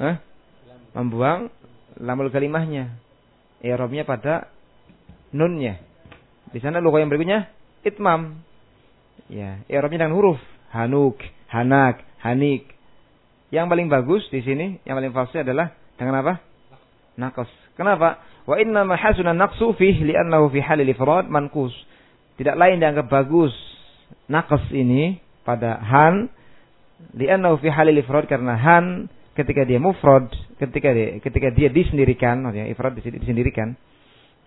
eh? 0.00 0.16
membuang 0.94 1.50
lamul 2.00 2.32
kalimahnya. 2.32 2.94
I'rabnya 3.60 4.08
pada 4.08 4.48
nunnya. 5.34 5.78
Di 6.50 6.58
sana 6.58 6.82
logo 6.82 6.98
yang 6.98 7.12
berikutnya 7.12 7.50
itmam. 7.84 8.42
Ya, 9.30 9.62
i'rabnya 9.70 10.06
dengan 10.06 10.16
huruf 10.18 10.40
hanuk, 10.74 11.20
hanak, 11.52 12.02
hanik. 12.24 12.66
Yang 13.50 13.66
paling 13.66 13.86
bagus 13.90 14.22
di 14.30 14.40
sini, 14.46 14.78
yang 14.86 14.98
paling 14.98 15.14
fasih 15.14 15.42
adalah 15.42 15.74
dengan 15.98 16.22
apa? 16.22 16.38
Nakos. 17.18 17.50
Kenapa? 17.74 18.22
Wa 18.50 18.58
inna 18.58 18.82
ma 18.82 18.98
hasuna 18.98 19.30
naqsu 19.30 19.78
fih 19.78 20.02
li'annahu 20.02 20.50
fi 20.50 20.58
halil 20.58 20.90
ifrad 20.90 21.30
mankus. 21.30 21.70
Tidak 22.34 22.58
lain 22.58 22.82
dianggap 22.82 23.06
bagus 23.06 23.54
nakos 24.26 24.66
ini 24.74 25.22
pada 25.46 25.78
han 25.78 26.26
li'annahu 27.14 27.62
fi 27.62 27.70
halil 27.70 28.02
ifrad 28.02 28.26
karena 28.26 28.58
han 28.58 29.06
ketika 29.38 29.62
dia 29.62 29.78
mufrad, 29.78 30.34
ketika 30.58 30.90
dia 30.90 31.22
ketika 31.22 31.54
dia 31.54 31.70
disendirikan, 31.70 32.42
maksudnya 32.42 32.66
ifrad 32.66 32.98
disendirikan, 32.98 33.78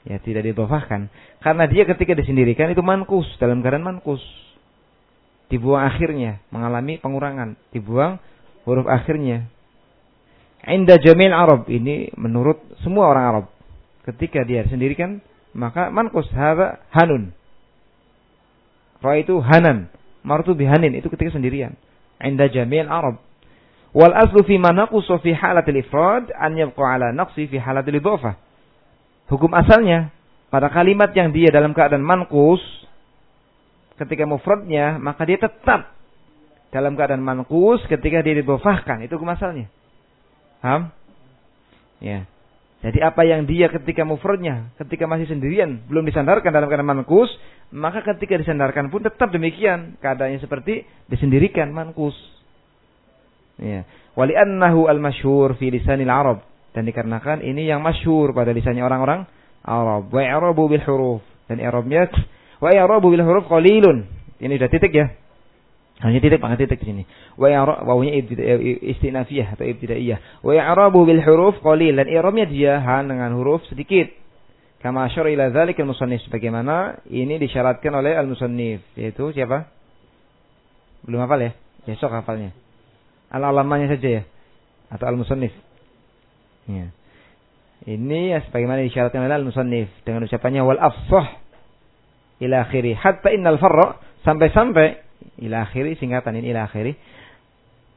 ya 0.03 0.19
tidak 0.19 0.51
didofahkan. 0.51 1.07
Karena 1.39 1.63
dia 1.71 1.87
ketika 1.87 2.11
disendirikan 2.11 2.75
itu 2.75 2.83
mankus 2.83 3.25
dalam 3.39 3.63
keadaan 3.63 3.87
mankus. 3.87 4.19
Dibuang 5.47 5.85
akhirnya, 5.85 6.43
mengalami 6.49 6.97
pengurangan, 6.99 7.55
dibuang 7.71 8.19
huruf 8.67 8.89
akhirnya. 8.89 9.47
Inda 10.63 10.95
jamil 10.99 11.35
Arab 11.35 11.67
ini 11.67 12.09
menurut 12.15 12.59
semua 12.81 13.11
orang 13.11 13.25
Arab. 13.27 13.45
Ketika 14.03 14.43
dia 14.43 14.67
disendirikan, 14.67 15.23
maka 15.55 15.87
mankus 15.93 16.27
hadza 16.35 16.83
hanun. 16.91 17.31
Ra 19.03 19.19
itu 19.19 19.39
hanan, 19.39 19.91
martu 20.23 20.55
bihanin 20.55 20.95
itu 20.95 21.07
ketika 21.11 21.35
sendirian. 21.35 21.75
Inda 22.23 22.47
jamil 22.47 22.87
Arab 22.87 23.19
Wal 23.93 24.13
aslu 24.17 24.41
fi 24.41 24.57
manaqusu 24.57 25.21
fi 25.21 25.37
halatil 25.37 25.77
ifrad 25.77 26.33
an 26.33 26.57
yabqa 26.57 26.81
ala 26.81 27.13
naqsi 27.13 27.45
fi 27.45 27.61
halatil 27.61 28.01
idhafah. 28.01 28.33
Hukum 29.29 29.53
asalnya 29.53 30.09
pada 30.49 30.73
kalimat 30.73 31.13
yang 31.13 31.29
dia 31.29 31.53
dalam 31.53 31.77
keadaan 31.77 32.01
manqus 32.01 32.59
ketika 34.01 34.25
mufradnya 34.25 34.97
maka 34.97 35.29
dia 35.29 35.37
tetap 35.37 35.93
dalam 36.73 36.97
keadaan 36.97 37.21
manqus 37.21 37.85
ketika 37.85 38.25
dia 38.25 38.41
didhafahkan. 38.41 39.05
Itu 39.05 39.21
hukum 39.21 39.29
asalnya. 39.29 39.69
Paham? 40.57 40.89
Ya. 42.01 42.25
Jadi 42.83 42.99
apa 42.99 43.23
yang 43.23 43.47
dia 43.47 43.71
ketika 43.71 44.03
mufradnya, 44.03 44.75
ketika 44.75 45.07
masih 45.07 45.23
sendirian, 45.31 45.87
belum 45.87 46.03
disandarkan 46.03 46.51
dalam 46.51 46.67
keadaan 46.67 46.91
mankus, 46.91 47.31
maka 47.71 48.03
ketika 48.03 48.35
disandarkan 48.35 48.91
pun 48.91 48.99
tetap 48.99 49.31
demikian. 49.31 49.95
Keadaannya 50.03 50.43
seperti 50.43 50.83
disendirikan 51.07 51.71
mankus. 51.71 52.13
Ya. 53.55 53.87
Wali 54.19 54.35
annahu 54.35 54.91
al-masyhur 54.91 55.55
fi 55.55 55.71
lisanil 55.71 56.11
Arab 56.11 56.43
dan 56.75 56.83
dikarenakan 56.83 57.39
ini 57.39 57.71
yang 57.71 57.79
masyhur 57.79 58.35
pada 58.35 58.51
lisannya 58.51 58.83
orang-orang 58.83 59.31
Arab. 59.63 60.11
Wa 60.11 60.19
i'rabu 60.19 60.67
bil 60.67 60.83
huruf 60.83 61.23
dan 61.47 61.63
i'rabnya 61.63 62.11
wa 62.59 62.67
i'rabu 62.67 63.15
bil 63.15 63.23
huruf 63.23 63.47
qalilun. 63.47 64.11
Ini 64.43 64.59
sudah 64.59 64.69
titik 64.69 64.91
ya. 64.91 65.07
Hanya 66.03 66.19
titik 66.19 66.43
pakai 66.43 66.59
titik 66.59 66.83
di 66.83 66.87
sini. 66.91 67.03
Wa 67.39 67.47
wawunya 67.87 68.19
istinafiyah 68.83 69.55
atau 69.55 69.63
ibtidaiyah. 69.63 70.43
Wa 70.43 70.51
i'rabu 70.51 71.07
bil 71.07 71.23
huruf 71.23 71.63
qalil 71.63 71.95
dan 71.95 72.11
i'rabnya 72.11 72.45
dia 72.45 72.83
han 72.83 73.07
dengan 73.07 73.31
huruf 73.39 73.63
sedikit. 73.71 74.11
Kama 74.83 75.07
asyara 75.07 75.31
ila 75.31 75.47
dzalik 75.47 75.79
al-musannif 75.79 76.19
sebagaimana 76.27 77.07
ini 77.07 77.39
disyaratkan 77.39 77.95
oleh 77.95 78.19
al-musannif 78.19 78.83
yaitu 78.99 79.31
siapa? 79.31 79.71
Belum 81.07 81.23
hafal 81.23 81.39
ya? 81.39 81.51
Besok 81.87 82.11
hafalnya 82.11 82.51
al-alamanya 83.33 83.97
saja 83.97 84.21
ya 84.21 84.23
atau 84.93 85.09
al-musannif. 85.09 85.51
Ya. 86.69 86.93
Ini 87.83 88.37
ya 88.37 88.39
sebagaimana 88.47 88.85
disyaratkan 88.85 89.25
oleh 89.25 89.35
al-musannif 89.41 89.89
dengan 90.05 90.29
ucapannya 90.29 90.61
wal 90.61 90.79
afsah 90.79 91.41
ila 92.39 92.63
akhiri 92.63 92.93
hatta 92.93 93.33
innal 93.33 93.57
farra 93.57 93.97
sampai-sampai 94.23 95.12
ila 95.43 95.67
akhiri 95.67 95.95
singkatan 95.99 96.39
ini 96.39 96.51
ila 96.55 96.67
akhiri 96.67 96.95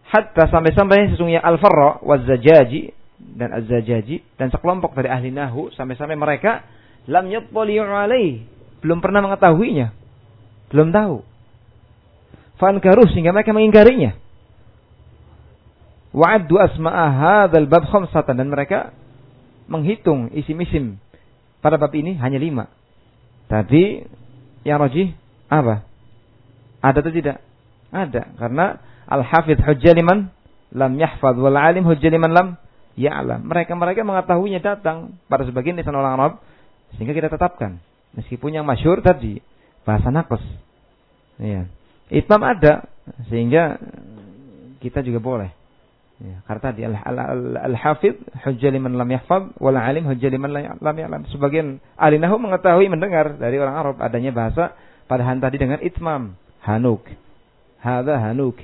hatta 0.06 0.46
sampai-sampai 0.50 1.14
sesungguhnya 1.14 1.42
al-farra 1.42 1.98
waz-zajaji 2.02 2.94
dan 3.16 3.50
az-zajaji 3.52 4.22
dan 4.38 4.52
sekelompok 4.52 4.94
dari 4.94 5.08
ahli 5.10 5.34
nahu 5.34 5.72
sampai-sampai 5.74 6.14
mereka 6.14 6.62
lam 7.10 7.26
yattali'u 7.30 7.82
alaih. 7.86 8.44
Belum 8.82 9.00
pernah 9.00 9.24
mengetahuinya. 9.24 9.90
Belum 10.70 10.92
tahu. 10.92 11.24
Fankaruh 12.60 13.08
sehingga 13.10 13.32
mereka 13.34 13.50
mengingkarinya. 13.56 14.14
Wa'addu 16.16 16.56
asma'a 16.56 17.06
hadzal 17.12 17.68
bab 17.68 17.84
khamsatan 17.88 18.40
dan 18.40 18.48
mereka 18.48 18.94
menghitung 19.68 20.32
isim-isim 20.32 20.96
pada 21.60 21.76
bab 21.76 21.92
ini 21.92 22.16
hanya 22.16 22.40
lima. 22.40 22.72
Tapi 23.50 24.06
yang 24.64 24.80
rajih 24.80 25.12
apa? 25.52 25.84
Ada 26.80 26.98
atau 27.02 27.12
tidak? 27.12 27.40
Ada 27.94 28.22
karena 28.36 28.80
al-hafidh 29.06 29.62
hujjah 29.62 29.94
liman 29.94 30.28
lam 30.74 30.92
yahfad 30.98 31.38
wal 31.38 31.54
alim 31.54 31.86
hujjah 31.86 32.10
liman 32.10 32.32
lam 32.34 32.48
ya'lam. 32.98 33.46
Mereka-mereka 33.46 34.02
mengetahuinya 34.02 34.60
datang 34.60 35.20
pada 35.30 35.46
sebagian 35.46 35.78
lisan 35.78 35.94
orang 35.94 36.12
Arab 36.18 36.32
sehingga 36.96 37.14
kita 37.14 37.28
tetapkan. 37.30 37.78
Meskipun 38.16 38.56
yang 38.56 38.64
masyhur 38.64 39.04
tadi 39.04 39.38
bahasa 39.84 40.08
naqas. 40.08 40.42
Iya. 41.36 41.68
Itmam 42.08 42.42
ada 42.42 42.88
sehingga 43.28 43.76
kita 44.80 45.04
juga 45.04 45.20
boleh. 45.20 45.50
Ya, 46.16 46.40
karena 46.48 46.62
tadi 46.64 46.80
al-hafid 47.60 48.16
hujjah 48.40 48.72
liman 48.72 48.96
lam 48.96 49.04
yahfad 49.04 49.52
wal 49.60 49.76
alim 49.76 50.08
hujjah 50.08 50.32
liman 50.32 50.48
lam 50.80 50.96
ya'lam. 50.96 51.28
Sebagian 51.28 51.76
ahli 52.00 52.16
nahu 52.16 52.40
mengetahui 52.40 52.88
mendengar 52.88 53.36
dari 53.36 53.60
orang 53.60 53.76
Arab 53.76 53.96
adanya 54.00 54.32
bahasa 54.32 54.72
padahan 55.12 55.44
tadi 55.44 55.60
dengan 55.60 55.76
itmam, 55.84 56.40
hanuk. 56.66 57.06
Hadza 57.78 58.18
hanuk. 58.18 58.58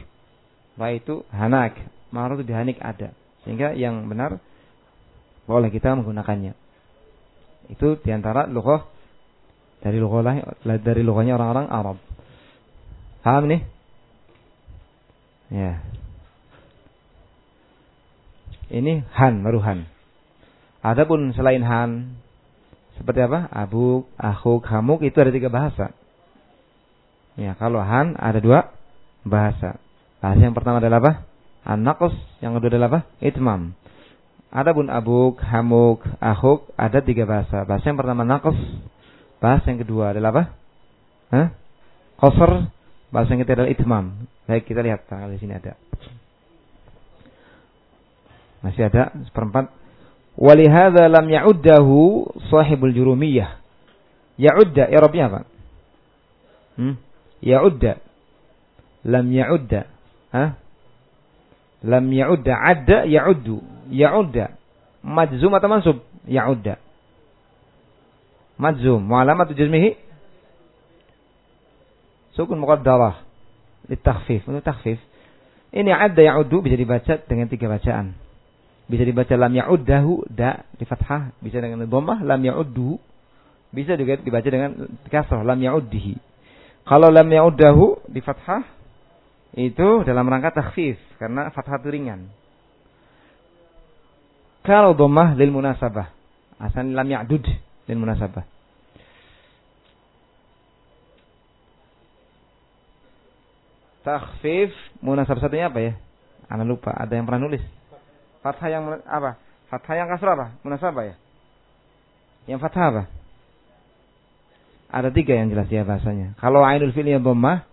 Wa 0.74 0.90
itu 0.90 1.22
hanak. 1.30 1.78
Marut 2.10 2.42
bihanik 2.42 2.82
ada. 2.82 3.14
Sehingga 3.46 3.72
yang 3.72 4.10
benar 4.10 4.42
boleh 5.46 5.70
kita 5.70 5.94
menggunakannya. 5.94 6.52
Itu 7.70 7.96
di 8.02 8.10
antara 8.10 8.50
lughah 8.50 8.84
dari 9.82 9.98
lughah 9.98 10.22
dari 10.62 11.02
lughahnya 11.06 11.38
orang-orang 11.38 11.66
Arab. 11.70 11.98
Paham 13.22 13.46
nih? 13.46 13.62
Ya. 15.52 15.72
Ini 18.72 19.04
han, 19.12 19.44
baru 19.44 19.60
han. 19.60 19.84
Adapun 20.82 21.36
selain 21.36 21.62
han, 21.62 22.18
seperti 22.96 23.20
apa? 23.22 23.46
Abuk, 23.52 24.08
akhuk, 24.16 24.64
hamuk 24.66 25.04
itu 25.04 25.14
ada 25.20 25.30
tiga 25.30 25.52
bahasa. 25.52 25.94
Ya, 27.36 27.56
kalau 27.56 27.80
han 27.80 28.16
ada 28.20 28.38
dua 28.38 28.72
bahasa. 29.24 29.80
Bahasa 30.20 30.40
yang 30.44 30.54
pertama 30.54 30.78
adalah 30.78 31.00
apa? 31.00 31.12
An-naqs, 31.62 32.14
yang 32.42 32.58
kedua 32.58 32.76
adalah 32.76 32.88
apa? 32.92 33.00
Itmam. 33.22 33.72
Adapun 34.52 34.92
abuk, 34.92 35.40
hamuk, 35.40 36.04
akhuk 36.20 36.68
ada 36.76 37.00
tiga 37.00 37.24
bahasa. 37.24 37.64
Bahasa 37.64 37.88
yang 37.88 37.96
pertama 37.96 38.22
naqs, 38.26 38.58
bahasa 39.40 39.64
yang 39.72 39.80
kedua 39.80 40.12
adalah 40.12 40.30
apa? 40.36 40.44
Hah? 41.32 41.48
Qasr, 42.20 42.68
bahasa 43.08 43.32
yang 43.32 43.40
ketiga 43.42 43.64
adalah 43.64 43.72
itmam. 43.72 44.04
Baik, 44.44 44.68
kita 44.68 44.84
lihat 44.84 45.08
tanggal 45.08 45.32
di 45.32 45.40
sini 45.40 45.56
ada. 45.56 45.74
Masih 48.62 48.86
ada 48.86 49.10
seperempat. 49.26 49.72
Walihada 50.38 51.10
lam 51.10 51.26
ya'uddahu 51.28 52.28
sahibul 52.52 52.92
jurumiyah. 52.94 53.58
Ya'udda, 54.36 54.88
ya 54.88 54.98
Rabbi 55.00 55.18
apa? 55.18 55.40
Hmm? 56.76 56.96
Ya'udda. 57.42 57.98
Lam 59.02 59.26
ya'udda. 59.34 59.90
Hah? 60.30 60.50
Lam 61.82 62.06
ya'udda. 62.08 62.52
Adda 62.54 62.98
ya'uddu. 63.10 63.58
Ya'udda. 63.90 64.54
Majzum 65.02 65.50
atau 65.58 65.68
mansub? 65.68 65.96
Ya'udda. 66.30 66.78
Majzum. 68.62 69.02
Mu'alamatu 69.02 69.58
jazmihi? 69.58 69.98
Sukun 72.38 72.62
muqaddarah. 72.62 73.26
Litakhfif. 73.90 74.46
Untuk 74.46 74.62
takhfif. 74.62 75.02
Ini 75.72 75.88
adda 75.88 76.20
ya'uddu 76.22 76.62
bisa 76.62 76.76
dibaca 76.76 77.18
dengan 77.26 77.48
tiga 77.48 77.66
bacaan. 77.66 78.14
Bisa 78.86 79.08
dibaca 79.08 79.34
lam 79.40 79.56
ya'uddahu 79.56 80.28
da 80.28 80.68
di 80.76 80.84
fathah, 80.84 81.32
bisa 81.40 81.64
dengan 81.64 81.88
dhammah 81.88 82.20
lam 82.20 82.44
ya'udduhu. 82.44 83.00
Bisa 83.72 83.96
juga 83.96 84.20
dibaca 84.20 84.44
dengan 84.44 84.76
kasrah 85.08 85.40
lam 85.40 85.56
ya'uddihi. 85.56 86.31
Kalau 86.82 87.08
lam 87.14 87.28
ya'uddahu 87.30 88.10
di 88.10 88.18
fathah 88.18 88.66
itu 89.54 90.02
dalam 90.02 90.26
rangka 90.26 90.50
takhfif 90.50 90.98
karena 91.20 91.52
fathah 91.54 91.78
itu 91.78 91.88
ringan. 91.92 92.26
Kalau 94.62 94.94
dhammah 94.94 95.34
lil 95.34 95.50
munasabah. 95.50 96.10
Asal 96.58 96.94
lam 96.94 97.06
ya'dud 97.06 97.42
lil 97.90 97.98
munasabah. 97.98 98.46
Takhfif 104.02 104.74
munasabah 104.98 105.42
satunya 105.46 105.70
apa 105.70 105.78
ya? 105.78 105.92
Anda 106.50 106.66
lupa, 106.66 106.90
ada 106.90 107.14
yang 107.14 107.26
pernah 107.26 107.46
nulis. 107.46 107.62
Fathah 108.42 108.68
yang 108.70 108.82
apa? 109.06 109.38
Fathah 109.70 109.94
yang 109.94 110.10
kasrah 110.10 110.34
apa? 110.34 110.46
Munasabah 110.66 111.04
ya? 111.06 111.14
Yang 112.50 112.60
fathah 112.66 112.84
apa? 112.90 113.02
Ada 114.92 115.08
tiga 115.08 115.32
yang 115.32 115.48
jelas 115.48 115.72
ya 115.72 115.88
bahasanya. 115.88 116.36
Kalau 116.36 116.60
ainul 116.60 116.92
fi'li 116.92 117.16
yang 117.16 117.24
dhammah 117.24 117.64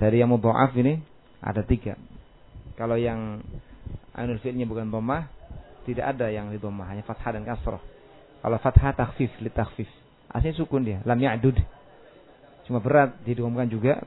dari 0.00 0.24
yang 0.24 0.32
mudha'af 0.32 0.72
ini 0.80 1.04
ada 1.44 1.60
tiga. 1.60 2.00
Kalau 2.80 2.96
yang 2.96 3.44
ainul 4.16 4.40
fi'linya 4.40 4.64
bukan 4.64 4.88
dhammah 4.88 5.28
tidak 5.84 6.16
ada 6.16 6.32
yang 6.32 6.48
di 6.48 6.56
dhammah, 6.56 6.88
hanya 6.88 7.04
fathah 7.04 7.36
dan 7.36 7.44
kasrah. 7.44 7.84
Kalau 8.40 8.56
fathah 8.56 8.96
takhfif, 8.96 9.30
li 9.44 9.52
takhfif. 9.52 9.86
Aslinya 10.32 10.56
sukun 10.56 10.82
dia, 10.82 11.04
lam 11.04 11.20
ya'dud. 11.20 11.60
Cuma 12.66 12.82
berat 12.82 13.14
didongomkan 13.22 13.70
juga 13.70 14.02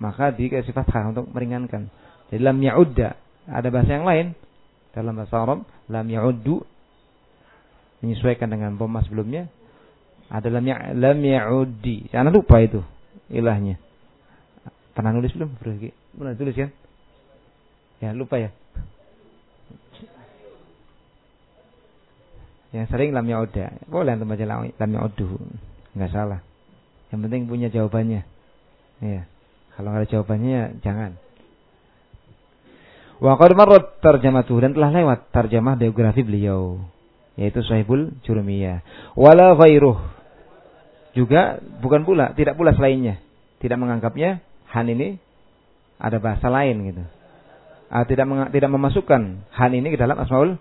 maka 0.00 0.32
dikasih 0.32 0.72
fathah 0.72 1.12
untuk 1.12 1.28
meringankan. 1.30 1.92
Jadi 2.32 2.40
lam 2.40 2.56
ya'udda. 2.58 3.14
Ada 3.52 3.68
bahasa 3.68 3.90
yang 4.00 4.08
lain 4.08 4.26
dalam 4.96 5.12
bahasa 5.14 5.36
Arab 5.36 5.68
lam 5.92 6.06
ya'uddu 6.08 6.64
menyesuaikan 8.00 8.48
dengan 8.48 8.80
dhamma 8.80 9.04
sebelumnya 9.04 9.46
ada 10.30 10.46
lam 10.46 10.62
ya 10.62 10.94
lam 10.94 11.18
ya'uddi. 11.18 12.08
Jangan 12.14 12.30
lupa 12.30 12.62
itu 12.62 12.80
ilahnya. 13.28 13.82
Pernah 14.94 15.10
nulis 15.10 15.34
belum? 15.34 15.58
Pernah 15.58 16.34
tulis 16.38 16.54
kan? 16.54 16.70
Ya 17.98 18.14
lupa 18.14 18.38
ya. 18.38 18.54
Yang 22.70 22.86
sering 22.94 23.10
lam 23.10 23.26
ya'udda. 23.26 23.90
Boleh 23.90 24.14
antum 24.14 24.30
baca 24.30 24.46
lam 24.46 24.90
ya'uddu. 24.94 25.26
Enggak 25.98 26.14
salah. 26.14 26.40
Yang 27.10 27.20
penting 27.26 27.42
punya 27.50 27.68
jawabannya. 27.74 28.22
Ya 29.02 29.26
kalau 29.74 29.96
nggak 29.96 30.04
ada 30.04 30.12
jawabannya 30.12 30.60
jangan. 30.84 31.16
Wa 33.16 33.40
qad 33.40 33.52
marrat 33.56 33.98
tarjamatuh 34.04 34.56
dan 34.60 34.70
telah 34.76 34.92
lewat 34.92 35.32
tarjamah 35.32 35.80
biografi 35.80 36.20
beliau 36.20 36.84
yaitu 37.40 37.64
Sahibul 37.64 38.12
Jurumiyah. 38.28 38.84
Wala 39.16 39.56
ghairuh. 39.56 40.19
Juga 41.10 41.58
bukan 41.82 42.06
pula, 42.06 42.30
tidak 42.38 42.54
pula 42.54 42.70
selainnya. 42.74 43.18
Tidak 43.58 43.76
menganggapnya 43.76 44.40
han 44.70 44.86
ini 44.86 45.18
ada 46.00 46.22
bahasa 46.22 46.46
lain 46.48 46.76
gitu. 46.86 47.02
Ah, 47.90 48.06
tidak 48.06 48.24
meng, 48.30 48.48
tidak 48.54 48.70
memasukkan 48.70 49.42
han 49.50 49.72
ini 49.74 49.90
ke 49.90 49.98
dalam 49.98 50.16
asmaul 50.22 50.54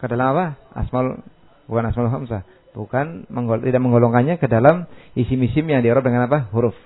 ke 0.00 0.06
dalam 0.08 0.32
apa? 0.32 0.56
Asmaul 0.72 1.20
bukan 1.66 1.84
asmaul 1.90 2.08
hamzah, 2.08 2.46
bukan 2.72 3.28
menggol, 3.28 3.60
tidak 3.60 3.82
menggolongkannya 3.82 4.38
ke 4.38 4.46
dalam 4.46 4.86
isim-isim 5.18 5.66
yang 5.66 5.82
diarab 5.82 6.06
dengan 6.06 6.30
apa? 6.30 6.48
huruf. 6.54 6.78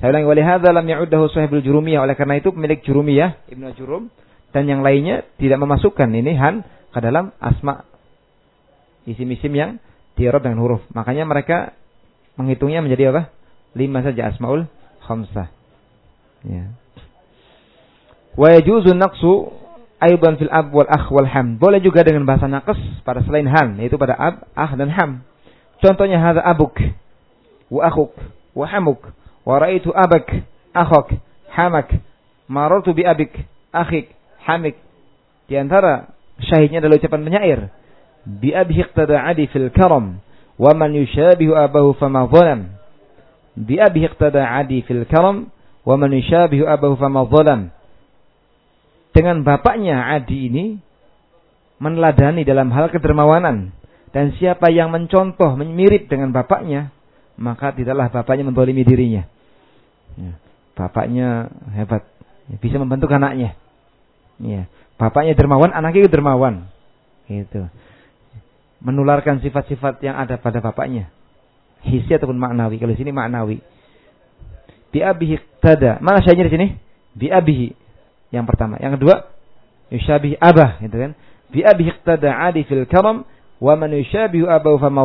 Saya 0.00 0.16
ulangi 0.16 0.26
wali 0.32 0.42
hadza 0.42 0.72
lam 0.72 0.88
ya'uddahu 0.88 1.28
sahibul 1.28 1.60
jurumiyah. 1.60 2.00
Oleh 2.08 2.16
karena 2.16 2.40
itu 2.40 2.56
pemilik 2.56 2.80
jurumiyah 2.80 3.52
Ibnu 3.52 3.76
Jurum 3.76 4.08
dan 4.50 4.64
yang 4.64 4.80
lainnya 4.80 5.28
tidak 5.36 5.60
memasukkan 5.60 6.08
ini 6.08 6.40
han 6.40 6.64
ke 6.90 6.98
dalam 7.04 7.36
asma 7.36 7.84
isim-isim 9.04 9.52
yang 9.52 9.76
diarab 10.20 10.44
dengan 10.44 10.60
huruf. 10.60 10.84
Makanya 10.92 11.24
mereka 11.24 11.72
menghitungnya 12.36 12.84
menjadi 12.84 13.16
apa? 13.16 13.22
Lima 13.72 14.04
saja 14.04 14.28
asmaul 14.28 14.68
khamsah. 15.08 15.48
Ya. 16.44 16.76
Wa 18.36 18.52
yajuzu 18.52 18.92
naqsu 18.92 19.48
aidan 19.96 20.36
fil 20.36 20.52
ab 20.52 20.68
wal 20.70 20.88
akh 20.88 21.08
wal 21.08 21.24
ham. 21.24 21.56
Boleh 21.56 21.80
juga 21.80 22.04
dengan 22.04 22.28
bahasa 22.28 22.44
naqs 22.44 23.00
pada 23.02 23.24
selain 23.24 23.48
han, 23.48 23.80
yaitu 23.80 23.96
pada 23.96 24.12
ab, 24.14 24.44
ah 24.52 24.70
dan 24.76 24.92
ham. 24.92 25.24
Contohnya 25.80 26.20
hadza 26.20 26.44
abuk 26.44 26.76
wa 27.70 27.86
akhuk 27.86 28.12
wa 28.52 28.66
hamuk 28.66 29.00
wa 29.46 29.54
ra'aitu 29.56 29.94
abak 29.94 30.44
akhak 30.74 31.16
hamak 31.54 31.88
marartu 32.50 32.92
bi 32.92 33.06
abik 33.06 33.30
akhik 33.70 34.10
hamik 34.42 34.76
di 35.46 35.54
antara 35.54 36.12
syahidnya 36.42 36.82
adalah 36.82 36.98
ucapan 36.98 37.22
penyair 37.22 37.60
bi 38.26 38.52
abi 38.52 38.80
iqtada 38.80 39.24
adi 39.26 39.48
fil 39.48 39.70
karam 39.72 40.20
wa 40.60 40.72
man 40.76 40.92
yushabihu 40.92 41.56
abahu 41.56 41.96
fama 41.96 42.28
zalam 42.28 42.72
bi 43.56 43.80
abi 43.80 44.04
iqtada 44.04 44.44
adi 44.60 44.84
fil 44.84 45.08
karam 45.08 45.48
wa 45.84 45.94
man 45.96 46.12
yushabihu 46.12 46.68
abahu 46.68 46.96
fama 47.00 47.24
zalam 47.28 47.72
dengan 49.10 49.42
bapaknya 49.42 50.06
Adi 50.14 50.46
ini 50.46 50.64
meneladani 51.82 52.46
dalam 52.46 52.70
hal 52.70 52.94
kedermawanan 52.94 53.74
dan 54.14 54.30
siapa 54.38 54.70
yang 54.70 54.94
mencontoh 54.94 55.58
mirip 55.58 56.06
dengan 56.06 56.30
bapaknya 56.30 56.94
maka 57.40 57.72
tidaklah 57.72 58.12
bapaknya 58.12 58.44
mendolimi 58.44 58.84
dirinya. 58.84 59.24
Ya. 60.20 60.36
Bapaknya 60.76 61.48
hebat, 61.72 62.04
ya, 62.52 62.56
bisa 62.60 62.76
membantu 62.76 63.08
anaknya. 63.08 63.56
Ya. 64.36 64.68
Bapaknya 65.00 65.32
dermawan, 65.32 65.72
anaknya 65.72 66.12
dermawan. 66.12 66.68
Gitu. 67.24 67.64
Menularkan 68.80 69.44
sifat-sifat 69.44 70.00
yang 70.00 70.16
ada 70.16 70.40
pada 70.40 70.64
bapaknya. 70.64 71.12
Hisi 71.84 72.12
ataupun 72.12 72.36
maknawi. 72.36 72.80
Kalau 72.80 72.92
di 72.92 73.00
sini 73.00 73.12
maknawi. 73.12 73.60
Bi'abihi 74.90 75.60
tada. 75.60 76.00
Mana 76.00 76.24
syahnya 76.24 76.48
di 76.48 76.52
sini? 76.52 76.66
Bi'abihi. 77.16 77.68
Yang 78.32 78.44
pertama. 78.48 78.80
Yang 78.80 79.00
kedua, 79.00 79.16
yushabih 79.92 80.40
abah. 80.40 80.80
Gitu 80.80 80.96
kan. 80.96 81.12
Bi'abihi 81.52 81.90
tada 82.04 82.30
adi 82.48 82.64
fil 82.64 82.88
karam. 82.88 83.28
Wa 83.60 83.76
man 83.76 83.92
yushabihu 83.92 84.48
abahu 84.48 84.80
fama 84.80 85.04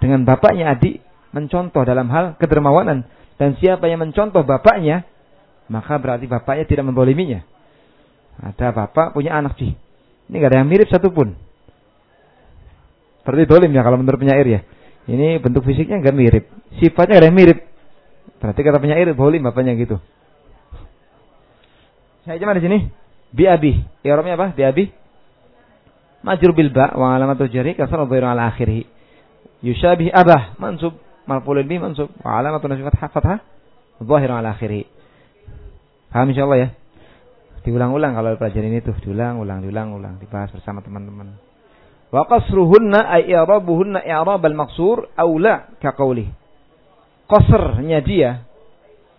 Dengan 0.00 0.28
bapaknya 0.28 0.76
adik 0.76 1.00
mencontoh 1.36 1.84
dalam 1.84 2.08
hal 2.08 2.40
kedermawanan 2.40 3.04
dan 3.36 3.60
siapa 3.60 3.92
yang 3.92 4.00
mencontoh 4.00 4.40
bapaknya 4.40 5.04
maka 5.68 6.00
berarti 6.00 6.24
bapaknya 6.24 6.64
tidak 6.64 6.88
memboliminya. 6.88 7.42
Ada 8.40 8.72
bapak 8.72 9.12
punya 9.12 9.36
anak 9.36 9.58
sih. 9.60 9.74
Ini 10.30 10.36
gak 10.38 10.50
ada 10.52 10.58
yang 10.62 10.68
mirip 10.70 10.88
satupun. 10.88 11.34
Berarti 13.26 13.44
dolim 13.50 13.74
ya 13.74 13.82
kalau 13.82 13.98
menurut 13.98 14.22
penyair 14.22 14.46
ya. 14.46 14.60
Ini 15.10 15.42
bentuk 15.42 15.66
fisiknya 15.66 15.98
enggak 15.98 16.14
mirip. 16.14 16.44
Sifatnya 16.78 17.18
ada 17.18 17.34
mirip. 17.34 17.58
Berarti 18.38 18.60
kata 18.62 18.78
penyair 18.78 19.10
dolim 19.18 19.42
bapaknya 19.42 19.74
gitu. 19.74 19.98
Saya 22.22 22.38
cuma 22.38 22.54
di 22.54 22.62
sini. 22.62 22.78
Bi 23.34 23.50
Biabi. 23.50 23.72
Iromnya 24.06 24.38
apa? 24.38 24.54
Biabi. 24.54 24.94
Majur 26.22 26.54
bilba 26.54 26.94
wa 26.94 27.14
alamatu 27.14 27.50
jari 27.50 27.74
kasar 27.74 28.06
ala 28.06 28.50
akhirih. 28.50 28.86
Yushabih 29.62 30.10
abah 30.14 30.58
mansub 30.58 30.94
marfulun 31.26 31.66
bi 31.66 31.78
mansub 31.78 32.10
wa 32.22 32.38
alamatu 32.38 32.66
nasbi 32.70 32.86
fathah 32.86 33.10
fathah 33.10 33.38
zahir 34.02 34.30
ala 34.30 34.54
akhirih. 34.54 34.86
Paham 36.10 36.30
insyaallah 36.30 36.58
ya? 36.58 36.68
Diulang-ulang 37.66 38.14
kalau 38.14 38.38
pelajaran 38.38 38.70
ini 38.70 38.78
tuh, 38.78 38.94
diulang-ulang, 39.02 39.58
diulang-ulang, 39.58 40.22
dibahas 40.22 40.54
bersama 40.54 40.78
teman-teman. 40.86 41.34
Wa 42.10 42.22
qasruhunna 42.30 43.10
ay 43.10 43.26
i'rabuhunna 43.34 44.06
i'rab 44.06 44.42
al-maqsur 44.46 45.10
aw 45.18 45.30
la 45.42 45.74
ka 45.82 45.90
qawli. 45.92 46.30
Qasrnya 47.26 47.98
dia. 48.06 48.46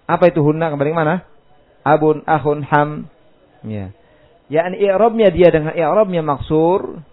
Apa 0.07 0.31
itu 0.31 0.39
hunna 0.39 0.71
kembali 0.71 0.91
mana? 0.95 1.27
Abun, 1.83 2.23
akhun, 2.23 2.63
ham. 2.63 3.11
Ya. 3.67 3.91
Yakni 4.47 4.79
i'rabnya 4.79 5.27
dia 5.27 5.51
dengan 5.51 5.75
i'rabnya 5.75 6.23
maksur. 6.23 7.03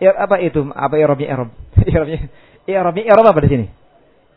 Apa 0.00 0.40
itu? 0.40 0.72
Apa 0.72 0.96
i'rabnya 0.96 1.28
i'rab? 1.28 1.50
i'rabnya 1.92 2.18
i'rabnya 2.64 3.04
i'rab 3.04 3.26
apa 3.28 3.40
di 3.44 3.48
sini? 3.52 3.66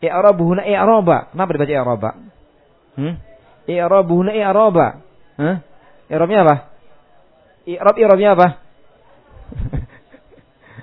I'rabuhuna 0.00 0.64
i'raba. 0.68 1.32
Kenapa 1.32 1.50
dibaca 1.56 1.72
i'raba? 1.72 2.10
Hmm? 3.00 3.14
I'rabuhuna 3.64 4.32
i'raba. 4.36 4.86
Hah? 5.40 5.56
I'rabnya 6.12 6.38
apa? 6.44 6.54
I'rab 7.64 7.96
i'rabnya 7.96 8.28
apa? 8.36 8.46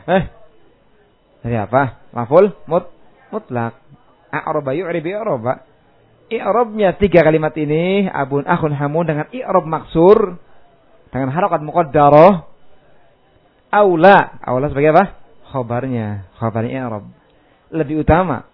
eh? 0.08 0.24
Dari 1.44 1.58
apa? 1.60 2.10
Maful 2.16 2.52
mut 2.66 2.90
mutlak. 3.32 3.80
A'raba 4.32 4.76
yu'rib 4.76 5.06
i'raba. 5.06 5.64
I'rabnya 6.28 7.00
tiga 7.00 7.24
kalimat 7.24 7.56
ini 7.56 8.12
abun 8.12 8.44
akhun 8.44 8.76
hamun 8.76 9.08
dengan 9.08 9.28
i'rab 9.32 9.64
maksur 9.64 10.36
dengan 11.12 11.32
harokat 11.32 11.64
muqaddarah 11.64 12.44
aula. 13.72 14.42
Aula 14.44 14.68
sebagai 14.68 14.92
apa? 14.92 15.06
Khobarnya. 15.54 16.28
Khobarnya 16.36 16.74
i'rab. 16.84 17.06
Lebih 17.72 18.04
utama. 18.04 18.48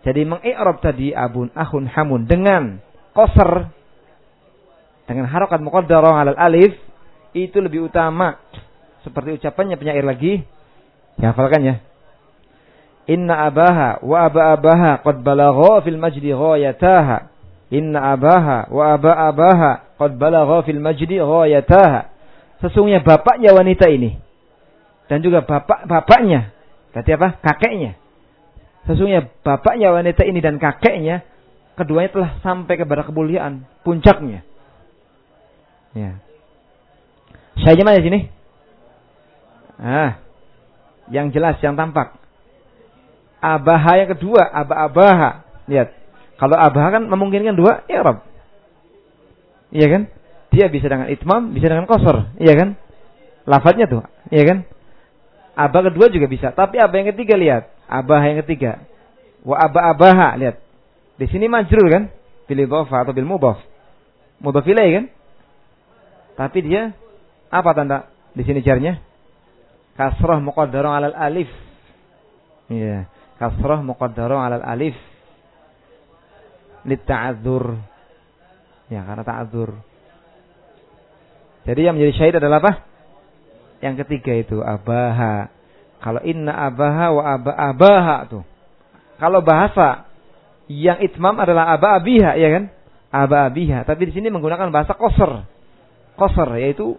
Jadi 0.00 0.24
mengi'rab 0.24 0.80
tadi 0.80 1.12
abun 1.12 1.52
akhun 1.52 1.88
hamun 1.88 2.24
dengan 2.24 2.80
koser 3.12 3.68
dengan 5.04 5.26
harokat 5.26 5.58
muqaddarah 5.58 6.22
alal 6.22 6.38
alif 6.38 6.78
itu 7.34 7.58
lebih 7.58 7.90
utama 7.90 8.38
seperti 9.02 9.42
ucapannya 9.42 9.74
penyair 9.74 10.06
lagi 10.06 10.46
dihafalkan 11.20 11.60
ya 11.62 11.76
Inna 13.10 13.50
abaha 13.50 14.00
wa 14.06 14.16
aba 14.22 14.54
abaha 14.54 15.02
qad 15.02 15.20
balagha 15.20 15.82
fil 15.82 15.98
majdi 15.98 16.30
ghayataha 16.30 17.28
Inna 17.70 18.14
abaha 18.16 18.70
wa 18.70 18.82
aba 18.94 19.12
abaha 19.28 19.70
qad 19.98 20.16
balagha 20.16 20.64
fil 20.64 20.80
majdi 20.80 21.20
ghayataha 21.20 22.10
Sesungguhnya 22.60 23.00
bapaknya 23.04 23.56
wanita 23.56 23.88
ini 23.88 24.20
dan 25.10 25.26
juga 25.26 25.42
bapak-bapaknya 25.42 26.54
berarti 26.94 27.10
apa? 27.18 27.28
kakeknya 27.42 27.98
Sesungguhnya 28.86 29.26
bapaknya 29.42 29.90
wanita 29.90 30.22
ini 30.22 30.38
dan 30.38 30.62
kakeknya 30.62 31.26
keduanya 31.74 32.14
telah 32.14 32.30
sampai 32.46 32.78
kepada 32.78 33.02
kemuliaan 33.02 33.66
puncaknya 33.82 34.46
Ya. 35.90 36.22
Saya 37.58 37.82
mana 37.82 37.98
di 37.98 38.06
sini? 38.06 38.20
Ah, 39.80 40.22
yang 41.10 41.34
jelas, 41.34 41.58
yang 41.60 41.74
tampak. 41.74 42.16
Abaha 43.42 43.98
yang 43.98 44.10
kedua, 44.14 44.46
aba-abaha. 44.46 45.44
Lihat. 45.66 45.88
Kalau 46.38 46.56
abaha 46.56 46.96
kan 46.96 47.04
memungkinkan 47.04 47.58
dua 47.58 47.84
i'rab. 47.90 48.24
Iya 49.70 49.86
kan? 49.86 50.02
Dia 50.50 50.66
bisa 50.66 50.86
dengan 50.90 51.06
itmam, 51.12 51.52
bisa 51.52 51.68
dengan 51.68 51.86
kosor. 51.86 52.32
Iya 52.40 52.54
kan? 52.56 52.68
Lafadznya 53.44 53.86
tuh. 53.86 54.02
Iya 54.32 54.44
kan? 54.46 54.58
Aba 55.54 55.78
kedua 55.90 56.08
juga 56.08 56.26
bisa. 56.26 56.54
Tapi 56.54 56.80
aba 56.80 56.94
yang 56.96 57.12
ketiga 57.12 57.34
lihat. 57.36 57.68
Abaha 57.86 58.24
yang 58.32 58.40
ketiga. 58.46 58.82
Wa 59.44 59.68
aba-abaha. 59.68 60.38
Lihat. 60.40 60.56
Di 61.20 61.26
sini 61.28 61.46
majrur 61.46 61.86
kan? 61.90 62.04
Bofa 62.50 63.06
atau 63.06 63.14
bil 63.14 63.28
mubaf. 63.28 63.62
Mubaf 64.42 64.66
kan? 64.66 65.06
Tapi 66.34 66.58
dia 66.66 66.90
apa 67.52 67.70
tanda 67.76 68.10
di 68.34 68.42
sini 68.42 68.58
jarnya? 68.64 68.98
Kasrah 70.00 70.40
muqaddarah 70.40 70.96
alal 70.96 71.12
alif. 71.12 71.52
Iya, 72.72 73.04
kasrah 73.36 73.84
muqaddarah 73.84 74.48
alal 74.48 74.64
alif. 74.64 74.96
Litta'adzur. 76.88 77.76
Ya, 78.88 79.04
karena 79.04 79.20
ta'adzur. 79.20 79.76
Jadi 81.68 81.80
yang 81.84 82.00
menjadi 82.00 82.16
syahid 82.16 82.40
adalah 82.40 82.64
apa? 82.64 82.72
Yang 83.84 84.08
ketiga 84.08 84.32
itu 84.40 84.56
abaha. 84.64 85.52
Kalau 86.00 86.24
inna 86.24 86.56
abaha 86.56 87.06
wa 87.12 87.22
aba 87.36 87.52
abaha 87.52 88.16
tuh. 88.24 88.44
Kalau 89.20 89.44
bahasa 89.44 90.08
yang 90.64 91.04
itmam 91.04 91.36
adalah 91.36 91.76
aba 91.76 92.00
abiha, 92.00 92.40
ya 92.40 92.48
kan? 92.56 92.64
Aba 93.12 93.52
abiha. 93.52 93.84
Tapi 93.84 94.08
di 94.08 94.12
sini 94.16 94.32
menggunakan 94.32 94.72
bahasa 94.72 94.96
koser 94.96 95.44
qasar 96.16 96.48
yaitu 96.56 96.96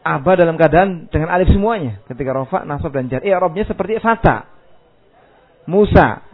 aba 0.00 0.32
dalam 0.32 0.56
keadaan 0.56 1.08
dengan 1.12 1.28
alif 1.28 1.52
semuanya 1.52 2.00
ketika 2.08 2.32
rofa, 2.32 2.64
nasab 2.64 2.92
dan 2.92 3.12
jar. 3.12 3.20
I'rabnya 3.20 3.68
seperti 3.68 4.00
fata. 4.00 4.48
Musa 5.68 6.24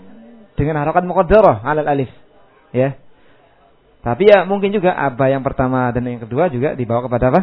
dengan 0.54 0.80
harakat 0.80 1.02
muqaddarah 1.04 1.66
alal 1.66 1.88
alif. 1.90 2.10
Ya. 2.70 2.96
Tapi 4.06 4.30
ya 4.30 4.46
mungkin 4.46 4.70
juga 4.70 4.94
aba 4.94 5.26
yang 5.28 5.42
pertama 5.42 5.90
dan 5.90 6.06
yang 6.06 6.22
kedua 6.22 6.46
juga 6.46 6.78
dibawa 6.78 7.04
kepada 7.10 7.34
apa? 7.34 7.42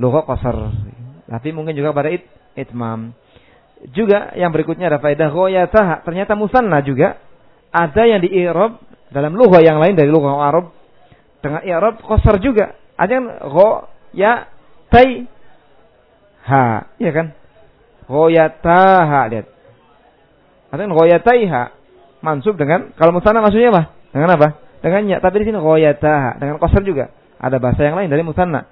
Lugha 0.00 0.24
qasar. 0.24 0.56
Tapi 1.28 1.48
mungkin 1.52 1.76
juga 1.76 1.92
pada 1.92 2.08
it, 2.08 2.24
itmam. 2.56 3.12
Juga 3.92 4.32
yang 4.40 4.48
berikutnya 4.54 4.88
ada 4.88 4.98
faedah 5.02 5.28
ghoyatah. 5.28 6.00
Ternyata 6.08 6.32
musanna 6.32 6.80
juga 6.80 7.20
ada 7.68 8.02
yang 8.08 8.24
di 8.24 8.32
i'rab 8.32 8.80
dalam 9.12 9.36
lugha 9.36 9.60
yang 9.60 9.76
lain 9.80 9.92
dari 9.92 10.08
lugha 10.08 10.32
Arab 10.32 10.72
dengan 11.44 11.60
i'rab 11.60 12.00
qasar 12.00 12.40
juga. 12.40 12.72
Ada 12.96 13.12
yang 13.12 13.26
go 13.52 13.68
ya 14.16 14.51
tai 14.92 15.24
ha, 16.44 16.92
iya 17.00 17.10
kan? 17.16 17.32
Go 18.04 18.28
ya 18.28 18.52
ha 18.52 19.20
lihat. 19.32 19.48
Ada 20.68 20.80
yang 20.84 20.92
go 20.92 21.04
ya 21.08 21.18
tai 21.24 21.48
ha 21.48 21.72
mansub 22.20 22.60
dengan 22.60 22.92
kalau 23.00 23.16
musanna 23.16 23.40
maksudnya 23.40 23.72
apa? 23.72 23.82
Dengan 24.12 24.28
apa? 24.36 24.48
Dengan 24.84 25.02
ya, 25.08 25.16
tapi 25.24 25.40
di 25.40 25.48
sini 25.48 25.56
go 25.56 25.80
ya 25.80 25.96
ha 25.96 26.36
dengan 26.36 26.60
qasar 26.60 26.84
juga. 26.84 27.08
Ada 27.40 27.56
bahasa 27.56 27.80
yang 27.88 27.96
lain 27.96 28.12
dari 28.12 28.20
musanna. 28.20 28.68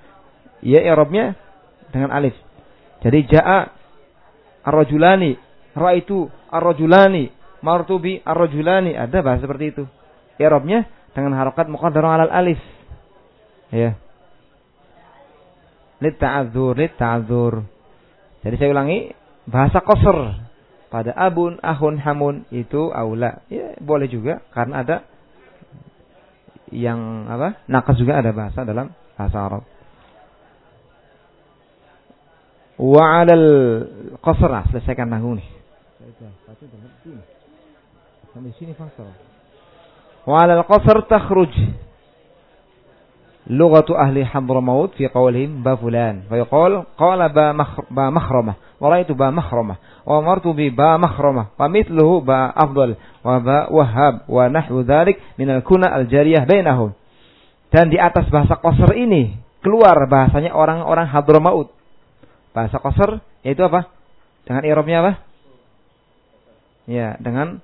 Ya 0.61 0.85
i'rabnya 0.85 1.41
dengan 1.89 2.13
alif. 2.13 2.37
Jadi 3.01 3.33
jaa 3.33 3.73
ar-rajulani, 4.61 5.41
raitu 5.73 6.29
ar-rajulani, 6.53 7.33
martubi 7.65 8.21
ar-rajulani. 8.21 8.93
Ada 8.93 9.25
bahasa 9.25 9.49
seperti 9.49 9.73
itu. 9.73 9.85
I'rabnya 10.37 10.85
dengan 11.17 11.33
harokat 11.33 11.73
muqaddarah 11.73 12.21
alal 12.21 12.33
alif. 12.33 12.61
Ya 13.73 13.97
litta'adzur, 16.01 16.75
litta'adzur. 16.77 17.55
Jadi 18.41 18.55
saya 18.57 18.73
ulangi, 18.73 19.13
bahasa 19.45 19.85
koser 19.85 20.49
pada 20.89 21.13
abun, 21.15 21.61
ahun, 21.63 22.01
hamun 22.01 22.49
itu 22.51 22.91
aula. 22.91 23.45
Ya, 23.53 23.77
boleh 23.79 24.09
juga 24.09 24.43
karena 24.51 24.83
ada 24.83 24.97
yang 26.73 27.29
apa? 27.29 27.63
Nakas 27.69 28.01
juga 28.01 28.19
ada 28.19 28.33
bahasa 28.33 28.65
dalam 28.65 28.91
bahasa 29.15 29.39
Arab. 29.39 29.63
Wa 32.81 33.05
'alal 33.21 33.49
qasr, 34.25 34.49
nah, 34.49 34.65
selesaikan 34.73 35.13
nahu 35.13 35.37
nih. 35.37 35.49
Sampai 38.33 38.57
sini 38.57 38.73
fasal. 38.73 39.13
Wa 40.25 40.37
'alal 40.41 40.65
qasr 40.65 41.05
takhruj 41.05 41.53
lughatu 43.51 43.99
ahli 43.99 44.23
Hadramaut 44.23 44.95
fi 44.95 45.11
qawlihim 45.11 45.67
ba 45.67 45.75
fulan. 45.75 46.23
Fa 46.31 46.39
yuqal 46.39 46.87
qala 46.95 47.27
ba 47.35 47.51
mahramah 47.51 48.55
wa 48.79 48.87
raitu 48.87 49.19
ba 49.19 49.35
mahramah 49.35 49.77
wa 50.07 50.23
martu 50.23 50.55
bi 50.55 50.71
ba 50.71 50.95
mahramah 50.95 51.51
wa 51.59 51.67
mithluhu 51.67 52.23
ba 52.23 52.55
afdal. 52.55 52.95
Wa 53.27 53.43
ba 53.43 53.67
wahhab. 53.67 54.31
Wa 54.31 54.47
nahwu 54.47 54.87
dhalik 54.87 55.19
min 55.35 55.51
al-kuna 55.51 55.91
al-jariyah 55.91 56.47
bainahum. 56.47 56.95
Dan 57.75 57.91
di 57.91 57.99
atas 57.99 58.31
bahasa 58.31 58.55
qasr 58.55 58.95
ini 58.95 59.35
keluar 59.67 59.99
bahasanya 60.07 60.55
orang-orang 60.55 61.11
Hadramaut. 61.11 61.75
Bahasa 62.55 62.79
qasr 62.79 63.19
yaitu 63.43 63.67
apa? 63.67 63.91
Dengan 64.47 64.63
i'rabnya 64.63 64.97
apa? 65.03 65.13
Ya 66.87 67.19
dengan 67.19 67.59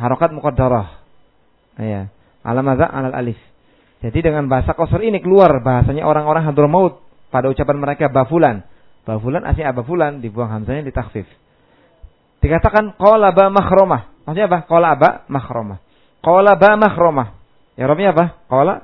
harokat 0.00 0.32
muqaddarah. 0.32 1.04
Ya 1.76 2.08
alamadza 2.40 2.88
alal 2.88 3.12
alif 3.12 3.36
jadi 4.04 4.18
dengan 4.28 4.44
bahasa 4.52 4.76
kosor 4.76 5.00
ini 5.00 5.24
keluar 5.24 5.48
bahasanya 5.64 6.04
orang-orang 6.04 6.44
Hadramaut 6.44 7.00
pada 7.32 7.48
ucapan 7.48 7.76
mereka 7.80 8.12
bafulan. 8.12 8.60
Bafulan 9.08 9.46
aslinya 9.46 9.72
abafulan 9.72 10.20
dibuang 10.20 10.52
hamzanya 10.52 10.84
ditakfif. 10.84 11.24
Dikatakan 12.44 12.98
qala 13.00 13.32
ba 13.32 13.48
makhromah. 13.48 14.12
Maksudnya 14.28 14.46
apa? 14.52 14.58
Qala 14.68 14.90
ba 15.00 15.10
makhromah. 15.32 15.78
Qala 16.20 16.52
ba 16.60 16.76
makhromah. 16.76 17.28
Ya 17.78 17.88
Rabnya 17.88 18.12
apa? 18.12 18.24
Qala 18.50 18.74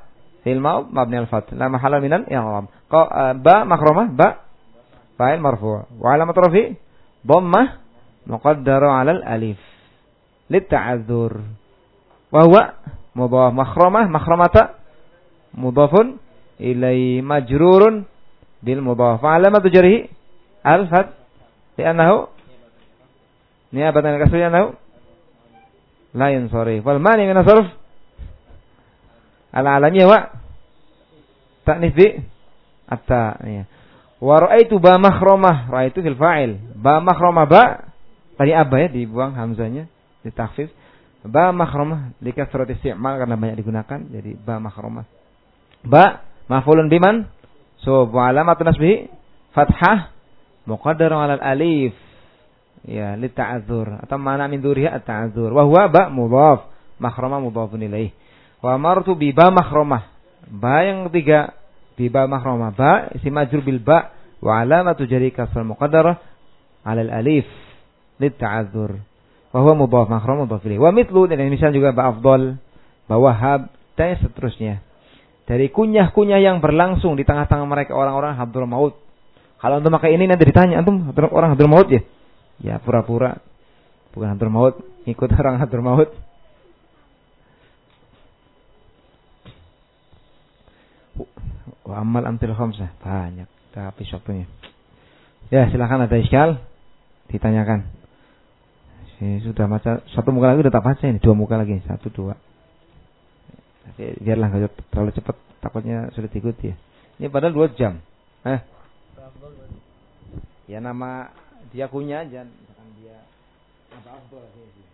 fil 0.40 0.62
mau 0.62 0.88
mabni 0.88 1.20
al 1.20 1.28
fat. 1.28 1.52
La 1.52 1.68
mahala 1.68 2.00
minan 2.00 2.24
i'rab. 2.32 2.72
Eh, 2.72 3.34
ba 3.36 3.68
makhromah 3.68 4.08
ba 4.16 4.28
fa'il 5.20 5.42
marfu'. 5.44 6.00
Wa 6.00 6.16
alamat 6.16 6.36
rafi 6.40 6.72
dhammah 7.20 7.66
muqaddara 8.30 8.88
'alal 8.88 9.20
alif. 9.26 9.60
Litta'adzur. 10.48 11.32
Wa 12.32 12.40
huwa 12.48 12.62
mudhaf 13.12 13.52
makhromah 13.52 14.08
makromata 14.08 14.82
mudhafun 15.57 16.18
ilai 16.61 17.20
majrurun 17.20 18.05
bil 18.62 18.80
mudhaf. 18.80 19.20
Alamatu 19.24 19.68
jarhi 19.68 20.09
al-fat 20.62 21.16
li'annahu 21.78 22.30
niyabatan 23.72 24.16
al-kasri 24.16 24.38
li'annahu 24.40 24.68
la 26.14 26.28
yansarif. 26.30 26.84
Wal 26.84 27.00
mani 27.03 27.26
min 27.26 27.36
as-sarf 27.36 27.66
al-alamiyah 29.53 30.07
wa 30.09 30.18
ta'nif 31.64 31.92
bi 31.96 32.09
atta 32.88 33.40
ya. 33.44 33.64
Wa 34.22 34.38
ra'aitu 34.38 34.78
ba 34.78 35.03
makhromah, 35.03 35.66
ra'aitu 35.66 35.98
fil 35.98 36.14
fa'il. 36.14 36.62
Ba 36.78 37.03
makhromah 37.03 37.46
ba 37.48 37.62
tadi 38.38 38.55
apa 38.55 38.86
ya 38.86 38.88
dibuang 38.88 39.34
hamzanya, 39.34 39.90
ditakhfif. 40.22 40.70
Ba 41.26 41.50
makhromah 41.50 42.14
likasrat 42.22 42.70
isti'mal 42.70 43.18
karena 43.18 43.34
banyak 43.34 43.57
digunakan 43.59 43.98
jadi 44.11 44.38
ba 44.38 44.62
makhromah. 44.62 45.21
Ba 45.83 46.22
maf'ulun 46.47 46.87
biman? 46.87 47.26
So, 47.83 48.07
wa 48.07 48.30
alamatun 48.30 48.70
nasbihi 48.70 49.11
fathah 49.51 50.14
muqaddarun 50.70 51.18
'ala 51.18 51.35
alif. 51.43 51.95
Ya, 52.83 53.14
li 53.14 53.30
ta'adzur 53.30 54.03
atau 54.03 54.18
mana 54.18 54.51
min 54.51 54.62
dzuriha 54.62 54.91
at-ta'adzur. 55.03 55.55
Wa 55.55 55.62
huwa 55.66 55.87
ba 55.87 56.11
mudhaf, 56.11 56.66
makhromah 56.99 57.39
mudhafun 57.39 57.78
ilaih. 57.78 58.11
Wa 58.59 58.78
martu 58.78 59.14
bi 59.14 59.30
ba 59.30 59.51
makhromah. 59.51 60.03
Ba 60.51 60.87
yang 60.87 61.07
ketiga 61.11 61.55
bi 61.95 62.11
ba 62.11 62.26
makhromah. 62.26 62.70
Ba 62.74 62.93
isim 63.14 63.35
majrur 63.35 63.62
bil 63.62 63.83
ba 63.83 64.11
wa 64.43 64.59
alamatu 64.59 65.07
jari 65.07 65.30
kasrah 65.30 65.62
muqaddarah 65.62 66.18
'ala 66.87 67.03
alif 67.11 67.47
li 68.18 68.30
ta'adzur. 68.30 68.99
Wa 69.55 69.59
huwa 69.62 69.87
mudhaf 69.87 70.07
makhromah 70.11 70.47
mudhaf 70.47 70.62
ilaih. 70.66 70.83
Wa 70.83 70.91
mithlu 70.95 71.26
dan 71.30 71.43
misal 71.51 71.74
juga 71.74 71.95
ba 71.95 72.14
afdal, 72.14 72.59
ba 73.07 73.18
wahab 73.18 73.70
dan 73.95 74.18
seterusnya 74.18 74.83
dari 75.43 75.68
kunyah-kunyah 75.74 76.38
yang 76.38 76.62
berlangsung 76.62 77.18
di 77.18 77.26
tengah-tengah 77.26 77.66
mereka 77.66 77.99
orang-orang 77.99 78.38
Abdul 78.38 78.70
Maut. 78.70 78.95
Kalau 79.59 79.78
untuk 79.78 79.95
pakai 79.95 80.14
ini 80.14 80.26
nanti 80.26 80.43
ditanya, 80.47 80.82
antum 80.82 81.11
orang 81.14 81.55
Abdul 81.55 81.70
Maut 81.70 81.86
ya? 81.90 82.03
Ya 82.62 82.78
pura-pura. 82.78 83.43
Bukan 84.14 84.38
Abdul 84.38 84.51
Maut, 84.55 84.74
ikut 85.07 85.30
orang 85.34 85.59
Abdul 85.59 85.82
Maut. 85.82 86.11
Wa 91.82 91.99
amal 91.99 92.22
amtil 92.26 92.55
khamsah. 92.55 92.95
Banyak. 93.03 93.51
Kita 93.51 93.90
habis 93.90 94.09
waktunya. 94.14 94.47
Ya 95.51 95.66
silahkan 95.68 96.07
ada 96.07 96.16
iskal. 96.18 96.62
Ditanyakan. 97.26 97.90
Sudah 99.43 99.70
baca 99.70 100.03
satu 100.11 100.34
muka 100.34 100.51
lagi 100.51 100.66
udah 100.66 100.74
tak 100.74 100.82
baca 100.82 101.05
ini. 101.07 101.22
Dua 101.22 101.34
muka 101.34 101.55
lagi. 101.55 101.78
Satu, 101.86 102.11
dua. 102.11 102.34
Tapi 103.83 104.22
biarlah 104.22 104.47
nggak 104.49 104.95
terlalu 104.95 105.11
cepat, 105.18 105.37
takutnya 105.59 106.09
sudah 106.14 106.30
diikuti 106.30 106.70
ya. 106.70 106.76
Ini 107.18 107.26
padahal 107.28 107.55
dua 107.55 107.66
jam. 107.74 107.99
Eh? 108.47 108.61
Ya 110.70 110.78
nama 110.78 111.28
dia 111.74 111.91
punya 111.91 112.22
aja, 112.22 112.47
misalkan 112.47 112.89
dia 113.03 113.26
apa 113.91 114.22
afdol 114.22 114.47
sih. 114.55 114.87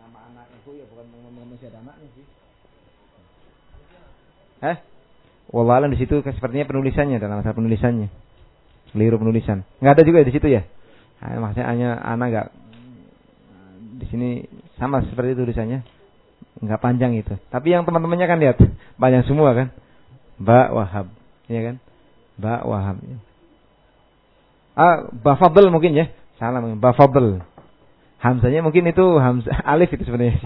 Nama 0.00 0.18
anak 0.32 0.46
itu 0.64 0.80
ya 0.80 0.84
bukan 0.88 1.06
masih 1.52 1.66
ada 1.68 1.78
anaknya 1.84 2.08
sih. 2.16 2.26
Eh? 4.60 4.76
Wallahualam 5.50 5.92
di 5.92 5.98
situ 5.98 6.22
sepertinya 6.22 6.64
penulisannya 6.68 7.18
dalam 7.20 7.42
masa 7.42 7.52
penulisannya. 7.52 8.08
Keliru 8.90 9.20
penulisan. 9.20 9.62
Nggak 9.78 9.92
ada 9.98 10.02
juga 10.06 10.26
di 10.26 10.32
situ 10.34 10.46
ya. 10.50 10.66
Nah, 11.20 11.36
maksudnya 11.36 11.66
hanya 11.68 11.90
anak 12.00 12.26
nggak 12.32 12.48
di 14.00 14.06
sini 14.08 14.28
sama 14.80 15.04
seperti 15.04 15.36
tulisannya 15.36 15.99
nggak 16.58 16.80
panjang 16.82 17.14
itu. 17.14 17.38
Tapi 17.54 17.70
yang 17.70 17.86
teman-temannya 17.86 18.26
kan 18.26 18.38
lihat 18.42 18.58
panjang 18.98 19.22
semua 19.30 19.54
kan. 19.54 19.68
Ba 20.40 20.72
Wahab, 20.74 21.06
ya 21.46 21.60
kan? 21.62 21.76
Ba 22.40 22.66
Wahab. 22.66 22.98
Ah, 24.74 25.06
Bafadl 25.12 25.70
mungkin 25.70 25.94
ya. 25.94 26.10
Salah 26.40 26.64
mungkin 26.64 26.80
Bafadl. 26.80 27.44
Hamzanya 28.20 28.60
mungkin 28.64 28.88
itu 28.88 29.04
hamzah 29.20 29.52
alif 29.72 29.92
itu 29.92 30.08
sebenarnya. 30.08 30.40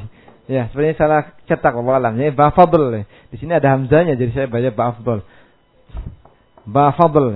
Ya, 0.44 0.68
sebenarnya 0.68 0.96
salah 0.98 1.20
cetak 1.48 1.72
Allah 1.72 2.02
alam. 2.02 2.18
Ya, 2.18 2.34
Bafadl. 2.34 3.06
Di 3.30 3.36
sini 3.38 3.54
ada 3.54 3.72
hamzanya 3.78 4.18
jadi 4.18 4.30
saya 4.34 4.46
baca 4.50 4.70
Bafadl. 4.74 5.22
Bafadl. 6.66 7.26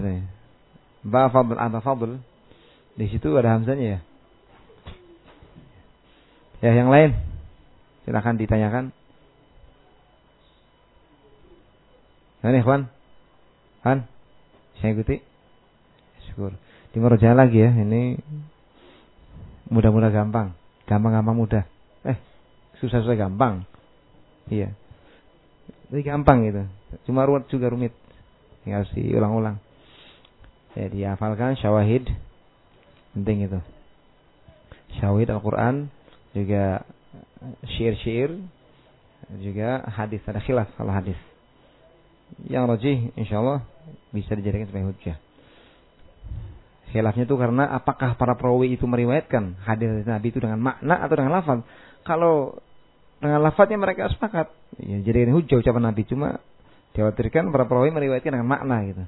Bafadl 1.07 1.57
atau 1.57 1.81
Fadl. 1.81 2.19
Di 2.99 3.07
situ 3.07 3.31
ada 3.39 3.55
hamzanya 3.55 3.87
ya. 3.87 4.01
Ya, 6.59 6.83
yang 6.83 6.91
lain. 6.91 7.14
Silahkan 8.09 8.40
ditanyakan. 8.40 8.88
Nih, 12.40 12.64
Juan. 12.64 12.88
Han, 13.84 14.09
saya 14.80 14.96
ikuti. 14.96 15.20
Syukur. 16.24 16.56
Di 16.96 17.04
merujah 17.04 17.36
lagi 17.36 17.61
ya. 17.61 17.68
Ini 17.68 18.16
mudah-mudah 19.68 20.09
gampang. 20.09 20.56
Gampang-gampang 20.88 21.36
mudah. 21.36 21.68
Eh, 22.09 22.16
susah-susah 22.80 23.12
gampang. 23.12 23.68
Iya. 24.48 24.72
Jadi 25.92 26.00
gampang 26.00 26.48
gitu. 26.48 26.64
Cuma 27.04 27.28
ruwet 27.28 27.44
juga 27.52 27.68
rumit. 27.68 27.92
Tinggal 28.64 28.88
diulang-ulang. 28.96 29.61
Ya, 30.72 30.88
dihafalkan 30.88 31.61
syawahid. 31.61 32.09
Penting 33.12 33.52
itu. 33.52 33.61
Syawahid 34.96 35.28
Al-Quran 35.28 35.92
juga 36.32 36.88
syair-syair 37.76 38.34
juga 39.39 39.84
hadis 39.86 40.22
ada 40.24 40.41
khilaf 40.43 40.68
kalau 40.74 40.93
hadis. 40.95 41.18
Yang 42.45 42.64
rajih 42.76 42.97
insyaallah 43.16 43.64
bisa 44.12 44.36
dijadikan 44.36 44.68
sebagai 44.68 44.95
hujjah. 44.95 45.16
Khilafnya 46.89 47.28
itu 47.28 47.36
karena 47.36 47.68
apakah 47.68 48.16
para 48.16 48.32
perawi 48.36 48.76
itu 48.76 48.89
meriwayatkan 48.89 49.61
hadis 49.64 50.09
Nabi 50.09 50.32
itu 50.32 50.41
dengan 50.41 50.61
makna 50.61 51.05
atau 51.05 51.14
dengan 51.20 51.32
lafaz? 51.36 51.61
Kalau 52.05 52.57
dengan 53.20 53.45
lafaznya 53.45 53.76
mereka 53.76 54.09
sepakat 54.09 54.49
ya 54.80 54.97
jadi 55.05 55.28
hujjah 55.28 55.61
ucapan 55.61 55.93
Nabi. 55.93 56.09
Cuma 56.09 56.41
dikhawatirkan 56.97 57.53
para 57.53 57.68
perawi 57.68 57.93
meriwayatkan 57.93 58.32
dengan 58.32 58.49
makna 58.49 58.76
gitu. 58.89 59.05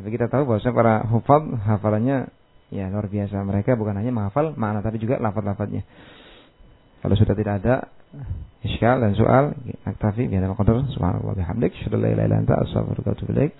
Tapi 0.00 0.08
kita 0.08 0.32
tahu 0.32 0.48
bahwa 0.48 0.60
para 0.72 0.94
hufad 1.12 1.42
hafalannya 1.68 2.32
ya 2.72 2.88
luar 2.88 3.12
biasa. 3.12 3.44
Mereka 3.44 3.76
bukan 3.76 4.00
hanya 4.00 4.12
menghafal 4.12 4.56
makna 4.56 4.80
tapi 4.80 4.96
juga 4.96 5.20
lafaz-lafaznya 5.20 5.84
kalau 7.02 7.14
sudah 7.18 7.34
tidak 7.34 7.54
ada 7.60 7.74
iskal 8.62 9.02
dan 9.02 9.18
soal, 9.18 9.58
aktafi 9.82 10.30
bi 10.30 10.38
hadzal 10.38 10.54
qadar. 10.54 10.86
Subhanallah 10.94 11.34
bihamdik, 11.34 11.74
syada 11.82 11.98
la 11.98 12.14
ilaha 12.14 12.26
illa 12.30 12.38
anta, 12.46 12.54
astaghfiruka 12.62 13.10
wa 13.10 13.14
atubu 13.18 13.32
ilaik. 13.34 13.52